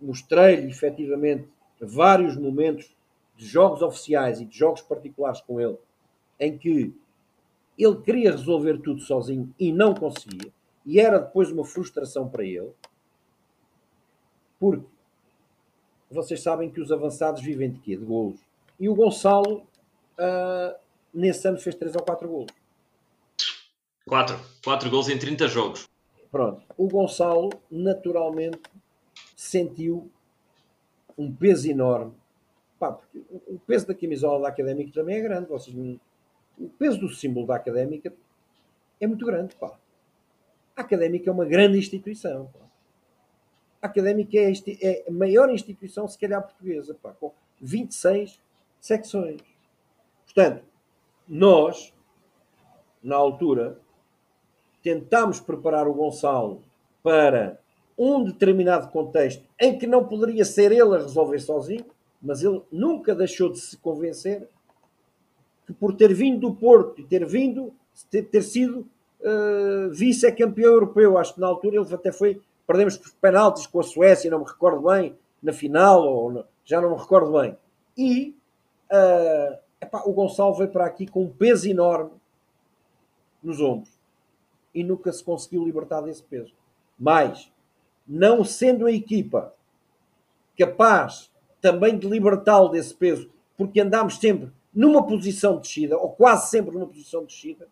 mostrei-lhe 0.00 0.70
efetivamente 0.70 1.46
vários 1.80 2.36
momentos 2.36 2.94
de 3.36 3.46
jogos 3.46 3.82
oficiais 3.82 4.40
e 4.40 4.44
de 4.44 4.56
jogos 4.56 4.82
particulares 4.82 5.40
com 5.40 5.60
ele, 5.60 5.78
em 6.38 6.56
que 6.56 6.94
ele 7.78 7.96
queria 8.02 8.32
resolver 8.32 8.78
tudo 8.78 9.00
sozinho 9.00 9.54
e 9.58 9.72
não 9.72 9.94
conseguia, 9.94 10.52
e 10.84 10.98
era 10.98 11.18
depois 11.18 11.50
uma 11.50 11.64
frustração 11.64 12.28
para 12.28 12.44
ele, 12.44 12.72
porque 14.58 14.86
vocês 16.10 16.42
sabem 16.42 16.70
que 16.70 16.80
os 16.80 16.90
avançados 16.90 17.42
vivem 17.42 17.70
de 17.70 17.78
quê? 17.80 17.96
De 17.96 18.04
golos. 18.04 18.40
E 18.78 18.88
o 18.88 18.94
Gonçalo, 18.94 19.66
uh, 20.18 20.74
nesse 21.14 21.46
ano, 21.46 21.58
fez 21.58 21.74
3 21.76 21.94
ou 21.94 22.02
4 22.02 22.28
golos. 22.28 22.52
4. 24.06 24.36
4 24.64 24.90
golos 24.90 25.08
em 25.08 25.18
30 25.18 25.48
jogos. 25.48 25.88
Pronto. 26.30 26.62
O 26.76 26.88
Gonçalo, 26.88 27.50
naturalmente, 27.70 28.60
sentiu 29.36 30.10
um 31.16 31.32
peso 31.32 31.70
enorme. 31.70 32.12
Pá, 32.78 32.92
porque 32.92 33.22
o 33.46 33.58
peso 33.66 33.86
da 33.86 33.94
camisola 33.94 34.42
da 34.42 34.48
Académica 34.48 34.90
também 34.92 35.16
é 35.16 35.20
grande. 35.20 35.48
Vocês, 35.48 35.76
o 36.58 36.68
peso 36.78 36.98
do 36.98 37.08
símbolo 37.08 37.46
da 37.46 37.56
Académica 37.56 38.12
é 39.00 39.06
muito 39.06 39.24
grande. 39.24 39.54
Pá. 39.56 39.78
A 40.80 40.82
Académica 40.82 41.30
é 41.30 41.32
uma 41.32 41.44
grande 41.44 41.78
instituição. 41.78 42.46
Pá. 42.46 42.60
A 43.82 43.86
Académica 43.86 44.36
é, 44.36 44.52
é, 44.82 45.04
a 45.08 45.12
maior 45.12 45.50
instituição, 45.50 46.08
se 46.08 46.18
calhar, 46.18 46.42
portuguesa, 46.42 46.96
pá, 47.00 47.12
com 47.12 47.32
26 47.60 48.40
secções. 48.80 49.40
Portanto, 50.24 50.64
nós 51.28 51.92
na 53.02 53.16
altura, 53.16 53.78
tentámos 54.82 55.40
preparar 55.40 55.88
o 55.88 55.94
Gonçalo 55.94 56.62
para 57.02 57.58
um 57.96 58.24
determinado 58.24 58.88
contexto 58.88 59.44
em 59.58 59.78
que 59.78 59.86
não 59.86 60.06
poderia 60.06 60.44
ser 60.44 60.72
ele 60.72 60.94
a 60.96 60.98
resolver 60.98 61.38
sozinho, 61.38 61.84
mas 62.20 62.42
ele 62.42 62.62
nunca 62.70 63.14
deixou 63.14 63.50
de 63.50 63.58
se 63.58 63.76
convencer 63.76 64.48
que 65.66 65.72
por 65.72 65.94
ter 65.94 66.12
vindo 66.14 66.40
do 66.40 66.54
Porto 66.54 67.00
e 67.00 67.04
ter 67.04 67.26
vindo, 67.26 67.72
ter, 68.10 68.22
ter 68.22 68.42
sido 68.42 68.86
uh, 69.22 69.90
vice-campeão 69.90 70.72
europeu, 70.72 71.18
acho 71.18 71.34
que 71.34 71.40
na 71.40 71.46
altura 71.46 71.76
ele 71.76 71.94
até 71.94 72.12
foi, 72.12 72.40
perdemos 72.66 72.96
por 72.96 73.10
penaltis 73.20 73.66
com 73.66 73.80
a 73.80 73.82
Suécia, 73.82 74.30
não 74.30 74.40
me 74.40 74.46
recordo 74.46 74.88
bem, 74.88 75.16
na 75.42 75.52
final, 75.52 76.06
ou 76.06 76.44
já 76.64 76.80
não 76.80 76.90
me 76.90 76.96
recordo 76.96 77.32
bem. 77.32 77.56
E 77.96 78.36
uh, 78.90 79.58
epá, 79.80 80.02
o 80.04 80.12
Gonçalo 80.12 80.54
veio 80.54 80.70
para 80.70 80.86
aqui 80.86 81.06
com 81.06 81.24
um 81.24 81.30
peso 81.30 81.68
enorme 81.68 82.12
nos 83.42 83.60
ombros 83.60 83.90
e 84.74 84.84
nunca 84.84 85.12
se 85.12 85.24
conseguiu 85.24 85.64
libertar 85.64 86.00
desse 86.02 86.22
peso. 86.22 86.54
Mas, 86.98 87.50
não 88.06 88.44
sendo 88.44 88.86
a 88.86 88.92
equipa 88.92 89.54
capaz 90.56 91.30
também 91.60 91.98
de 91.98 92.06
libertá-lo 92.08 92.68
desse 92.68 92.94
peso, 92.94 93.30
porque 93.56 93.80
andámos 93.80 94.18
sempre 94.18 94.50
numa 94.72 95.04
posição 95.06 95.56
de 95.56 95.62
descida, 95.62 95.98
ou 95.98 96.10
quase 96.10 96.50
sempre 96.50 96.72
numa 96.72 96.86
posição 96.86 97.22
de 97.22 97.28
descida, 97.28 97.68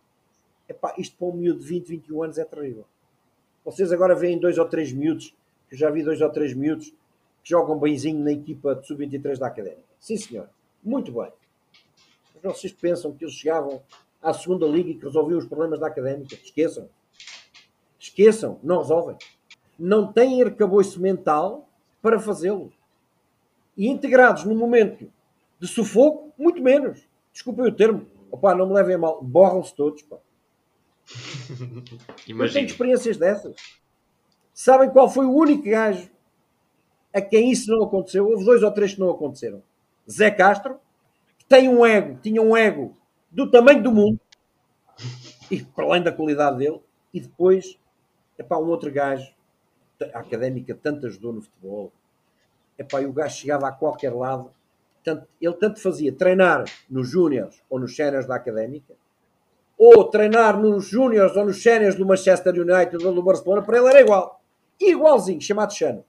epá, 0.69 0.95
isto 0.99 1.17
para 1.17 1.29
um 1.29 1.33
miúdo 1.33 1.61
de 1.61 1.67
20, 1.67 1.87
21 1.89 2.23
anos 2.23 2.39
é 2.39 2.45
terrível. 2.45 2.85
Vocês 3.65 3.93
agora 3.93 4.15
veem 4.15 4.39
dois 4.39 4.59
ou 4.59 4.67
três 4.67 4.93
miúdos, 4.93 5.35
que 5.69 5.75
eu 5.75 5.79
já 5.79 5.91
vi 5.91 6.03
dois 6.03 6.21
ou 6.21 6.31
três 6.31 6.55
miúdos, 6.55 6.91
que 7.43 7.51
jogam 7.51 7.79
bemzinho 7.79 8.23
na 8.23 8.33
equipa 8.33 8.75
de 8.75 8.87
sub-23 8.87 9.39
da 9.39 9.47
Académica. 9.47 9.85
Sim, 9.99 10.17
senhor. 10.17 10.49
Muito 10.83 11.13
bem. 11.13 11.33
Mas 12.35 12.57
vocês 12.57 12.73
pensam 12.73 13.13
que 13.13 13.25
eles 13.25 13.35
chegavam 13.35 13.83
à 14.23 14.33
segunda 14.33 14.67
liga 14.67 14.91
e 14.91 14.95
que 14.95 15.05
resolviam 15.05 15.39
os 15.39 15.47
problemas 15.47 15.81
da 15.81 15.87
Académica? 15.87 16.35
Esqueçam. 16.35 16.89
Esqueçam. 17.99 18.59
Não 18.63 18.79
resolvem. 18.79 19.17
Não 19.79 20.13
têm 20.13 20.43
arcabouço 20.43 21.01
mental 21.01 21.69
para 22.01 22.19
fazê-lo. 22.19 22.73
E 23.77 23.89
integrados 23.89 24.45
no 24.45 24.55
momento 24.55 25.11
de 25.61 25.67
sufoco, 25.67 26.33
muito 26.39 26.63
menos. 26.63 27.07
Desculpem 27.33 27.67
o 27.67 27.73
termo. 27.73 28.07
Opa, 28.31 28.55
não 28.55 28.67
me 28.67 28.75
levem 28.75 28.97
mal. 28.97 29.23
Borram-se 29.23 29.75
todos. 29.75 30.03
Pá. 30.03 30.17
Eu 32.29 32.53
tenho 32.53 32.67
experiências 32.67 33.17
dessas. 33.17 33.57
Sabem 34.53 34.91
qual 34.91 35.09
foi 35.09 35.27
o 35.27 35.33
único 35.33 35.65
gajo 35.65 36.11
a 37.15 37.21
quem 37.21 37.51
isso 37.51 37.71
não 37.71 37.85
aconteceu? 37.85 38.27
Houve 38.27 38.45
dois 38.45 38.63
ou 38.63 38.71
três 38.71 38.95
que 38.95 39.01
não 39.01 39.11
aconteceram. 39.11 39.63
Zé 40.11 40.31
Castro, 40.31 40.79
que 41.39 41.45
tem 41.45 41.69
um 41.69 41.85
ego, 41.85 42.19
tinha 42.23 42.43
um 42.43 42.57
ego 42.57 42.97
do 43.31 43.51
tamanho 43.51 43.83
do 43.83 43.93
mundo, 43.93 44.21
e 45.51 45.63
para 45.63 45.85
além 45.85 46.03
da 46.03 46.13
qualidade 46.13 46.59
dele, 46.59 46.81
e 47.13 47.21
depois, 47.21 47.79
é 48.37 48.43
para 48.43 48.59
um 48.59 48.69
outro 48.69 48.91
gajo, 48.93 49.33
a 50.13 50.19
académica 50.19 50.75
tanto 50.75 51.07
ajudou 51.07 51.33
no 51.33 51.43
futebol, 51.43 51.93
é 52.77 52.85
para 52.85 53.09
o 53.09 53.13
gajo 53.13 53.37
chegava 53.37 53.69
a 53.69 53.73
qualquer 53.73 54.15
lado 54.15 54.53
tanto, 55.03 55.27
ele 55.41 55.55
tanto 55.55 55.81
fazia 55.81 56.13
treinar 56.13 56.65
nos 56.89 57.09
júniores 57.09 57.63
ou 57.71 57.79
nos 57.79 57.95
séniores 57.95 58.27
da 58.27 58.37
Académica, 58.37 58.95
ou 59.79 60.05
treinar 60.05 60.59
nos 60.61 60.89
júniores 60.89 61.37
ou 61.37 61.45
nos 61.45 61.63
séniores 61.63 61.95
do 61.95 62.05
Manchester 62.07 62.55
United 62.55 63.05
ou 63.05 63.15
do 63.15 63.23
Barcelona, 63.23 63.63
para 63.63 63.79
ele 63.79 63.89
era 63.89 64.01
igual. 64.01 64.41
Igualzinho, 64.81 65.41
chamado 65.41 65.73
Chano. 65.73 66.05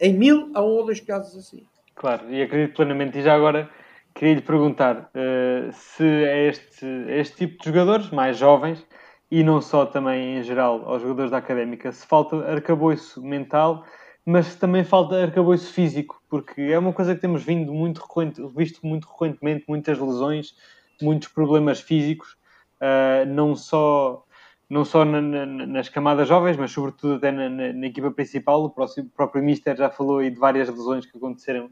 Em 0.00 0.12
mil 0.12 0.50
há 0.54 0.62
um 0.62 0.76
ou 0.76 0.84
dois 0.84 1.00
casos 1.00 1.36
assim. 1.36 1.64
Claro, 1.94 2.30
e 2.32 2.42
acredito 2.42 2.76
plenamente. 2.76 3.18
E 3.18 3.22
já 3.22 3.34
agora 3.34 3.68
queria 4.14 4.34
lhe 4.34 4.40
perguntar 4.40 5.10
uh, 5.14 5.72
se 5.72 6.04
é 6.04 6.48
este, 6.48 6.86
este 7.08 7.36
tipo 7.36 7.58
de 7.58 7.68
jogadores 7.68 8.10
mais 8.10 8.36
jovens 8.38 8.86
e 9.30 9.42
não 9.44 9.60
só 9.60 9.86
também 9.86 10.38
em 10.38 10.42
geral 10.42 10.82
aos 10.86 11.02
jogadores 11.02 11.30
da 11.30 11.38
académica, 11.38 11.92
se 11.92 12.06
falta 12.06 12.36
arcabouço 12.36 13.22
mental 13.22 13.84
mas 14.24 14.54
também 14.54 14.84
falta 14.84 15.20
arcabouço 15.20 15.72
físico, 15.72 16.20
porque 16.28 16.60
é 16.60 16.78
uma 16.78 16.92
coisa 16.92 17.14
que 17.14 17.20
temos 17.20 17.42
vindo 17.42 17.72
muito 17.72 18.00
recorrente, 18.00 18.40
visto 18.54 18.86
muito 18.86 19.08
recorrentemente, 19.08 19.64
muitas 19.66 19.98
lesões, 19.98 20.54
muitos 21.00 21.28
problemas 21.28 21.80
físicos, 21.80 22.36
uh, 22.80 23.26
não 23.28 23.54
só, 23.54 24.24
não 24.68 24.84
só 24.84 25.04
na, 25.04 25.20
na, 25.20 25.46
nas 25.46 25.88
camadas 25.88 26.28
jovens, 26.28 26.56
mas 26.56 26.72
sobretudo 26.72 27.14
até 27.14 27.30
na, 27.30 27.48
na 27.48 27.86
equipa 27.86 28.10
principal. 28.10 28.64
O, 28.64 28.70
próximo, 28.70 29.06
o 29.06 29.16
próprio 29.16 29.42
Mister 29.42 29.76
já 29.76 29.90
falou 29.90 30.18
aí 30.18 30.30
de 30.30 30.38
várias 30.38 30.68
lesões 30.68 31.06
que 31.06 31.16
aconteceram 31.16 31.70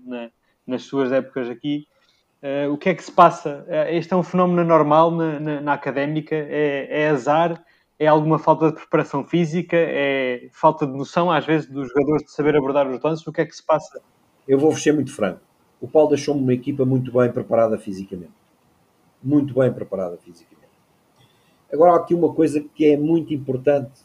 nas 0.67 0.83
suas 0.83 1.13
épocas 1.13 1.49
aqui. 1.49 1.87
Uh, 2.43 2.73
o 2.73 2.79
que 2.79 2.89
é 2.89 2.95
que 2.95 3.03
se 3.03 3.11
passa? 3.11 3.67
Uh, 3.67 3.95
este 3.95 4.13
é 4.13 4.17
um 4.17 4.23
fenómeno 4.23 4.65
normal 4.65 5.11
na, 5.11 5.73
académica? 5.73 6.37
É, 6.37 7.03
é 7.03 7.09
azar? 7.09 7.65
é 7.99 8.07
alguma 8.07 8.39
falta 8.39 8.71
de 8.71 8.77
preparação 8.77 9.25
física, 9.25 9.77
é 9.77 10.49
falta 10.53 10.87
de 10.87 10.93
noção, 10.93 11.33
às 11.33 11.45
vezes, 11.45 11.69
dos 11.69 11.89
jogadores 11.89 12.25
de 12.25 12.31
saber 12.31 12.57
abordar 12.57 12.89
os 12.89 13.03
lances? 13.03 13.27
O 13.27 13.33
que 13.33 13.41
é 13.41 13.47
que 13.47 13.55
se 13.55 13.65
passa? 13.65 14.01
Eu 14.47 14.59
vou 14.59 14.75
ser 14.77 14.93
muito 14.93 15.13
franco. 15.13 15.41
O 15.81 15.89
Paulo 15.89 16.11
deixou-me 16.11 16.41
uma 16.41 16.55
equipa 16.55 16.85
muito 16.85 17.13
bem 17.13 17.31
preparada 17.31 17.77
fisicamente. 17.77 18.33
Muito 19.23 19.53
bem 19.55 19.73
preparada 19.73 20.17
fisicamente. 20.17 20.58
Agora, 21.73 21.93
há 21.93 21.97
aqui 21.97 22.15
uma 22.15 22.33
coisa 22.33 22.61
que 22.61 22.87
é 22.87 22.97
muito 22.97 23.33
importante, 23.35 24.01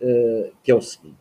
uh, 0.00 0.52
que 0.62 0.70
é 0.70 0.74
o 0.74 0.80
seguinte. 0.80 1.16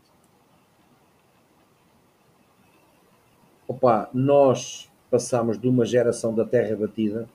Opa, 3.68 4.10
nós 4.14 4.90
passamos 5.12 5.60
de 5.60 5.68
uma 5.68 5.86
geração 5.86 6.34
da 6.34 6.44
terra 6.44 6.76
batida 6.76 7.30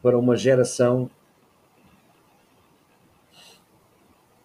para 0.00 0.18
uma 0.18 0.36
geração 0.36 1.10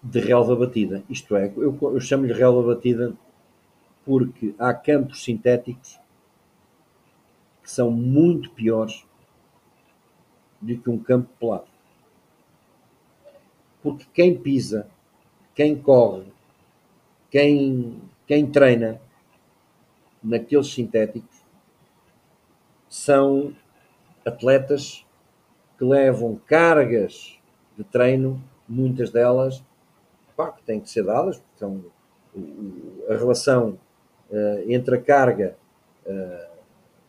de 0.04 0.20
relva 0.20 0.56
batida. 0.56 1.04
Isto 1.10 1.36
é, 1.36 1.52
eu, 1.56 1.78
eu 1.82 2.00
chamo-lhe 2.00 2.34
relva 2.34 2.76
batida 2.76 3.16
porque 4.06 4.54
há 4.60 4.74
campos 4.74 5.24
sintéticos 5.24 6.00
que 7.64 7.72
são 7.72 7.90
muito 7.92 8.52
piores 8.52 9.07
do 10.62 10.78
que 10.78 10.90
um 10.90 10.98
campo 10.98 11.30
pelado. 11.40 11.68
Porque 13.82 14.06
quem 14.14 14.38
pisa, 14.38 14.88
quem 15.56 15.76
corre, 15.76 16.26
quem, 17.30 18.02
quem 18.26 18.46
treina 18.48 19.00
naqueles 20.24 20.74
sintéticos 20.74 21.38
são 22.90 23.54
atletas 24.26 25.06
que 25.78 25.86
levam 25.86 26.40
cargas 26.48 27.38
de 27.78 27.84
treino, 27.84 28.42
muitas 28.68 29.12
delas 29.12 29.64
pá, 30.36 30.52
que 30.52 30.64
têm 30.64 30.80
que 30.80 30.90
ser 30.90 31.04
dadas, 31.04 31.38
porque 31.38 31.58
são, 31.58 31.84
a 33.10 33.14
relação 33.16 33.78
uh, 34.30 34.72
entre 34.72 34.96
a 34.96 35.02
carga 35.02 35.58
uh, 36.06 36.58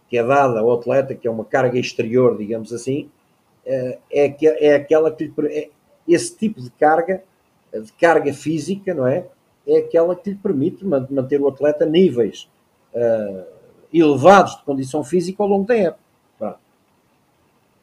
que 0.09 0.17
é 0.17 0.25
dada 0.25 0.61
ao 0.61 0.73
atleta, 0.73 1.15
que 1.15 1.29
é 1.29 1.31
uma 1.31 1.45
carga 1.45 1.79
exterior, 1.79 2.37
digamos 2.39 2.73
assim, 2.73 3.11
é, 4.11 4.29
que, 4.31 4.47
é 4.47 4.75
aquela 4.75 5.11
que 5.11 5.25
lhe, 5.25 5.33
é, 5.49 5.71
esse 6.07 6.37
tipo 6.37 6.61
de 6.61 6.71
carga, 6.71 7.23
de 7.73 7.93
carga 7.93 8.33
física, 8.33 8.95
não 8.95 9.07
é? 9.07 9.27
É 9.67 9.79
aquela 9.79 10.17
que 10.17 10.31
lhe 10.31 10.37
permite 10.37 10.85
manter 10.85 11.41
o 11.41 11.49
atleta 11.49 11.85
a 11.85 11.87
níveis 11.87 12.49
elevados 13.93 14.57
de 14.57 14.63
condição 14.63 15.05
física 15.05 15.43
ao 15.43 15.49
longo 15.49 15.67
da 15.67 15.77
época. 15.77 16.59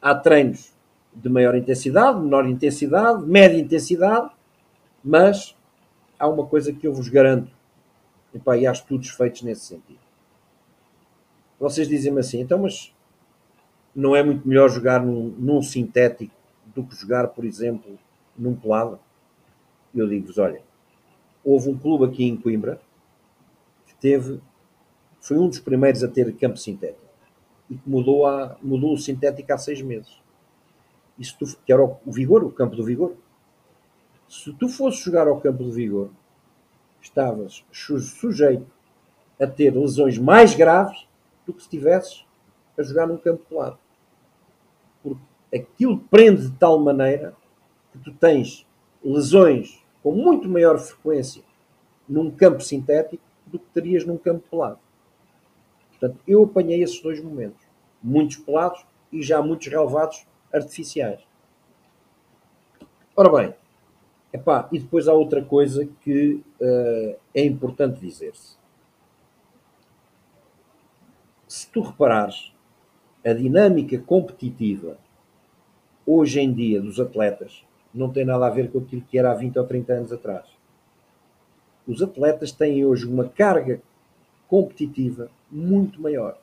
Há 0.02 0.14
treinos 0.16 0.72
de 1.14 1.28
maior 1.28 1.54
intensidade, 1.56 2.20
menor 2.20 2.46
intensidade, 2.48 3.24
média 3.24 3.58
intensidade, 3.58 4.30
mas 5.02 5.56
há 6.18 6.28
uma 6.28 6.44
coisa 6.44 6.72
que 6.72 6.86
eu 6.86 6.92
vos 6.92 7.08
garanto, 7.08 7.50
e, 8.34 8.58
e 8.58 8.66
há 8.66 8.72
estudos 8.72 9.10
feitos 9.10 9.42
nesse 9.42 9.66
sentido. 9.66 10.00
Vocês 11.58 11.88
dizem-me 11.88 12.20
assim, 12.20 12.40
então, 12.40 12.58
mas 12.58 12.92
não 13.96 14.14
é 14.14 14.22
muito 14.22 14.46
melhor 14.46 14.68
jogar 14.68 15.04
num, 15.04 15.34
num 15.38 15.62
sintético 15.62 16.34
do 16.66 16.84
que 16.84 16.94
jogar, 16.94 17.28
por 17.28 17.44
exemplo, 17.44 17.98
num 18.36 18.54
pelado? 18.54 18.98
Eu 19.94 20.06
digo-vos, 20.06 20.38
olha, 20.38 20.62
houve 21.42 21.70
um 21.70 21.78
clube 21.78 22.04
aqui 22.04 22.24
em 22.24 22.36
Coimbra 22.36 22.80
que 23.86 23.94
teve, 23.96 24.40
foi 25.20 25.38
um 25.38 25.48
dos 25.48 25.58
primeiros 25.58 26.04
a 26.04 26.08
ter 26.08 26.30
campo 26.36 26.58
sintético 26.58 27.00
e 27.70 27.76
que 27.76 27.88
mudou, 27.88 28.26
a, 28.26 28.56
mudou 28.62 28.92
o 28.92 28.98
sintético 28.98 29.52
há 29.52 29.58
seis 29.58 29.80
meses 29.80 30.20
isso 31.18 31.36
tu, 31.38 31.46
que 31.64 31.72
era 31.72 31.82
o, 31.82 31.98
o 32.04 32.12
Vigor, 32.12 32.44
o 32.44 32.50
campo 32.50 32.76
do 32.76 32.84
Vigor. 32.84 33.14
Se 34.28 34.52
tu 34.52 34.68
fosses 34.68 35.00
jogar 35.00 35.26
ao 35.26 35.40
campo 35.40 35.62
do 35.62 35.72
Vigor, 35.72 36.10
estavas 37.00 37.64
sujeito 37.72 38.66
a 39.40 39.46
ter 39.46 39.74
lesões 39.74 40.18
mais 40.18 40.54
graves 40.54 41.06
do 41.46 41.52
que 41.52 41.60
se 41.60 41.66
estivesses 41.66 42.24
a 42.76 42.82
jogar 42.82 43.06
num 43.06 43.16
campo 43.16 43.44
pelado. 43.48 43.78
Porque 45.06 45.22
aquilo 45.56 45.98
prende 46.10 46.48
de 46.48 46.58
tal 46.58 46.80
maneira 46.80 47.32
que 47.92 47.98
tu 47.98 48.12
tens 48.12 48.66
lesões 49.04 49.80
com 50.02 50.10
muito 50.10 50.48
maior 50.48 50.78
frequência 50.78 51.42
num 52.08 52.28
campo 52.28 52.60
sintético 52.60 53.22
do 53.46 53.60
que 53.60 53.66
terias 53.72 54.04
num 54.04 54.18
campo 54.18 54.44
pelado. 54.50 54.80
Portanto, 55.90 56.20
eu 56.26 56.42
apanhei 56.42 56.82
esses 56.82 57.00
dois 57.00 57.22
momentos. 57.22 57.64
Muitos 58.02 58.36
pelados 58.36 58.84
e 59.12 59.22
já 59.22 59.40
muitos 59.40 59.68
relevados 59.68 60.26
artificiais. 60.52 61.20
Ora 63.14 63.30
bem, 63.30 63.54
epá, 64.32 64.68
e 64.72 64.78
depois 64.78 65.08
há 65.08 65.12
outra 65.12 65.42
coisa 65.42 65.88
que 66.02 66.42
uh, 66.60 67.16
é 67.32 67.44
importante 67.44 68.00
dizer-se. 68.00 68.56
Se 71.48 71.70
tu 71.70 71.80
reparares, 71.80 72.52
a 73.26 73.32
dinâmica 73.32 73.98
competitiva 73.98 74.96
hoje 76.06 76.38
em 76.38 76.52
dia 76.52 76.80
dos 76.80 77.00
atletas 77.00 77.64
não 77.92 78.08
tem 78.08 78.24
nada 78.24 78.46
a 78.46 78.50
ver 78.50 78.70
com 78.70 78.78
aquilo 78.78 79.02
que 79.02 79.18
era 79.18 79.32
há 79.32 79.34
20 79.34 79.58
ou 79.58 79.66
30 79.66 79.92
anos 79.92 80.12
atrás. 80.12 80.46
Os 81.88 82.00
atletas 82.00 82.52
têm 82.52 82.84
hoje 82.84 83.04
uma 83.04 83.28
carga 83.28 83.82
competitiva 84.46 85.28
muito 85.50 86.00
maior, 86.00 86.38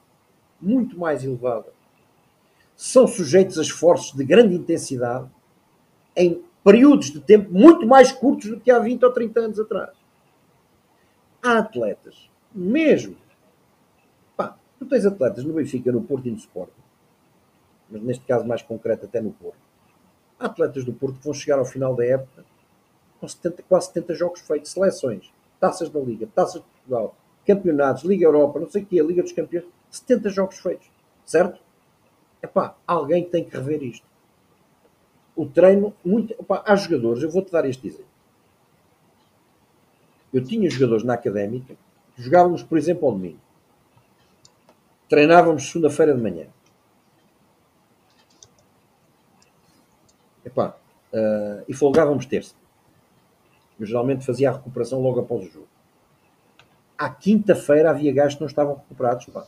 muito 0.62 1.00
mais 1.00 1.24
elevada. 1.24 1.72
São 2.76 3.08
sujeitos 3.08 3.58
a 3.58 3.62
esforços 3.62 4.14
de 4.14 4.26
grande 4.26 4.56
intensidade 4.56 5.30
em 6.18 6.44
períodos 6.66 7.12
de 7.12 7.22
tempo 7.22 7.50
muito 7.54 7.88
mais 7.88 8.12
curtos 8.12 8.50
do 8.50 8.60
que 8.60 8.70
há 8.70 8.80
20 8.80 9.06
ou 9.06 9.12
30 9.12 9.40
anos 9.40 9.60
atrás. 9.60 9.92
Há 11.42 11.60
atletas, 11.60 12.30
mesmo. 12.54 13.23
Tu 14.84 14.90
tens 14.90 15.06
atletas 15.06 15.46
no 15.46 15.54
Benfica, 15.54 15.94
no 15.94 16.02
Porto 16.02 16.28
e 16.28 16.32
no 16.32 16.36
Sporting, 16.36 16.82
mas 17.90 18.02
neste 18.02 18.26
caso 18.26 18.46
mais 18.46 18.62
concreto 18.62 19.06
até 19.06 19.22
no 19.22 19.32
Porto. 19.32 19.58
Há 20.38 20.48
atletas 20.48 20.84
do 20.84 20.92
Porto 20.92 21.20
que 21.20 21.24
vão 21.24 21.34
chegar 21.34 21.58
ao 21.58 21.64
final 21.64 21.96
da 21.96 22.06
época 22.06 22.44
com 23.18 23.26
70, 23.26 23.64
quase 23.64 23.88
70 23.88 24.14
jogos 24.14 24.42
feitos, 24.42 24.72
seleções, 24.72 25.32
taças 25.58 25.90
da 25.90 26.02
Liga, 26.02 26.28
taças 26.36 26.62
de 26.62 26.68
Portugal, 26.68 27.16
campeonatos, 27.48 28.04
Liga 28.04 28.26
Europa, 28.26 28.60
não 28.60 28.70
sei 28.70 28.84
o 28.84 28.86
quê, 28.86 29.02
Liga 29.02 29.24
dos 29.24 29.32
Campeões, 29.32 29.66
70 29.90 30.30
jogos 30.30 30.60
feitos, 30.60 30.92
certo? 31.26 31.62
Epá, 32.42 32.76
alguém 32.86 33.24
tem 33.24 33.46
que 33.46 33.56
rever 33.56 33.82
isto. 33.84 34.06
O 35.34 35.46
treino, 35.46 35.94
muito, 36.04 36.34
epá, 36.34 36.62
há 36.66 36.76
jogadores, 36.76 37.24
eu 37.24 37.32
vou-te 37.32 37.54
dar 37.54 37.64
este 37.64 37.88
exemplo. 37.88 38.12
Eu 40.34 40.44
tinha 40.44 40.70
jogadores 40.70 41.06
na 41.06 41.14
académica, 41.14 41.74
jogávamos, 42.18 42.64
por 42.64 42.78
exemplo, 42.78 43.08
ao 43.08 43.14
domingo. 43.14 43.43
Treinávamos 45.14 45.70
segunda-feira 45.70 46.16
de 46.16 46.22
manhã. 46.22 46.48
Epá, 50.44 50.76
uh, 51.14 51.64
e 51.68 51.74
folgávamos 51.74 52.26
terça. 52.26 52.56
Eu 53.80 53.86
geralmente 53.86 54.26
fazia 54.26 54.50
a 54.50 54.54
recuperação 54.54 55.00
logo 55.02 55.20
após 55.20 55.46
o 55.46 55.52
jogo 55.52 55.68
à 57.04 57.10
quinta-feira 57.10 57.90
havia 57.90 58.14
gajos 58.14 58.36
que 58.36 58.42
não 58.42 58.48
estavam 58.48 58.76
recuperados. 58.76 59.26
Pá. 59.26 59.46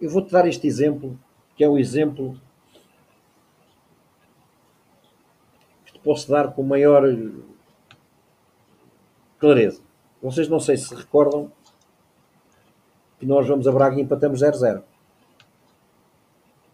Eu 0.00 0.08
vou-te 0.08 0.30
dar 0.30 0.46
este 0.46 0.66
exemplo, 0.66 1.18
que 1.56 1.64
é 1.64 1.68
o 1.68 1.76
exemplo 1.76 2.40
que 5.84 5.92
te 5.92 5.98
posso 5.98 6.30
dar 6.30 6.52
com 6.52 6.62
maior 6.62 7.02
clareza. 9.40 9.82
Vocês 10.22 10.48
não 10.48 10.60
sei 10.60 10.76
se 10.76 10.94
recordam 10.94 11.50
que 13.20 13.26
nós 13.26 13.46
vamos 13.46 13.68
a 13.68 13.72
Braga 13.72 13.96
e 13.96 14.00
empatamos 14.00 14.40
0-0. 14.40 14.82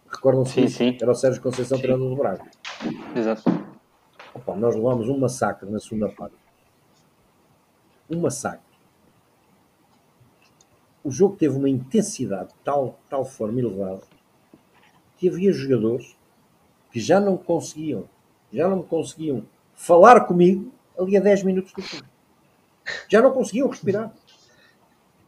Recordam-se 0.09 0.53
sim, 0.53 0.69
sim. 0.69 0.99
Era 0.99 1.11
o 1.11 1.15
Sérgio 1.15 1.43
Conceição 1.43 1.79
treinador 1.79 2.09
do 2.09 2.17
Braga. 2.17 2.45
Exato. 3.15 3.43
Opa, 4.33 4.57
nós 4.57 4.75
levámos 4.75 5.09
um 5.11 5.19
massacre 5.19 5.69
na 5.69 5.79
segunda 5.79 6.09
parte. 6.09 6.37
Um 8.09 8.21
massacre 8.21 8.67
o 11.07 11.11
jogo 11.13 11.37
teve 11.37 11.57
uma 11.57 11.69
intensidade 11.69 12.49
de 12.49 12.55
tal, 12.65 12.99
tal 13.09 13.25
forma 13.25 13.61
elevada 13.61 14.03
que 15.17 15.29
havia 15.29 15.53
jogadores 15.53 16.17
que 16.91 16.99
já 16.99 17.21
não 17.21 17.37
conseguiam, 17.37 18.09
já 18.53 18.69
não 18.69 18.83
conseguiam 18.83 19.45
falar 19.73 20.23
comigo 20.25 20.73
ali 20.99 21.17
a 21.17 21.21
10 21.21 21.45
minutos 21.45 21.73
do 21.73 21.81
fim. 21.81 22.03
Já 23.09 23.23
não 23.23 23.33
conseguiam 23.33 23.69
respirar. 23.69 24.13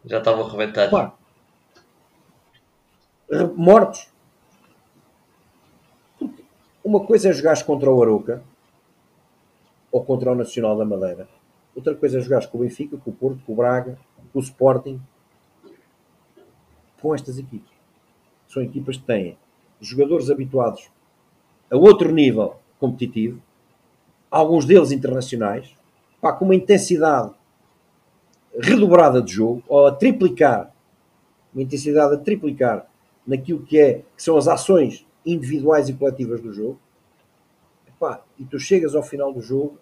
Já 0.04 0.18
estavam 0.18 0.46
arrebentados. 0.46 0.90
Pá, 0.90 1.14
mortos. 3.56 4.08
uma 6.82 7.04
coisa 7.04 7.28
é 7.28 7.32
jogar 7.32 7.62
contra 7.64 7.90
o 7.90 8.02
Aroca 8.02 8.42
ou 9.92 10.02
contra 10.02 10.32
o 10.32 10.34
Nacional 10.34 10.76
da 10.76 10.84
Madeira. 10.84 11.28
Outra 11.76 11.94
coisa 11.94 12.18
é 12.18 12.20
jogar 12.20 12.46
com 12.46 12.58
o 12.58 12.60
Benfica, 12.62 12.96
com 12.96 13.10
o 13.10 13.14
Porto, 13.14 13.40
com 13.44 13.52
o 13.52 13.56
Braga, 13.56 13.98
com 14.32 14.38
o 14.38 14.42
Sporting, 14.42 15.00
com 17.00 17.14
estas 17.14 17.38
equipes. 17.38 17.70
São 18.48 18.62
equipas 18.62 18.96
que 18.96 19.04
têm 19.04 19.36
jogadores 19.80 20.30
habituados 20.30 20.90
a 21.70 21.76
outro 21.76 22.10
nível 22.10 22.56
competitivo, 22.80 23.40
alguns 24.30 24.64
deles 24.64 24.90
internacionais, 24.90 25.74
pá, 26.20 26.32
com 26.32 26.46
uma 26.46 26.54
intensidade 26.54 27.32
redobrada 28.58 29.22
de 29.22 29.32
jogo, 29.32 29.62
ou 29.68 29.86
a 29.86 29.92
triplicar, 29.92 30.72
uma 31.54 31.62
intensidade 31.62 32.14
a 32.14 32.18
triplicar 32.18 32.86
naquilo 33.26 33.62
que, 33.62 33.78
é, 33.78 34.02
que 34.16 34.22
são 34.22 34.36
as 34.36 34.48
ações 34.48 35.06
individuais 35.24 35.88
e 35.88 35.92
coletivas 35.92 36.40
do 36.40 36.52
jogo, 36.52 36.78
Epá, 37.86 38.22
e 38.38 38.44
tu 38.44 38.60
chegas 38.60 38.94
ao 38.94 39.02
final 39.02 39.32
do 39.32 39.40
jogo 39.40 39.76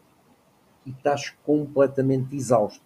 e 0.87 0.91
estás 0.91 1.31
completamente 1.45 2.35
exausto. 2.35 2.81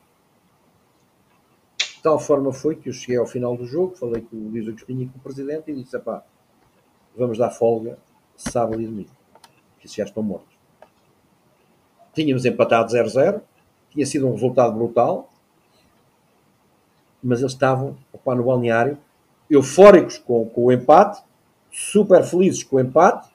De 1.79 2.03
tal 2.03 2.19
forma 2.19 2.53
foi 2.53 2.75
que 2.75 2.89
eu 2.89 2.93
cheguei 2.93 3.17
ao 3.17 3.27
final 3.27 3.57
do 3.57 3.65
jogo, 3.65 3.95
falei 3.95 4.23
com 4.23 4.37
o 4.37 4.49
Luís 4.49 4.67
Agostinho 4.67 5.03
e 5.03 5.07
com 5.07 5.19
o 5.19 5.23
Presidente 5.23 5.71
e 5.71 5.75
disse, 5.75 5.97
pá, 6.01 6.25
vamos 7.17 7.39
dar 7.39 7.51
folga 7.51 7.97
sábado 8.37 8.81
e 8.83 8.87
domingo, 8.87 9.11
que 9.79 9.87
já 9.87 10.05
estão 10.05 10.23
mortos. 10.23 10.59
Tínhamos 12.13 12.45
empatado 12.45 12.93
0-0, 12.93 13.41
tinha 13.91 14.07
sido 14.07 14.27
um 14.27 14.33
resultado 14.33 14.75
brutal, 14.75 15.30
mas 17.23 17.41
eles 17.41 17.53
estavam 17.53 17.97
opa, 18.13 18.35
no 18.35 18.45
balneário 18.45 18.99
eufóricos 19.51 20.19
com, 20.19 20.47
com 20.47 20.67
o 20.67 20.73
empate, 20.73 21.23
super 21.71 22.23
felizes 22.23 22.63
com 22.63 22.77
o 22.77 22.81
empate, 22.81 23.29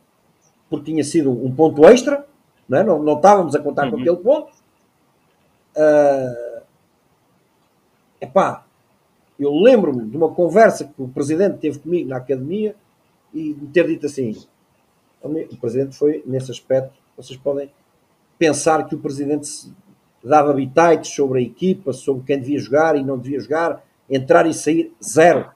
porque 0.69 0.91
tinha 0.91 1.03
sido 1.03 1.29
um 1.29 1.53
ponto 1.53 1.85
extra, 1.85 2.25
não, 2.67 2.77
é? 2.77 2.83
não, 2.83 3.03
não 3.03 3.15
estávamos 3.15 3.53
a 3.55 3.59
contar 3.59 3.85
uhum. 3.85 3.91
com 3.91 3.97
aquele 3.97 4.17
ponto. 4.17 4.51
Uh, 5.75 6.55
Epá, 8.21 8.65
eu 9.37 9.53
lembro-me 9.53 10.05
de 10.05 10.15
uma 10.15 10.29
conversa 10.29 10.85
que 10.85 11.01
o 11.01 11.07
presidente 11.07 11.57
teve 11.57 11.79
comigo 11.79 12.09
na 12.09 12.17
academia 12.17 12.75
e 13.33 13.53
de 13.53 13.67
ter 13.67 13.87
dito 13.87 14.05
assim: 14.05 14.35
o 15.21 15.57
presidente 15.57 15.95
foi 15.95 16.23
nesse 16.25 16.51
aspecto. 16.51 16.93
Vocês 17.17 17.37
podem 17.37 17.69
pensar 18.37 18.87
que 18.87 18.95
o 18.95 18.99
presidente 18.99 19.47
dava 20.29 20.53
bitites 20.53 21.13
sobre 21.13 21.39
a 21.39 21.41
equipa, 21.41 21.93
sobre 21.93 22.25
quem 22.25 22.39
devia 22.39 22.59
jogar 22.59 22.95
e 22.95 23.03
não 23.03 23.17
devia 23.17 23.39
jogar, 23.39 23.83
entrar 24.09 24.45
e 24.47 24.53
sair, 24.53 24.93
zero. 25.03 25.51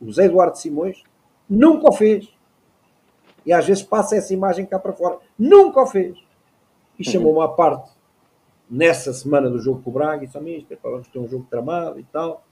O 0.00 0.06
José 0.06 0.26
Eduardo 0.26 0.58
Simões 0.58 1.02
nunca 1.48 1.88
o 1.88 1.92
fez. 1.92 2.28
E 3.46 3.52
às 3.52 3.66
vezes 3.66 3.82
passa 3.82 4.16
essa 4.16 4.32
imagem 4.32 4.66
cá 4.66 4.78
para 4.78 4.92
fora. 4.92 5.18
Nunca 5.38 5.80
o 5.80 5.86
fez. 5.86 6.16
E 6.98 7.06
uhum. 7.06 7.12
chamou-me 7.12 7.42
à 7.42 7.48
parte 7.48 7.92
nessa 8.70 9.12
semana 9.12 9.50
do 9.50 9.58
jogo 9.58 9.82
com 9.82 9.90
o 9.90 9.92
Braga 9.92 10.24
e 10.24 10.26
disse, 10.26 10.40
mister, 10.40 10.78
pá, 10.78 10.90
vamos 10.90 11.08
ter 11.08 11.18
um 11.18 11.28
jogo 11.28 11.46
tramado 11.50 11.98
e 11.98 12.04
tal. 12.04 12.44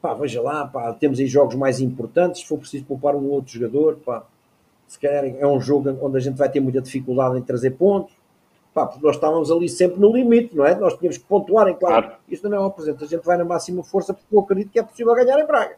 Pá, 0.00 0.14
veja 0.14 0.40
lá, 0.42 0.66
pá, 0.66 0.92
temos 0.92 1.18
aí 1.18 1.26
jogos 1.26 1.54
mais 1.54 1.80
importantes, 1.80 2.42
se 2.42 2.48
for 2.48 2.58
preciso 2.58 2.84
poupar 2.84 3.14
um 3.14 3.28
outro 3.30 3.52
jogador, 3.52 3.96
pá, 4.04 4.24
se 4.86 4.98
calhar 4.98 5.24
é 5.24 5.46
um 5.46 5.60
jogo 5.60 5.96
onde 6.02 6.16
a 6.16 6.20
gente 6.20 6.36
vai 6.36 6.48
ter 6.48 6.60
muita 6.60 6.80
dificuldade 6.80 7.38
em 7.38 7.42
trazer 7.42 7.70
pontos, 7.72 8.14
pá, 8.74 8.86
porque 8.86 9.06
nós 9.06 9.14
estávamos 9.14 9.50
ali 9.52 9.68
sempre 9.68 10.00
no 10.00 10.12
limite, 10.12 10.54
não 10.54 10.66
é? 10.66 10.74
Nós 10.74 10.94
tínhamos 10.98 11.16
que 11.16 11.24
pontuar 11.24 11.68
em 11.68 11.74
claro. 11.74 12.08
claro. 12.08 12.20
Isto 12.28 12.48
não 12.48 12.58
é 12.58 12.66
um 12.66 12.70
presente, 12.70 13.04
a 13.04 13.06
gente 13.06 13.24
vai 13.24 13.38
na 13.38 13.44
máxima 13.44 13.84
força 13.84 14.12
porque 14.12 14.34
eu 14.34 14.40
acredito 14.40 14.70
que 14.70 14.78
é 14.78 14.82
possível 14.82 15.14
ganhar 15.14 15.38
em 15.38 15.46
Braga. 15.46 15.76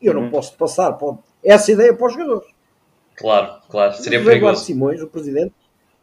E 0.00 0.06
eu 0.06 0.14
uhum. 0.14 0.22
não 0.22 0.30
posso 0.30 0.54
passar 0.56 0.96
essa 1.42 1.72
ideia 1.72 1.94
para 1.94 2.06
os 2.06 2.12
jogadores. 2.12 2.48
Claro, 3.16 3.60
claro, 3.68 3.94
seria 3.94 4.22
perigoso. 4.22 4.64
Simões, 4.64 5.02
o 5.02 5.08
presidente, 5.08 5.54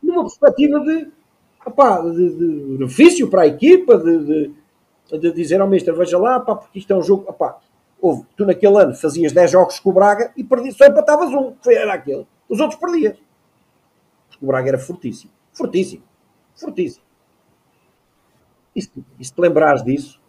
numa 0.02 0.24
perspectiva 0.24 0.80
de, 0.82 1.08
opá, 1.66 2.02
de, 2.02 2.30
de 2.36 2.78
benefício 2.78 3.30
para 3.30 3.44
a 3.44 3.48
equipa, 3.48 3.98
de, 3.98 4.26
de, 4.26 5.20
de 5.20 5.32
dizer 5.32 5.62
ao 5.62 5.68
mestre, 5.68 5.94
veja 5.94 6.18
lá, 6.18 6.38
opá, 6.38 6.56
porque 6.56 6.80
isto 6.80 6.92
é 6.92 6.96
um 6.96 7.02
jogo, 7.02 7.24
opá, 7.30 7.60
houve, 8.02 8.26
tu 8.36 8.46
naquele 8.46 8.82
ano 8.82 8.94
fazias 8.94 9.32
10 9.32 9.52
jogos 9.52 9.80
com 9.80 9.92
o 9.92 9.94
Braga 9.94 10.34
e 10.36 10.44
perdi, 10.44 10.72
só 10.74 10.86
empatavas 10.86 11.30
um, 11.30 11.54
foi, 11.62 11.76
era 11.76 11.94
aquele. 11.94 12.28
Os 12.50 12.60
outros 12.60 12.80
perdias. 12.80 13.18
O 14.42 14.48
Braga 14.48 14.70
era 14.70 14.78
fortíssimo. 14.78 15.32
Fortíssimo. 15.54 16.04
Fortíssimo. 16.56 17.04
E 18.76 18.82
se, 18.82 18.92
e 19.20 19.26
se 19.26 19.34
te 19.34 19.40
lembrares 19.42 19.84
disso, 19.84 20.22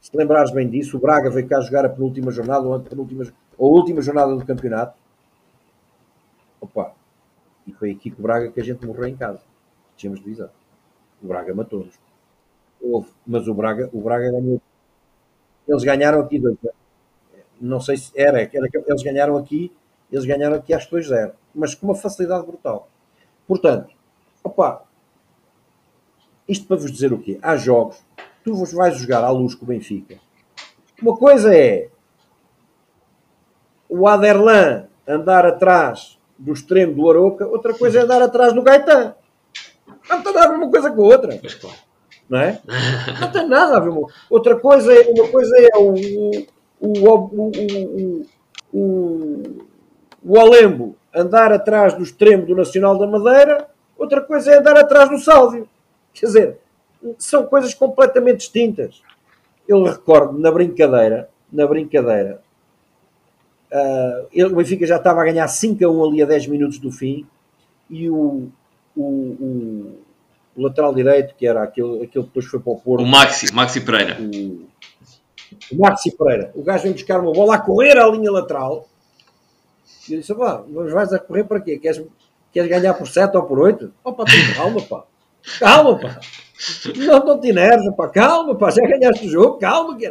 se 0.00 0.10
te 0.10 0.16
lembrares 0.16 0.50
bem 0.50 0.68
disso, 0.68 0.96
o 0.96 1.00
Braga 1.00 1.30
veio 1.30 1.48
cá 1.48 1.60
jogar 1.60 1.86
a 1.86 1.88
penúltima 1.88 2.30
jornada 2.30 2.66
ou 2.66 2.74
a 2.74 2.80
penúltima, 2.80 3.24
ou 3.56 3.74
a 3.74 3.80
última 3.80 4.02
jornada 4.02 4.36
do 4.36 4.44
campeonato. 4.44 4.98
Opa, 6.60 6.94
e 7.66 7.72
foi 7.72 7.92
aqui 7.92 8.10
com 8.10 8.20
o 8.20 8.22
Braga 8.22 8.50
que 8.50 8.60
a 8.60 8.64
gente 8.64 8.86
morreu 8.86 9.06
em 9.06 9.16
casa. 9.16 9.40
Tínhamos 9.96 10.20
divisão. 10.22 10.50
O 11.22 11.26
Braga 11.26 11.54
matou-nos. 11.54 11.98
Mas 13.26 13.48
o 13.48 13.54
Braga, 13.54 13.88
o 13.92 14.00
Braga 14.02 14.30
ganhou. 14.30 14.60
Eles 15.66 15.82
ganharam 15.82 16.20
aqui 16.20 16.38
dois. 16.38 16.58
não 17.58 17.80
sei 17.80 17.96
se 17.96 18.12
era, 18.14 18.42
era 18.42 18.68
eles 18.86 19.02
ganharam 19.02 19.38
aqui, 19.38 19.72
eles 20.12 20.26
ganharam 20.26 20.56
aqui 20.56 20.74
às 20.74 20.86
2-0, 20.86 21.32
mas 21.54 21.74
com 21.74 21.86
uma 21.86 21.94
facilidade 21.94 22.44
brutal. 22.44 22.88
Portanto, 23.46 23.92
opa, 24.42 24.82
isto 26.48 26.66
para 26.66 26.76
vos 26.76 26.90
dizer 26.92 27.12
o 27.12 27.18
quê? 27.18 27.38
Há 27.42 27.56
jogos, 27.56 27.96
tu 28.44 28.54
vos 28.54 28.72
vais 28.72 28.96
jogar 28.98 29.22
à 29.24 29.30
luz 29.30 29.54
com 29.54 29.64
o 29.64 29.68
Benfica. 29.68 30.18
Uma 31.02 31.16
coisa 31.16 31.54
é 31.54 31.88
o 33.88 34.06
Aderlan 34.08 34.86
andar 35.06 35.44
atrás 35.46 36.18
do 36.38 36.52
extremo 36.52 36.94
do 36.94 37.08
Aroca, 37.10 37.46
outra 37.46 37.74
coisa 37.74 38.00
é 38.00 38.02
andar 38.02 38.22
atrás 38.22 38.52
do 38.52 38.62
Gaetan. 38.62 39.14
Não 40.08 40.22
tem 40.22 40.32
nada 40.32 40.46
a 40.46 40.50
ver 40.50 40.56
uma 40.56 40.70
coisa 40.70 40.90
com 40.90 41.02
a 41.02 41.06
outra. 41.06 41.38
Claro. 41.38 41.76
Não 42.28 42.38
é? 42.40 42.60
Não 43.20 43.30
tem 43.32 43.48
nada 43.48 43.76
a 43.76 43.80
ver. 43.80 43.90
uma- 43.90 44.08
Outra 44.30 44.58
coisa 44.58 44.92
é, 44.92 45.08
uma 45.10 45.28
coisa 45.28 45.54
é 45.58 45.76
o, 45.76 45.94
o, 46.80 47.10
o, 47.10 47.50
o, 47.52 48.26
o, 48.72 49.42
o, 50.24 50.38
Alembo 50.38 50.96
andar 51.14 51.52
atrás 51.52 51.94
do 51.94 52.02
extremo 52.02 52.46
do 52.46 52.54
Nacional 52.56 52.98
da 52.98 53.06
Madeira, 53.06 53.68
outra 53.96 54.20
coisa 54.20 54.52
é 54.52 54.58
andar 54.58 54.76
atrás 54.76 55.08
do 55.10 55.18
Sálvio. 55.18 55.68
Quer 56.12 56.26
dizer, 56.26 56.58
são 57.18 57.44
coisas 57.46 57.74
completamente 57.74 58.38
distintas. 58.38 59.02
Eu 59.68 59.82
recordo 59.84 60.38
na 60.38 60.50
brincadeira, 60.50 61.28
na 61.52 61.66
brincadeira, 61.66 62.40
ah, 63.72 64.22
ele- 64.32 64.52
o 64.52 64.56
Benfica 64.56 64.86
já 64.86 64.96
estava 64.96 65.20
a 65.20 65.24
ganhar 65.24 65.46
5 65.48 65.84
a 65.84 65.88
1 65.90 66.04
ali 66.04 66.22
a 66.22 66.26
10 66.26 66.46
minutos 66.46 66.78
do 66.78 66.90
fim 66.90 67.26
e 67.90 68.08
o, 68.08 68.48
o, 68.96 69.02
o, 69.02 69.98
o 70.56 70.62
lateral 70.62 70.94
direito, 70.94 71.34
que 71.34 71.46
era 71.46 71.62
aquele, 71.62 71.96
aquele 72.04 72.08
que 72.08 72.20
depois 72.22 72.46
foi 72.46 72.60
para 72.60 72.72
o 72.72 72.76
Porto, 72.80 73.02
O 73.02 73.06
Maxi, 73.06 73.52
Maxi 73.52 73.80
Pereira. 73.80 74.18
o, 74.20 74.66
o 75.72 75.78
Maxi 75.78 76.10
Pereira, 76.16 76.50
o 76.54 76.62
gajo 76.62 76.84
vem 76.84 76.92
buscar 76.92 77.20
uma 77.20 77.32
bola 77.32 77.56
a 77.56 77.58
correr 77.60 77.96
à 77.98 78.06
linha 78.08 78.30
lateral 78.30 78.86
e 80.08 80.14
eu 80.14 80.20
disse: 80.20 80.34
"Pá, 80.34 80.62
mas 80.68 80.92
vais 80.92 81.12
a 81.12 81.18
correr 81.18 81.44
para 81.44 81.60
quê? 81.60 81.78
Queres, 81.78 82.02
queres 82.52 82.68
ganhar 82.70 82.94
por 82.94 83.08
7 83.08 83.36
ou 83.36 83.44
por 83.44 83.58
8? 83.58 83.92
Opa, 84.04 84.24
tem 84.24 84.54
calma, 84.54 84.80
pá. 84.82 85.04
Calma, 85.58 85.98
pá. 85.98 86.20
Não, 86.96 87.18
não 87.24 87.40
te 87.40 87.48
enerves, 87.48 87.94
pá. 87.96 88.08
Calma, 88.08 88.54
pá. 88.56 88.70
Já 88.70 88.82
ganhaste 88.86 89.26
o 89.26 89.30
jogo, 89.30 89.58
calma. 89.58 89.96
Que... 89.96 90.06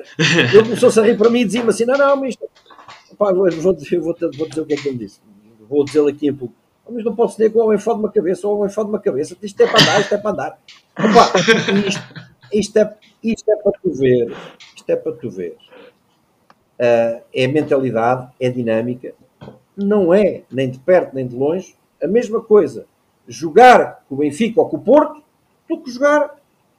Ele 0.53 0.63
começou-se 0.63 0.99
a 0.99 1.03
rir 1.03 1.17
para 1.17 1.30
mim 1.30 1.41
e 1.41 1.45
dizia-me 1.45 1.69
assim: 1.69 1.86
não, 1.86 1.97
não, 1.97 2.15
mas. 2.17 2.36
Pá, 3.17 3.30
eu 3.32 3.36
vou, 3.61 3.74
dizer- 3.74 3.99
vou, 3.99 4.15
vou 4.38 4.49
dizer 4.49 4.61
o 4.61 4.65
que 4.65 4.74
é 4.74 4.78
que 4.78 4.89
ele 4.89 4.97
disse. 4.97 5.19
Vou 5.69 5.84
dizer 5.86 6.07
aqui 6.07 6.28
em 6.28 6.34
público. 6.34 6.59
"Oh, 6.86 6.91
Mas 6.91 7.03
não 7.05 7.15
posso 7.15 7.38
dizer 7.38 7.49
que 7.51 7.57
o 7.57 7.61
homem 7.61 7.78
fode 7.78 7.99
uma 7.99 8.11
cabeça, 8.11 8.47
o 8.47 8.57
homem 8.57 8.69
fode 8.69 8.89
uma 8.89 8.99
cabeça. 8.99 9.38
Isto 9.41 9.61
é 9.61 9.67
para 9.67 9.82
andar, 9.82 10.01
isto 10.01 10.15
é 10.15 10.17
para 10.17 10.32
andar. 10.32 10.59
Opa, 10.99 11.34
isto, 11.88 12.01
isto, 12.53 12.78
é, 12.78 12.93
isto 13.24 13.51
é 13.51 13.55
para 13.57 13.71
tu 13.82 13.91
ver. 13.93 14.36
Isto 14.76 14.89
é 14.89 14.95
para 14.95 15.11
tu 15.13 15.30
ver. 15.30 15.57
Ah, 16.80 17.21
é 17.34 17.47
mentalidade, 17.47 18.28
é 18.39 18.49
dinâmica. 18.49 19.13
Não 19.76 20.13
é, 20.13 20.43
nem 20.51 20.69
de 20.69 20.80
perto 20.80 21.13
nem 21.15 21.28
de 21.28 21.36
longe, 21.36 21.76
a 22.01 22.07
mesma 22.07 22.41
coisa 22.41 22.86
jogar 23.28 24.03
com 24.07 24.15
o 24.15 24.17
Benfica 24.19 24.59
ou 24.61 24.69
com 24.69 24.78
o 24.78 24.82
Porto 24.82 25.24
do 25.69 25.80
que 25.80 25.89
jogar 25.91 26.36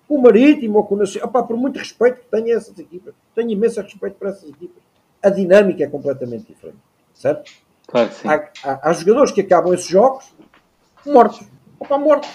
com 0.07 0.16
o 0.16 0.22
Marítimo 0.22 0.78
ou 0.78 0.84
com 0.84 0.95
o 0.95 0.99
Nacional. 0.99 1.28
Opá, 1.30 1.42
por 1.42 1.57
muito 1.57 1.78
respeito 1.78 2.20
que 2.20 2.26
tenho 2.30 2.55
a 2.55 2.59
essas 2.59 2.78
equipas, 2.78 3.14
tenho 3.34 3.51
imenso 3.51 3.80
respeito 3.80 4.16
para 4.16 4.30
essas 4.30 4.49
equipas. 4.49 4.82
A 5.22 5.30
dinâmica 5.30 5.82
é 5.82 5.86
completamente 5.86 6.47
diferente, 6.47 6.78
certo? 7.14 7.51
Claro 7.86 8.09
que 8.11 8.14
sim. 8.14 8.28
Há, 8.28 8.51
há- 8.62 8.80
há 8.90 8.92
jogadores 8.92 9.32
que 9.32 9.40
acabam 9.40 9.72
esses 9.74 9.88
jogos 9.88 10.32
mortos. 11.07 11.40
Opa, 11.80 11.99
mortos. 11.99 12.28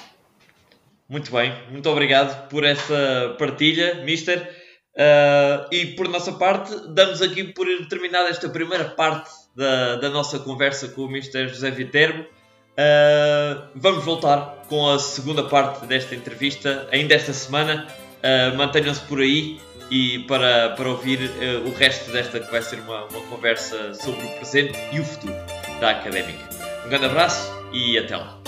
Muito 1.07 1.31
bem, 1.31 1.53
muito 1.71 1.89
obrigado 1.89 2.47
por 2.49 2.63
essa 2.63 3.35
partilha, 3.39 4.03
Mister. 4.03 4.55
Uh, 4.95 5.73
e 5.73 5.85
por 5.95 6.07
nossa 6.09 6.33
parte, 6.33 6.75
damos 6.93 7.21
aqui 7.21 7.43
por 7.53 7.65
terminada 7.87 8.29
esta 8.29 8.49
primeira 8.49 8.85
parte 8.85 9.29
da, 9.59 9.97
da 9.97 10.09
nossa 10.09 10.39
conversa 10.39 10.87
com 10.87 11.01
o 11.01 11.09
Mister 11.09 11.49
José 11.49 11.69
Viterbo. 11.69 12.21
Uh, 12.21 13.61
vamos 13.75 14.05
voltar 14.05 14.63
com 14.69 14.89
a 14.89 14.97
segunda 14.97 15.43
parte 15.43 15.85
desta 15.85 16.15
entrevista, 16.15 16.87
ainda 16.93 17.13
esta 17.13 17.33
semana. 17.33 17.85
Uh, 18.23 18.55
Mantenham-se 18.55 19.01
por 19.01 19.19
aí 19.19 19.59
e 19.91 20.19
para, 20.19 20.69
para 20.69 20.87
ouvir 20.87 21.19
uh, 21.19 21.67
o 21.67 21.73
resto 21.73 22.09
desta 22.09 22.39
que 22.39 22.49
vai 22.49 22.61
ser 22.61 22.79
uma, 22.79 23.03
uma 23.05 23.21
conversa 23.27 23.93
sobre 23.93 24.25
o 24.25 24.29
presente 24.37 24.79
e 24.93 24.99
o 25.01 25.03
futuro 25.03 25.35
da 25.81 25.89
Académica. 25.89 26.47
Um 26.85 26.89
grande 26.89 27.05
abraço 27.05 27.51
e 27.73 27.97
até 27.97 28.15
lá. 28.15 28.38